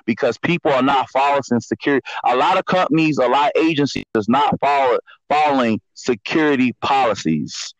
because 0.06 0.38
people 0.38 0.72
are 0.72 0.82
not 0.82 1.08
following 1.10 1.42
security. 1.60 2.04
A 2.24 2.36
lot 2.36 2.58
of 2.58 2.64
companies, 2.64 3.18
a 3.18 3.26
lot 3.26 3.52
of 3.54 3.62
agencies 3.62 4.04
is 4.14 4.28
not 4.28 4.58
follow, 4.60 4.98
following 5.28 5.80
security 5.94 6.72
policies 6.80 7.74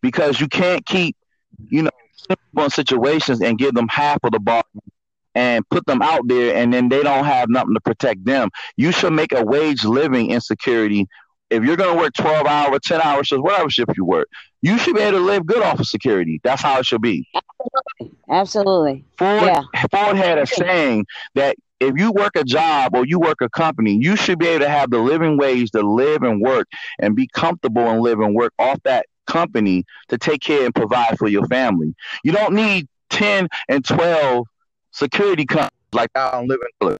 because 0.00 0.40
you 0.40 0.48
can't 0.48 0.84
keep, 0.86 1.16
you 1.68 1.82
know, 1.82 1.90
in 2.58 2.70
situations 2.70 3.40
and 3.40 3.58
give 3.58 3.74
them 3.74 3.88
half 3.88 4.18
of 4.24 4.32
the 4.32 4.40
bar 4.40 4.64
and 5.34 5.68
put 5.68 5.84
them 5.86 6.00
out 6.00 6.22
there 6.26 6.56
and 6.56 6.72
then 6.72 6.88
they 6.88 7.02
don't 7.02 7.24
have 7.24 7.48
nothing 7.48 7.74
to 7.74 7.80
protect 7.80 8.24
them. 8.24 8.48
You 8.76 8.90
should 8.90 9.12
make 9.12 9.32
a 9.32 9.44
wage 9.44 9.84
living 9.84 10.30
in 10.30 10.40
security. 10.40 11.06
If 11.50 11.62
you're 11.62 11.76
going 11.76 11.94
to 11.94 12.02
work 12.02 12.14
12 12.14 12.46
hours, 12.46 12.80
10 12.82 13.00
hours 13.02 13.30
whatever 13.30 13.70
shift 13.70 13.92
you 13.96 14.04
work, 14.04 14.28
you 14.66 14.78
should 14.78 14.96
be 14.96 15.02
able 15.02 15.18
to 15.18 15.24
live 15.24 15.46
good 15.46 15.62
off 15.62 15.78
of 15.78 15.86
security. 15.86 16.40
That's 16.42 16.60
how 16.60 16.78
it 16.80 16.86
should 16.86 17.02
be. 17.02 17.28
Absolutely. 18.28 19.04
Ford, 19.16 19.42
yeah. 19.42 19.62
Ford 19.90 20.16
had 20.16 20.38
a 20.38 20.46
saying 20.46 21.06
that 21.34 21.56
if 21.78 21.94
you 21.96 22.10
work 22.10 22.36
a 22.36 22.42
job 22.42 22.94
or 22.94 23.06
you 23.06 23.20
work 23.20 23.38
a 23.40 23.48
company, 23.48 23.96
you 24.00 24.16
should 24.16 24.38
be 24.38 24.48
able 24.48 24.64
to 24.64 24.68
have 24.68 24.90
the 24.90 24.98
living 24.98 25.36
wage 25.36 25.70
to 25.70 25.82
live 25.82 26.22
and 26.22 26.40
work 26.40 26.66
and 26.98 27.14
be 27.14 27.28
comfortable 27.28 27.88
and 27.88 28.00
live 28.00 28.18
and 28.18 28.34
work 28.34 28.52
off 28.58 28.82
that 28.84 29.06
company 29.26 29.84
to 30.08 30.18
take 30.18 30.40
care 30.40 30.64
and 30.64 30.74
provide 30.74 31.16
for 31.18 31.28
your 31.28 31.46
family. 31.46 31.94
You 32.24 32.32
don't 32.32 32.54
need 32.54 32.88
10 33.10 33.48
and 33.68 33.84
12 33.84 34.46
security 34.90 35.44
companies 35.44 35.70
like 35.92 36.10
on 36.16 36.48
living 36.48 36.98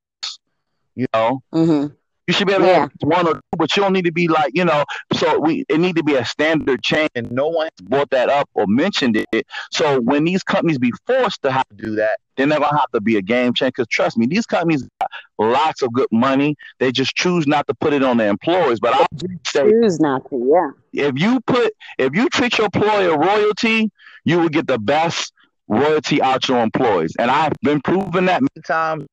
you 0.94 1.06
know? 1.12 1.42
Mm-hmm. 1.52 1.94
You 2.26 2.34
should 2.34 2.48
be 2.48 2.54
able 2.54 2.64
to 2.64 2.70
yeah. 2.70 2.80
have 2.80 2.90
one 3.00 3.28
or 3.28 3.34
two, 3.34 3.40
but 3.56 3.76
you 3.76 3.82
don't 3.82 3.92
need 3.92 4.04
to 4.04 4.12
be 4.12 4.26
like, 4.26 4.52
you 4.54 4.64
know, 4.64 4.84
so 5.12 5.38
we 5.38 5.64
it 5.68 5.78
need 5.78 5.96
to 5.96 6.02
be 6.02 6.14
a 6.14 6.24
standard 6.24 6.82
chain 6.82 7.08
and 7.14 7.30
no 7.30 7.48
one 7.48 7.68
has 7.78 7.86
brought 7.86 8.10
that 8.10 8.28
up 8.28 8.48
or 8.54 8.66
mentioned 8.66 9.16
it. 9.16 9.46
So 9.70 10.00
when 10.00 10.24
these 10.24 10.42
companies 10.42 10.78
be 10.78 10.92
forced 11.06 11.42
to 11.42 11.52
have 11.52 11.68
to 11.68 11.74
do 11.76 11.94
that, 11.96 12.18
then 12.36 12.48
they're 12.48 12.58
gonna 12.58 12.76
have 12.76 12.90
to 12.94 13.00
be 13.00 13.16
a 13.16 13.22
game 13.22 13.54
changer. 13.54 13.70
Because 13.70 13.86
trust 13.88 14.18
me, 14.18 14.26
these 14.26 14.44
companies 14.44 14.82
got 15.00 15.10
lots 15.38 15.82
of 15.82 15.92
good 15.92 16.08
money. 16.10 16.56
They 16.80 16.90
just 16.90 17.14
choose 17.14 17.46
not 17.46 17.66
to 17.68 17.74
put 17.74 17.92
it 17.92 18.02
on 18.02 18.16
their 18.16 18.28
employees. 18.28 18.80
But 18.80 18.94
I 18.94 19.06
say 19.46 19.70
choose 19.70 20.00
not 20.00 20.28
to, 20.30 20.72
yeah. 20.92 21.08
If 21.08 21.18
you 21.18 21.40
put 21.42 21.72
if 21.98 22.14
you 22.14 22.28
treat 22.28 22.58
your 22.58 22.66
employer 22.66 23.16
royalty, 23.16 23.90
you 24.24 24.40
will 24.40 24.48
get 24.48 24.66
the 24.66 24.78
best 24.78 25.32
royalty 25.68 26.20
out 26.20 26.48
your 26.48 26.60
employees. 26.60 27.14
And 27.18 27.30
I've 27.30 27.52
been 27.62 27.80
proven 27.80 28.26
that 28.26 28.42
many 28.42 28.62
times 28.64 29.06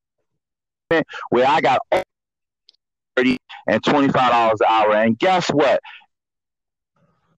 where 1.30 1.46
I 1.46 1.60
got 1.60 1.80
30 3.16 3.38
and 3.66 3.82
$25 3.82 4.52
an 4.52 4.56
hour. 4.68 4.92
And 4.94 5.18
guess 5.18 5.48
what? 5.48 5.80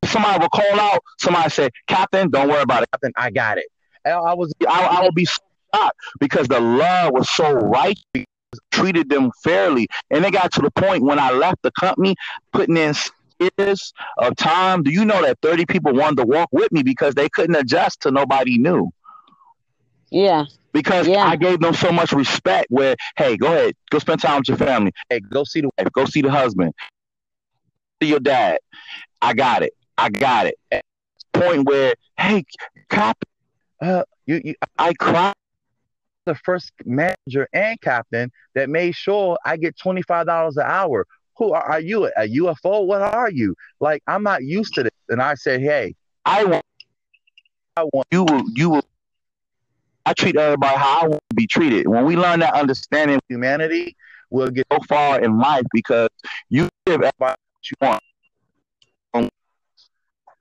Somebody 0.05 0.41
will 0.41 0.49
call 0.49 0.81
out, 0.81 1.01
somebody 1.18 1.51
say, 1.51 1.70
Captain, 1.89 2.31
don't 2.31 2.49
worry 2.49 2.62
about 2.62 2.83
it. 2.83 2.89
Captain, 2.93 3.12
I 3.16 3.31
got 3.31 3.59
it. 3.59 3.66
And 4.05 4.14
I 4.14 4.35
was 4.35 4.53
I, 4.68 4.87
I 4.87 5.11
be 5.14 5.24
shocked 5.24 5.97
because 6.20 6.47
the 6.47 6.61
love 6.61 7.12
was 7.12 7.29
so 7.35 7.53
right 7.53 7.99
treated 8.70 9.09
them 9.09 9.33
fairly. 9.43 9.89
And 10.11 10.24
it 10.24 10.33
got 10.33 10.53
to 10.53 10.61
the 10.61 10.70
point 10.70 11.03
when 11.03 11.18
I 11.18 11.33
left 11.33 11.62
the 11.62 11.72
company, 11.72 12.14
putting 12.53 12.77
in 12.77 12.95
years 13.59 13.93
of 14.16 14.37
time. 14.37 14.83
Do 14.83 14.91
you 14.91 15.05
know 15.05 15.22
that 15.22 15.39
30 15.43 15.66
people 15.66 15.93
wanted 15.93 16.18
to 16.18 16.27
walk 16.27 16.49
with 16.53 16.70
me 16.72 16.83
because 16.83 17.14
they 17.14 17.29
couldn't 17.29 17.57
adjust 17.57 18.03
to 18.03 18.11
nobody 18.11 18.59
new? 18.59 18.91
Yeah 20.11 20.45
because 20.77 21.09
yeah. 21.09 21.24
I 21.24 21.37
gave 21.37 21.61
them 21.61 21.72
so 21.72 21.91
much 21.91 22.12
respect. 22.12 22.66
Where, 22.68 22.97
hey, 23.16 23.39
go 23.39 23.47
ahead, 23.47 23.74
go 23.91 23.99
spend 23.99 24.20
time 24.20 24.41
with 24.41 24.49
your 24.49 24.59
family. 24.59 24.93
Hey, 25.09 25.20
go 25.20 25.43
see 25.43 25.62
the 25.62 25.70
wife, 25.79 25.89
go 25.93 26.05
see 26.05 26.20
the 26.20 26.31
husband, 26.31 26.74
see 28.03 28.11
your 28.11 28.20
dad. 28.20 28.59
I 29.22 29.33
got 29.33 29.62
it. 29.62 29.72
I 29.97 30.11
got 30.11 30.49
it. 30.49 30.57
At 30.70 30.85
point 31.33 31.66
where, 31.66 31.95
hey, 32.18 32.45
cop, 32.91 33.16
uh, 33.81 34.03
you, 34.27 34.43
you, 34.45 34.55
I 34.79 34.93
cried. 34.93 35.33
The 36.27 36.35
first 36.35 36.72
manager 36.85 37.49
and 37.53 37.81
captain 37.81 38.33
that 38.57 38.68
made 38.68 38.97
sure 38.97 39.39
I 39.45 39.57
get 39.57 39.79
twenty 39.79 40.03
five 40.03 40.27
dollars 40.27 40.57
an 40.57 40.64
hour. 40.66 41.07
Who 41.37 41.53
are, 41.53 41.62
are 41.62 41.81
you? 41.81 42.07
A 42.07 42.29
UFO? 42.29 42.85
What 42.85 43.01
are 43.01 43.31
you? 43.31 43.55
Like 43.79 44.03
I'm 44.09 44.24
not 44.24 44.43
used 44.43 44.74
to 44.74 44.83
this. 44.83 44.93
And 45.09 45.22
I 45.22 45.37
said, 45.37 45.61
hey, 45.61 45.95
I 46.24 46.43
want, 46.45 46.64
I 47.77 47.85
want 47.85 48.09
you. 48.11 48.24
Will 48.24 48.43
you 48.57 48.70
will 48.70 48.85
I 50.07 50.13
treat 50.15 50.37
everybody 50.37 50.77
how 50.79 51.01
I 51.01 51.09
want 51.09 51.23
to 51.31 51.35
be 51.35 51.47
treated. 51.49 51.89
When 51.89 52.05
we 52.05 52.17
learn 52.17 52.41
that 52.41 52.55
understanding 52.55 53.17
of 53.17 53.23
humanity, 53.29 53.97
we'll 54.31 54.51
get 54.51 54.67
so 54.73 54.79
far 54.89 55.21
in 55.21 55.39
life 55.39 55.65
because 55.73 56.09
you 56.49 56.69
give 56.87 57.03
everybody 57.03 57.15
what 57.21 57.71
you 57.71 57.77
want. 57.81 58.03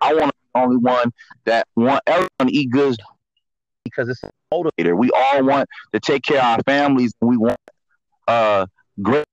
I 0.02 0.14
want 0.14 0.26
to 0.26 0.34
be 0.34 0.50
the 0.54 0.62
only 0.62 0.78
one 0.78 1.12
that 1.46 1.68
want 1.76 2.02
everyone 2.06 2.30
to 2.48 2.54
eat 2.54 2.70
good 2.70 2.96
because 3.84 4.08
it's 4.08 4.22
a 4.24 4.30
motivator. 4.54 4.98
We 4.98 5.10
all 5.16 5.44
want 5.44 5.68
to 5.94 6.00
take 6.00 6.24
care 6.24 6.40
of 6.40 6.46
our 6.46 6.60
families 6.64 7.14
and 7.22 7.30
we 7.30 7.38
want 7.38 7.58
uh 8.28 8.66
great 9.02 9.26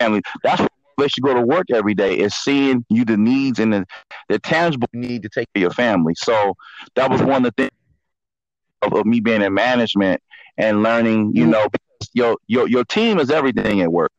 family. 0.00 0.20
That's 0.42 0.60
what 0.60 0.70
makes 0.98 1.16
you 1.16 1.22
go 1.22 1.34
to 1.34 1.42
work 1.42 1.66
every 1.72 1.94
day 1.94 2.18
is 2.18 2.34
seeing 2.34 2.84
you 2.90 3.04
the 3.04 3.16
needs 3.16 3.58
and 3.58 3.72
the, 3.72 3.86
the 4.28 4.38
tangible 4.38 4.88
need 4.92 5.22
to 5.22 5.28
take 5.28 5.46
care 5.54 5.60
of 5.60 5.62
your 5.62 5.70
family. 5.70 6.14
So 6.16 6.54
that 6.94 7.10
was 7.10 7.22
one 7.22 7.44
of 7.44 7.52
the 7.56 7.62
things 7.62 7.70
of, 8.84 8.92
of 8.94 9.06
me 9.06 9.20
being 9.20 9.42
in 9.42 9.54
management 9.54 10.22
and 10.56 10.82
learning, 10.82 11.34
you 11.34 11.42
mm-hmm. 11.42 11.52
know, 11.52 11.66
your 12.12 12.36
your 12.46 12.68
your 12.68 12.84
team 12.84 13.18
is 13.18 13.30
everything 13.30 13.80
at 13.80 13.90
work. 13.90 14.12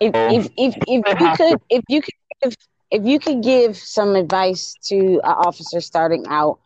If, 0.00 0.14
so, 0.14 0.34
if, 0.34 0.46
if, 0.56 0.74
if 0.86 1.20
you 1.20 1.36
could 1.36 1.60
if 1.70 1.84
you 1.88 2.02
could 2.02 2.14
if, 2.42 2.54
if 2.90 3.04
you 3.04 3.18
could 3.18 3.42
give 3.42 3.76
some 3.76 4.16
advice 4.16 4.74
to 4.84 5.20
an 5.24 5.34
officer 5.46 5.80
starting 5.80 6.24
out 6.28 6.60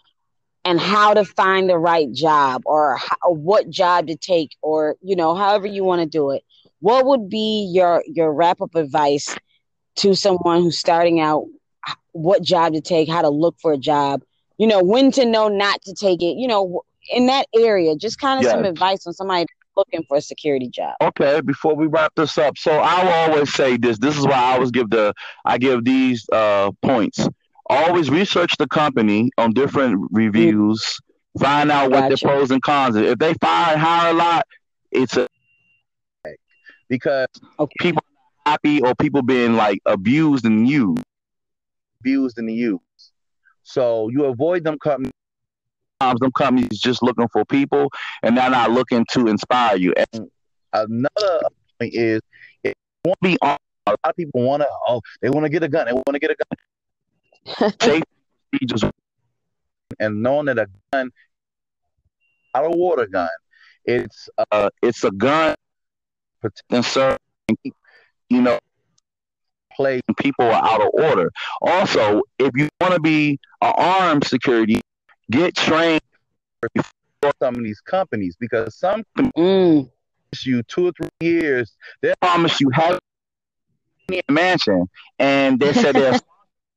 and 0.64 0.78
how 0.78 1.14
to 1.14 1.24
find 1.24 1.68
the 1.68 1.78
right 1.78 2.12
job 2.12 2.62
or, 2.66 2.96
how, 2.96 3.16
or 3.24 3.34
what 3.34 3.68
job 3.68 4.06
to 4.06 4.16
take 4.16 4.56
or 4.62 4.96
you 5.00 5.16
know 5.16 5.34
however 5.34 5.66
you 5.66 5.84
want 5.84 6.00
to 6.00 6.06
do 6.06 6.30
it 6.30 6.42
what 6.80 7.06
would 7.06 7.28
be 7.28 7.70
your 7.72 8.02
your 8.06 8.32
wrap 8.32 8.60
up 8.60 8.74
advice 8.74 9.34
to 9.96 10.14
someone 10.14 10.62
who's 10.62 10.78
starting 10.78 11.20
out 11.20 11.44
what 12.12 12.42
job 12.42 12.74
to 12.74 12.80
take 12.80 13.08
how 13.08 13.22
to 13.22 13.30
look 13.30 13.56
for 13.60 13.72
a 13.72 13.78
job 13.78 14.22
you 14.62 14.68
know, 14.68 14.80
when 14.80 15.10
to 15.10 15.26
know 15.26 15.48
not 15.48 15.82
to 15.82 15.92
take 15.92 16.22
it, 16.22 16.36
you 16.36 16.46
know, 16.46 16.84
in 17.10 17.26
that 17.26 17.48
area, 17.52 17.96
just 17.96 18.20
kind 18.20 18.38
of 18.38 18.48
some 18.48 18.64
advice 18.64 19.04
on 19.08 19.12
somebody 19.12 19.44
looking 19.76 20.04
for 20.04 20.18
a 20.18 20.20
security 20.20 20.68
job. 20.68 20.94
Okay, 21.00 21.40
before 21.40 21.74
we 21.74 21.88
wrap 21.88 22.12
this 22.14 22.38
up, 22.38 22.56
so 22.56 22.70
I 22.70 23.02
will 23.02 23.32
always 23.32 23.52
say 23.52 23.76
this. 23.76 23.98
This 23.98 24.16
is 24.16 24.24
why 24.24 24.34
I 24.34 24.52
always 24.52 24.70
give 24.70 24.88
the 24.88 25.14
I 25.44 25.58
give 25.58 25.84
these 25.84 26.24
uh, 26.30 26.70
points. 26.80 27.26
Always 27.66 28.08
research 28.08 28.56
the 28.56 28.68
company 28.68 29.32
on 29.36 29.52
different 29.52 30.08
reviews. 30.12 30.80
Mm-hmm. 30.80 31.42
Find 31.42 31.72
out 31.72 31.90
what 31.90 32.02
gotcha. 32.02 32.14
the 32.14 32.28
pros 32.28 32.52
and 32.52 32.62
cons 32.62 32.96
are. 32.96 33.02
If 33.02 33.18
they 33.18 33.34
fire 33.34 33.72
and 33.72 33.80
hire 33.80 34.12
a 34.12 34.14
lot, 34.14 34.46
it's 34.92 35.16
a 35.16 35.26
because 36.88 37.26
okay. 37.58 37.74
people 37.80 38.04
happy 38.46 38.80
or 38.80 38.94
people 38.94 39.22
being 39.22 39.54
like 39.54 39.80
abused 39.86 40.44
and 40.44 40.68
used, 40.68 41.02
abused 41.98 42.38
and 42.38 42.48
used. 42.48 42.80
So 43.62 44.08
you 44.08 44.24
avoid 44.24 44.64
them 44.64 44.78
coming 44.78 45.10
times 46.00 46.20
them 46.20 46.32
companies 46.32 46.80
just 46.80 47.02
looking 47.02 47.28
for 47.28 47.44
people 47.44 47.88
and 48.22 48.36
they're 48.36 48.50
not 48.50 48.70
looking 48.70 49.06
to 49.12 49.28
inspire 49.28 49.76
you. 49.76 49.94
And 50.12 50.30
another 50.72 51.40
point 51.78 51.94
is 51.94 52.20
it 52.64 52.74
won't 53.04 53.20
be 53.20 53.38
on. 53.42 53.56
A 53.86 53.90
lot 53.90 53.98
of 54.04 54.16
people 54.16 54.42
want 54.42 54.62
to. 54.62 54.68
Oh, 54.86 55.00
they 55.20 55.28
want 55.28 55.44
to 55.44 55.50
get 55.50 55.64
a 55.64 55.68
gun. 55.68 55.86
They 55.86 55.92
want 55.92 56.12
to 56.12 56.18
get 56.20 56.30
a 56.30 56.36
gun. 56.36 57.72
Safety 57.80 58.08
procedures 58.52 58.84
and 59.98 60.22
knowing 60.22 60.46
that 60.46 60.58
a 60.58 60.66
gun, 60.92 61.10
not 62.54 62.64
a 62.64 62.70
water 62.70 63.06
gun, 63.06 63.28
it's 63.84 64.28
uh, 64.50 64.70
it's 64.82 65.04
a 65.04 65.10
gun 65.10 65.54
certain, 66.82 67.18
you 68.28 68.42
know, 68.42 68.58
play 69.76 70.00
people 70.18 70.44
are 70.46 70.64
out 70.64 70.82
of 70.82 70.88
order. 70.92 71.30
Also, 71.60 72.22
if 72.38 72.50
you 72.56 72.68
want 72.80 72.94
to 72.94 73.00
be 73.00 73.38
an 73.60 73.72
armed 73.76 74.24
security, 74.24 74.80
get 75.30 75.54
trained 75.54 76.00
for 76.60 77.32
some 77.40 77.54
of 77.54 77.62
these 77.62 77.80
companies 77.80 78.36
because 78.38 78.74
some 78.76 79.02
mm. 79.18 79.90
you 80.44 80.62
two 80.64 80.88
or 80.88 80.92
three 80.92 81.08
years, 81.20 81.72
they 82.00 82.12
promise 82.20 82.60
you 82.60 82.70
have 82.70 82.98
a 84.10 84.32
mansion, 84.32 84.86
and 85.18 85.58
they 85.58 85.72
said 85.72 85.94
they're 85.94 86.18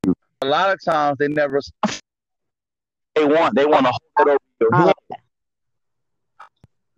a 0.42 0.46
lot 0.46 0.72
of 0.72 0.84
times 0.84 1.18
they 1.18 1.28
never 1.28 1.60
they 3.16 3.26
want. 3.26 3.56
They 3.56 3.66
want 3.66 3.86
to 3.86 3.92
hold 3.92 4.28
it 4.28 4.32
over 4.32 4.40
your 4.60 4.76
head. 4.76 4.94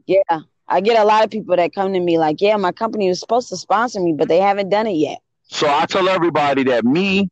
Yeah, 0.05 0.39
I 0.67 0.81
get 0.81 0.99
a 0.99 1.05
lot 1.05 1.23
of 1.23 1.29
people 1.29 1.55
that 1.55 1.73
come 1.73 1.93
to 1.93 1.99
me 1.99 2.17
like, 2.17 2.41
"Yeah, 2.41 2.57
my 2.57 2.71
company 2.71 3.07
was 3.07 3.19
supposed 3.19 3.49
to 3.49 3.57
sponsor 3.57 3.99
me, 3.99 4.13
but 4.13 4.27
they 4.27 4.39
haven't 4.39 4.69
done 4.69 4.87
it 4.87 4.95
yet." 4.95 5.19
So 5.47 5.67
I 5.67 5.85
tell 5.85 6.09
everybody 6.09 6.63
that 6.65 6.83
me, 6.83 7.29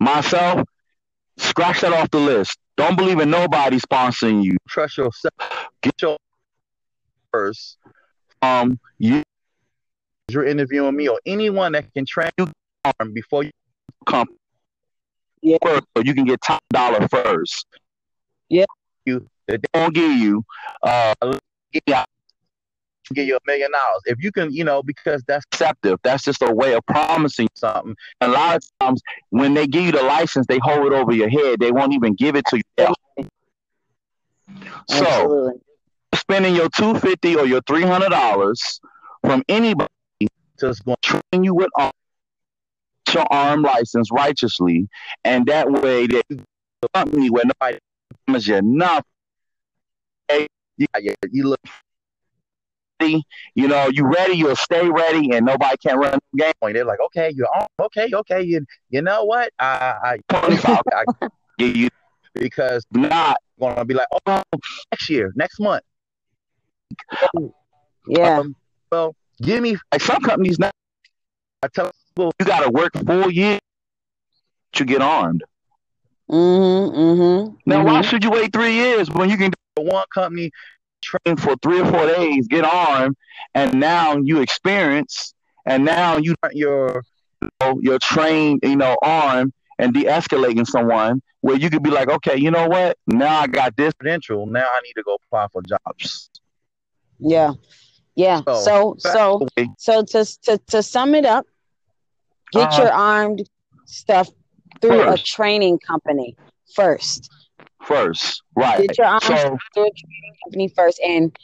myself, 0.00 0.66
scratch 1.36 1.80
that 1.80 1.92
off 1.92 2.10
the 2.10 2.18
list. 2.18 2.58
Don't 2.76 2.96
believe 2.96 3.20
in 3.20 3.30
nobody 3.30 3.78
sponsoring 3.78 4.44
you. 4.44 4.56
Trust 4.68 4.98
yourself. 4.98 5.34
Get 5.82 6.02
your 6.02 6.18
first. 7.32 7.78
Um, 8.42 8.78
you 8.98 9.22
you're 10.28 10.44
interviewing 10.44 10.96
me 10.96 11.08
or 11.08 11.20
anyone 11.24 11.72
that 11.72 11.92
can 11.94 12.04
train 12.04 12.30
you 12.38 12.50
before 13.12 13.44
you 13.44 13.50
come. 14.06 14.26
Yeah. 15.40 15.58
First, 15.62 15.84
so 15.96 16.02
you 16.02 16.14
can 16.14 16.24
get 16.24 16.40
top 16.42 16.62
dollar 16.70 17.06
first. 17.08 17.66
Yeah. 18.48 18.64
You 19.04 19.28
they 19.46 19.58
won't 19.72 19.94
give 19.94 20.12
you 20.12 20.44
uh 20.82 21.14
give 23.14 23.26
you 23.26 23.36
a 23.36 23.40
million 23.46 23.70
dollars. 23.70 24.02
If 24.06 24.22
you 24.22 24.32
can, 24.32 24.52
you 24.52 24.64
know, 24.64 24.82
because 24.82 25.22
that's 25.26 25.44
deceptive. 25.50 25.98
That's 26.02 26.22
just 26.22 26.42
a 26.42 26.52
way 26.52 26.74
of 26.74 26.84
promising 26.86 27.48
something. 27.54 27.94
And 28.20 28.32
a 28.32 28.34
lot 28.34 28.56
of 28.56 28.62
times 28.80 29.02
when 29.30 29.54
they 29.54 29.66
give 29.66 29.84
you 29.84 29.92
the 29.92 30.02
license, 30.02 30.46
they 30.46 30.58
hold 30.58 30.86
it 30.86 30.92
over 30.92 31.12
your 31.12 31.28
head. 31.28 31.60
They 31.60 31.72
won't 31.72 31.92
even 31.92 32.14
give 32.14 32.36
it 32.36 32.44
to 32.48 32.56
you. 32.56 32.94
So 34.88 35.60
spending 36.14 36.54
your 36.54 36.68
two 36.70 36.94
fifty 36.98 37.36
or 37.36 37.46
your 37.46 37.60
three 37.66 37.82
hundred 37.82 38.10
dollars 38.10 38.80
from 39.22 39.42
anybody 39.48 39.88
just 40.60 40.84
going 40.84 40.96
to 41.02 41.20
train 41.30 41.44
you 41.44 41.54
with 41.54 41.68
your 43.12 43.26
arm 43.30 43.62
license 43.62 44.10
righteously, 44.10 44.88
and 45.24 45.46
that 45.46 45.70
way 45.70 46.06
they 46.06 46.22
company 46.94 47.30
where 47.30 47.44
nobody 47.44 47.78
promise 48.26 48.46
you 48.46 48.60
nothing. 48.62 49.04
Hey, 50.28 50.46
yeah, 50.76 51.14
you 51.30 51.48
look 51.48 51.60
ready, 53.00 53.22
you 53.54 53.68
know, 53.68 53.88
you 53.88 54.06
ready, 54.06 54.34
you'll 54.34 54.56
stay 54.56 54.88
ready, 54.88 55.32
and 55.32 55.46
nobody 55.46 55.76
can 55.78 55.98
run 55.98 56.18
the 56.32 56.38
game. 56.38 56.72
They're 56.74 56.84
like, 56.84 57.00
okay, 57.06 57.32
you're 57.34 57.48
on, 57.54 57.66
okay, 57.80 58.08
okay, 58.12 58.42
you, 58.42 58.64
you 58.90 59.02
know 59.02 59.24
what? 59.24 59.52
I, 59.58 60.18
I, 60.30 60.34
I 60.34 61.04
get 61.58 61.76
you 61.76 61.88
because 62.34 62.84
not 62.92 63.38
gonna 63.60 63.84
be 63.84 63.94
like, 63.94 64.08
oh, 64.26 64.42
next 64.92 65.10
year, 65.10 65.32
next 65.36 65.60
month. 65.60 65.82
Yeah. 68.06 68.38
Um, 68.38 68.56
well, 68.90 69.14
give 69.42 69.62
me 69.62 69.76
like 69.92 70.00
some 70.00 70.22
companies 70.22 70.58
now. 70.58 70.70
I 71.62 71.68
tell 71.68 71.90
people 72.14 72.32
you 72.38 72.46
got 72.46 72.60
to 72.60 72.70
work 72.70 72.92
four 73.04 73.30
years 73.30 73.60
to 74.74 74.84
get 74.84 75.02
armed. 75.02 75.42
Mm-hmm, 76.30 76.98
mm-hmm, 76.98 77.56
now, 77.66 77.76
mm-hmm. 77.76 77.86
why 77.86 78.02
should 78.02 78.24
you 78.24 78.30
wait 78.30 78.52
three 78.52 78.74
years 78.74 79.08
when 79.10 79.30
you 79.30 79.36
can 79.36 79.52
do 79.76 79.82
one 79.82 80.04
company 80.12 80.50
train 81.06 81.36
for 81.36 81.56
three 81.62 81.80
or 81.80 81.86
four 81.86 82.06
days, 82.06 82.46
get 82.48 82.64
armed, 82.64 83.16
and 83.54 83.78
now 83.78 84.16
you 84.16 84.40
experience, 84.40 85.34
and 85.64 85.84
now 85.84 86.16
you 86.16 86.34
you're 86.52 87.02
you 87.42 87.48
know, 87.60 87.78
you're 87.80 87.98
trained, 87.98 88.60
you 88.62 88.76
know, 88.76 88.96
armed 89.02 89.52
and 89.78 89.92
de-escalating 89.92 90.66
someone 90.66 91.20
where 91.40 91.56
you 91.56 91.68
could 91.70 91.82
be 91.82 91.90
like, 91.90 92.08
okay, 92.08 92.36
you 92.36 92.50
know 92.50 92.66
what? 92.66 92.96
Now 93.06 93.40
I 93.40 93.46
got 93.46 93.76
this 93.76 93.94
potential. 93.94 94.46
Now 94.46 94.66
I 94.66 94.80
need 94.82 94.94
to 94.94 95.02
go 95.02 95.14
apply 95.14 95.48
for 95.52 95.62
jobs. 95.62 96.30
Yeah, 97.18 97.52
yeah. 98.14 98.40
So, 98.46 98.96
so, 98.98 98.98
so, 98.98 99.46
so 99.78 100.02
to 100.02 100.24
to 100.42 100.58
to 100.58 100.82
sum 100.82 101.14
it 101.14 101.24
up, 101.24 101.46
get 102.52 102.72
uh, 102.72 102.82
your 102.82 102.92
armed 102.92 103.48
stuff 103.84 104.28
through 104.80 105.04
first. 105.04 105.22
a 105.22 105.24
training 105.24 105.78
company 105.78 106.36
first. 106.74 107.30
First, 107.84 108.42
right? 108.56 108.86
Get 108.86 108.98
your 108.98 109.06
arms 109.06 109.24
so, 109.24 109.34
training 109.74 110.36
company 110.44 110.68
first, 110.74 111.00
and 111.00 111.36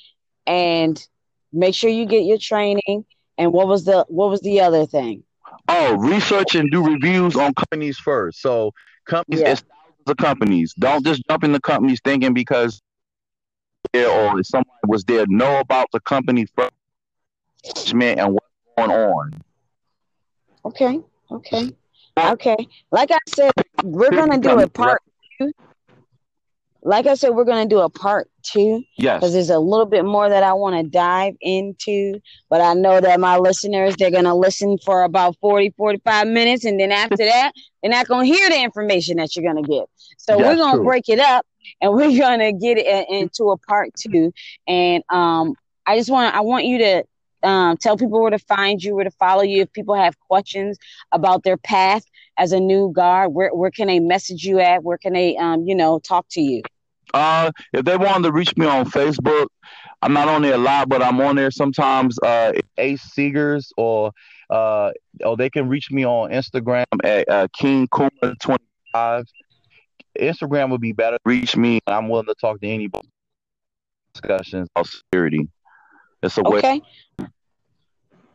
and 0.47 1.07
make 1.53 1.75
sure 1.75 1.91
you 1.91 2.07
get 2.07 2.25
your 2.25 2.39
training. 2.39 3.05
And 3.39 3.53
what 3.53 3.69
was 3.69 3.85
the 3.85 4.05
what 4.09 4.31
was 4.31 4.41
the 4.41 4.61
other 4.61 4.87
thing? 4.87 5.25
Oh, 5.69 5.97
research 5.97 6.55
and 6.55 6.71
do 6.71 6.85
reviews 6.85 7.37
on 7.37 7.55
companies 7.55 7.99
first. 7.99 8.41
So 8.41 8.73
companies, 9.07 9.41
yeah. 9.41 9.55
thousands 9.55 9.67
of 10.07 10.17
companies. 10.17 10.75
Don't 10.79 11.05
just 11.05 11.23
jump 11.29 11.45
in 11.45 11.53
the 11.53 11.61
companies 11.61 12.01
thinking 12.05 12.35
because 12.35 12.81
there 13.93 14.09
or 14.09 14.43
someone 14.43 14.67
was 14.87 15.05
there. 15.05 15.25
Know 15.29 15.61
about 15.61 15.89
the 15.93 16.01
company 16.01 16.47
first 16.57 16.73
and 17.93 18.35
what's 18.35 18.47
going 18.77 18.91
on. 18.91 19.43
Okay. 20.65 21.01
Okay. 21.31 21.71
Okay. 22.19 22.57
Like 22.91 23.11
I 23.11 23.19
said, 23.29 23.53
we're 23.83 24.11
gonna 24.11 24.39
do 24.39 24.59
a 24.61 24.69
part 24.69 25.01
two. 25.39 25.53
Like 26.85 27.07
I 27.07 27.15
said, 27.15 27.31
we're 27.31 27.45
gonna 27.45 27.67
do 27.67 27.79
a 27.79 27.89
part 27.89 28.29
two. 28.43 28.83
Yes. 28.97 29.21
Because 29.21 29.33
there's 29.33 29.51
a 29.51 29.59
little 29.59 29.87
bit 29.87 30.05
more 30.05 30.29
that 30.29 30.43
I 30.43 30.53
want 30.53 30.77
to 30.77 30.83
dive 30.83 31.35
into. 31.41 32.21
But 32.51 32.61
I 32.61 32.75
know 32.75 33.01
that 33.01 33.21
my 33.21 33.37
listeners, 33.37 33.95
they're 33.97 34.11
gonna 34.11 34.35
listen 34.35 34.79
for 34.85 35.05
about 35.05 35.37
40, 35.41 35.75
45 35.77 36.27
minutes, 36.27 36.65
and 36.65 36.81
then 36.81 36.91
after 36.91 37.17
that, 37.17 37.53
they're 37.83 37.91
not 37.91 38.09
gonna 38.09 38.25
hear 38.25 38.49
the 38.51 38.61
information 38.61 39.19
that 39.19 39.35
you're 39.37 39.45
gonna 39.45 39.67
get. 39.67 39.85
So 40.19 40.39
we're 40.39 40.57
gonna 40.57 40.83
break 40.83 41.09
it 41.09 41.21
up 41.21 41.47
and 41.81 41.93
we're 41.93 42.19
gonna 42.19 42.53
get 42.53 42.79
it 42.79 43.07
into 43.09 43.51
a 43.51 43.59
part 43.59 43.91
two. 43.95 44.33
And 44.67 45.05
um 45.09 45.55
I 45.87 45.97
just 45.97 46.11
want 46.11 46.35
I 46.35 46.41
want 46.41 46.65
you 46.65 46.79
to 46.79 47.05
um, 47.43 47.77
tell 47.77 47.97
people 47.97 48.21
where 48.21 48.31
to 48.31 48.39
find 48.39 48.83
you, 48.83 48.95
where 48.95 49.05
to 49.05 49.11
follow 49.11 49.43
you. 49.43 49.63
If 49.63 49.73
people 49.73 49.95
have 49.95 50.19
questions 50.21 50.79
about 51.11 51.43
their 51.43 51.57
path 51.57 52.05
as 52.39 52.53
a 52.53 52.61
new 52.61 52.93
guard, 52.93 53.33
where 53.33 53.55
where 53.55 53.71
can 53.71 53.89
they 53.89 54.01
message 54.01 54.45
you 54.45 54.61
at? 54.61 54.83
Where 54.83 54.99
can 54.99 55.13
they, 55.13 55.37
um, 55.37 55.67
you 55.67 55.75
know, 55.75 55.99
talk 55.99 56.27
to 56.33 56.41
you? 56.41 56.63
Uh, 57.15 57.51
if 57.73 57.85
they 57.85 57.97
want 57.97 58.25
to 58.25 58.33
reach 58.33 58.57
me 58.57 58.67
on 58.67 58.87
Facebook, 58.87 59.47
I'm 60.01 60.13
not 60.13 60.29
on 60.29 60.43
there 60.43 60.55
a 60.55 60.59
lot, 60.59 60.89
but 60.89 61.03
I'm 61.03 61.21
on 61.21 61.37
there 61.37 61.51
sometimes. 61.51 62.19
Uh, 62.19 62.53
Ace 62.79 63.03
Seegers, 63.17 63.69
or 63.77 64.13
uh, 64.51 64.91
or 65.25 65.37
they 65.37 65.51
can 65.51 65.69
reach 65.69 65.91
me 65.91 66.05
on 66.05 66.31
Instagram 66.31 66.85
at 67.05 67.29
uh, 67.29 67.49
King 67.57 67.89
Kuma 67.95 68.35
25. 68.41 69.25
Instagram 70.19 70.71
would 70.71 70.81
be 70.81 70.93
better. 70.93 71.19
Reach 71.25 71.57
me. 71.57 71.81
I'm 71.87 72.09
willing 72.09 72.27
to 72.27 72.35
talk 72.35 72.61
to 72.61 72.67
anybody. 72.69 73.09
Discussions 74.15 74.69
about 74.75 74.89
security. 74.89 75.49
It's 76.23 76.37
a 76.39 76.47
okay. 76.47 76.81
Way- 77.19 77.29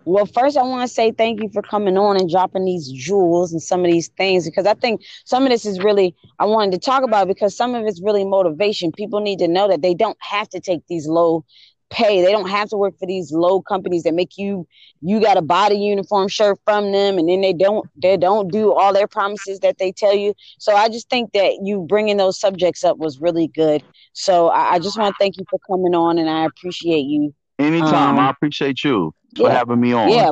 well, 0.07 0.25
first, 0.25 0.55
I 0.57 0.63
want 0.63 0.87
to 0.87 0.93
say 0.93 1.11
thank 1.11 1.43
you 1.43 1.49
for 1.49 1.61
coming 1.61 1.97
on 1.97 2.15
and 2.15 2.29
dropping 2.29 2.63
these 2.63 2.89
jewels 2.89 3.51
and 3.51 3.61
some 3.61 3.83
of 3.83 3.91
these 3.91 4.07
things 4.07 4.45
because 4.45 4.65
I 4.65 4.73
think 4.73 5.01
some 5.25 5.43
of 5.43 5.49
this 5.49 5.65
is 5.65 5.79
really, 5.81 6.15
I 6.39 6.45
wanted 6.45 6.71
to 6.71 6.77
talk 6.77 7.03
about 7.03 7.27
because 7.27 7.57
some 7.57 7.75
of 7.75 7.85
it's 7.85 8.01
really 8.01 8.23
motivation. 8.23 8.93
People 8.93 9.19
need 9.19 9.39
to 9.39 9.49
know 9.49 9.67
that 9.67 9.81
they 9.81 9.93
don't 9.93 10.17
have 10.21 10.47
to 10.49 10.61
take 10.61 10.81
these 10.87 11.07
low 11.07 11.43
pay. 11.89 12.21
They 12.23 12.31
don't 12.31 12.49
have 12.49 12.69
to 12.69 12.77
work 12.77 12.97
for 12.97 13.05
these 13.05 13.33
low 13.33 13.61
companies 13.61 14.03
that 14.03 14.13
make 14.13 14.37
you, 14.37 14.65
you 15.01 15.19
got 15.19 15.33
to 15.33 15.41
buy 15.41 15.67
the 15.69 15.75
uniform 15.77 16.29
shirt 16.29 16.57
from 16.63 16.93
them 16.93 17.17
and 17.17 17.27
then 17.27 17.41
they 17.41 17.53
don't, 17.53 17.85
they 18.01 18.15
don't 18.15 18.49
do 18.49 18.73
all 18.73 18.93
their 18.93 19.07
promises 19.07 19.59
that 19.59 19.77
they 19.77 19.91
tell 19.91 20.15
you. 20.15 20.33
So 20.57 20.73
I 20.73 20.87
just 20.87 21.09
think 21.09 21.33
that 21.33 21.59
you 21.63 21.85
bringing 21.87 22.15
those 22.15 22.39
subjects 22.39 22.85
up 22.85 22.97
was 22.97 23.19
really 23.19 23.49
good. 23.49 23.83
So 24.13 24.47
I, 24.47 24.75
I 24.75 24.79
just 24.79 24.97
want 24.97 25.13
to 25.13 25.17
thank 25.19 25.37
you 25.37 25.43
for 25.49 25.59
coming 25.69 25.95
on 25.95 26.17
and 26.17 26.29
I 26.29 26.45
appreciate 26.45 27.05
you 27.05 27.33
Anytime. 27.59 28.17
Um, 28.17 28.19
I 28.19 28.29
appreciate 28.29 28.83
you 28.83 29.13
for 29.35 29.49
yeah, 29.49 29.55
having 29.57 29.79
me 29.79 29.93
on. 29.93 30.09
Yeah. 30.09 30.31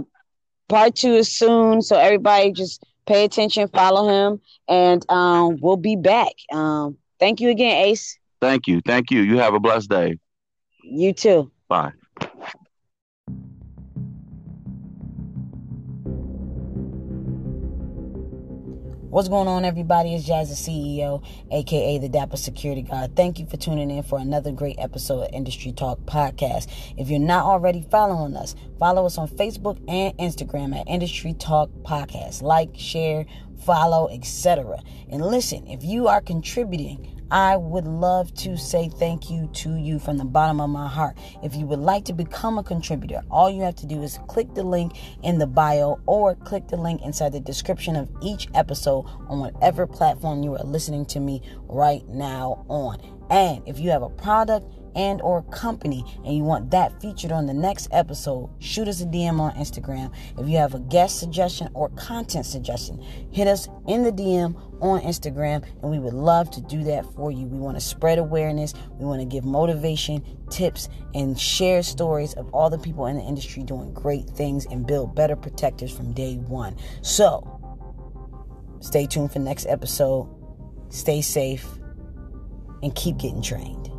Part 0.68 0.96
two 0.96 1.14
is 1.14 1.32
soon. 1.32 1.82
So 1.82 1.98
everybody 1.98 2.52
just 2.52 2.84
pay 3.06 3.24
attention, 3.24 3.68
follow 3.68 4.08
him, 4.08 4.42
and 4.68 5.06
um, 5.10 5.58
we'll 5.62 5.78
be 5.78 5.96
back. 5.96 6.34
Um, 6.52 6.98
thank 7.20 7.40
you 7.40 7.50
again, 7.50 7.86
Ace. 7.86 8.18
Thank 8.42 8.68
you. 8.68 8.82
Thank 8.86 9.12
you. 9.12 9.22
You 9.22 9.38
have 9.38 9.54
a 9.54 9.60
blessed 9.60 9.90
day. 9.90 10.18
You 10.84 11.14
too. 11.14 11.52
Bye. 11.68 11.92
What's 19.16 19.30
going 19.30 19.48
on, 19.48 19.64
everybody? 19.64 20.14
It's 20.14 20.26
Jazz, 20.26 20.50
the 20.50 20.56
CEO, 20.56 21.24
aka 21.50 21.98
the 22.00 22.10
Dapper 22.10 22.36
Security 22.36 22.82
Guard. 22.82 23.16
Thank 23.16 23.40
you 23.40 23.46
for 23.46 23.56
tuning 23.56 23.90
in 23.90 24.04
for 24.04 24.20
another 24.20 24.52
great 24.52 24.76
episode 24.78 25.22
of 25.22 25.30
Industry 25.32 25.72
Talk 25.72 26.00
Podcast. 26.00 26.70
If 26.98 27.10
you're 27.10 27.18
not 27.18 27.46
already 27.46 27.88
following 27.90 28.36
us, 28.36 28.56
follow 28.78 29.06
us 29.06 29.18
on 29.18 29.30
Facebook 29.30 29.78
and 29.88 30.18
Instagram 30.18 30.78
at 30.78 30.90
Industry 30.90 31.34
Talk 31.34 31.70
Podcast. 31.84 32.42
Like, 32.42 32.72
share, 32.76 33.26
follow, 33.64 34.10
etc. 34.10 34.82
And 35.10 35.26
listen, 35.26 35.66
if 35.68 35.82
you 35.82 36.10
are 36.10 36.20
contributing, 36.20 37.15
I 37.32 37.58
would 37.58 37.86
love 37.86 38.34
to 38.36 38.56
say 38.56 38.88
thank 38.88 39.32
you 39.32 39.50
to 39.54 39.76
you 39.76 39.98
from 39.98 40.18
the 40.18 40.26
bottom 40.26 40.62
of 40.62 40.70
my 40.70 40.88
heart. 40.88 41.18
If 41.44 41.56
you 41.56 41.66
would 41.66 41.80
like 41.80 42.06
to 42.06 42.14
become 42.14 42.60
a 42.60 42.64
contributor, 42.64 43.22
all 43.32 43.50
you 43.50 43.64
have 43.64 43.76
to 43.78 43.88
do 43.88 44.04
is 44.04 44.20
click 44.28 44.54
the 44.54 44.64
link 44.64 44.96
in 45.24 45.40
the 45.40 45.48
bio 45.48 46.00
or 46.06 46.36
click 46.36 46.68
the 46.68 46.78
link 46.78 47.02
inside 47.02 47.32
the 47.32 47.40
description 47.40 47.96
of 47.96 48.10
each 48.22 48.48
episode 48.54 49.06
on 49.28 49.40
whatever 49.40 49.88
platform 49.88 50.44
you 50.44 50.54
are 50.56 50.64
listening 50.64 51.06
to 51.08 51.20
me 51.20 51.42
right 51.68 52.08
now 52.08 52.64
on. 52.68 53.00
And 53.32 53.68
if 53.68 53.80
you 53.80 53.90
have 53.90 54.04
a 54.04 54.10
product, 54.10 54.72
and 54.96 55.22
or 55.22 55.44
company 55.44 56.04
and 56.24 56.36
you 56.36 56.44
want 56.44 56.72
that 56.72 57.00
featured 57.02 57.32
on 57.32 57.46
the 57.46 57.54
next 57.54 57.88
episode, 57.92 58.50
shoot 58.60 58.88
us 58.88 59.02
a 59.02 59.06
DM 59.06 59.40
on 59.40 59.54
Instagram. 59.56 60.12
If 60.38 60.48
you 60.48 60.58
have 60.58 60.74
a 60.74 60.80
guest 60.80 61.20
suggestion 61.20 61.70
or 61.74 61.90
content 61.90 62.46
suggestion, 62.46 63.04
hit 63.32 63.48
us 63.48 63.68
in 63.88 64.04
the 64.04 64.12
DM 64.12 64.56
on 64.82 65.02
Instagram 65.02 65.66
and 65.82 65.92
we 65.92 66.00
would 66.00 66.14
love 66.14 66.50
to 66.52 66.62
do 66.62 66.84
that 66.86 67.06
for 67.14 67.32
you. 67.32 67.46
We 67.46 67.60
want 67.60 67.78
to 67.78 67.82
spread 67.82 68.18
awareness, 68.18 68.74
we 68.98 69.06
want 69.06 69.22
to 69.22 69.26
give 69.26 69.44
motivation, 69.44 70.24
tips 70.50 70.90
and 71.14 71.40
share 71.40 71.84
stories 71.84 72.34
of 72.34 72.54
all 72.54 72.70
the 72.70 72.78
people 72.78 73.06
in 73.08 73.18
the 73.18 73.24
industry 73.24 73.64
doing 73.64 73.94
great 73.94 74.30
things 74.30 74.66
and 74.68 74.86
build 74.86 75.16
better 75.16 75.36
protectors 75.36 75.96
from 75.96 76.14
day 76.14 76.36
1. 76.36 76.76
So, 77.02 77.52
stay 78.80 79.08
tuned 79.08 79.32
for 79.32 79.40
next 79.40 79.66
episode. 79.66 80.30
Stay 80.90 81.22
safe 81.22 81.68
and 82.84 82.94
keep 82.96 83.18
getting 83.18 83.42
trained. 83.42 83.95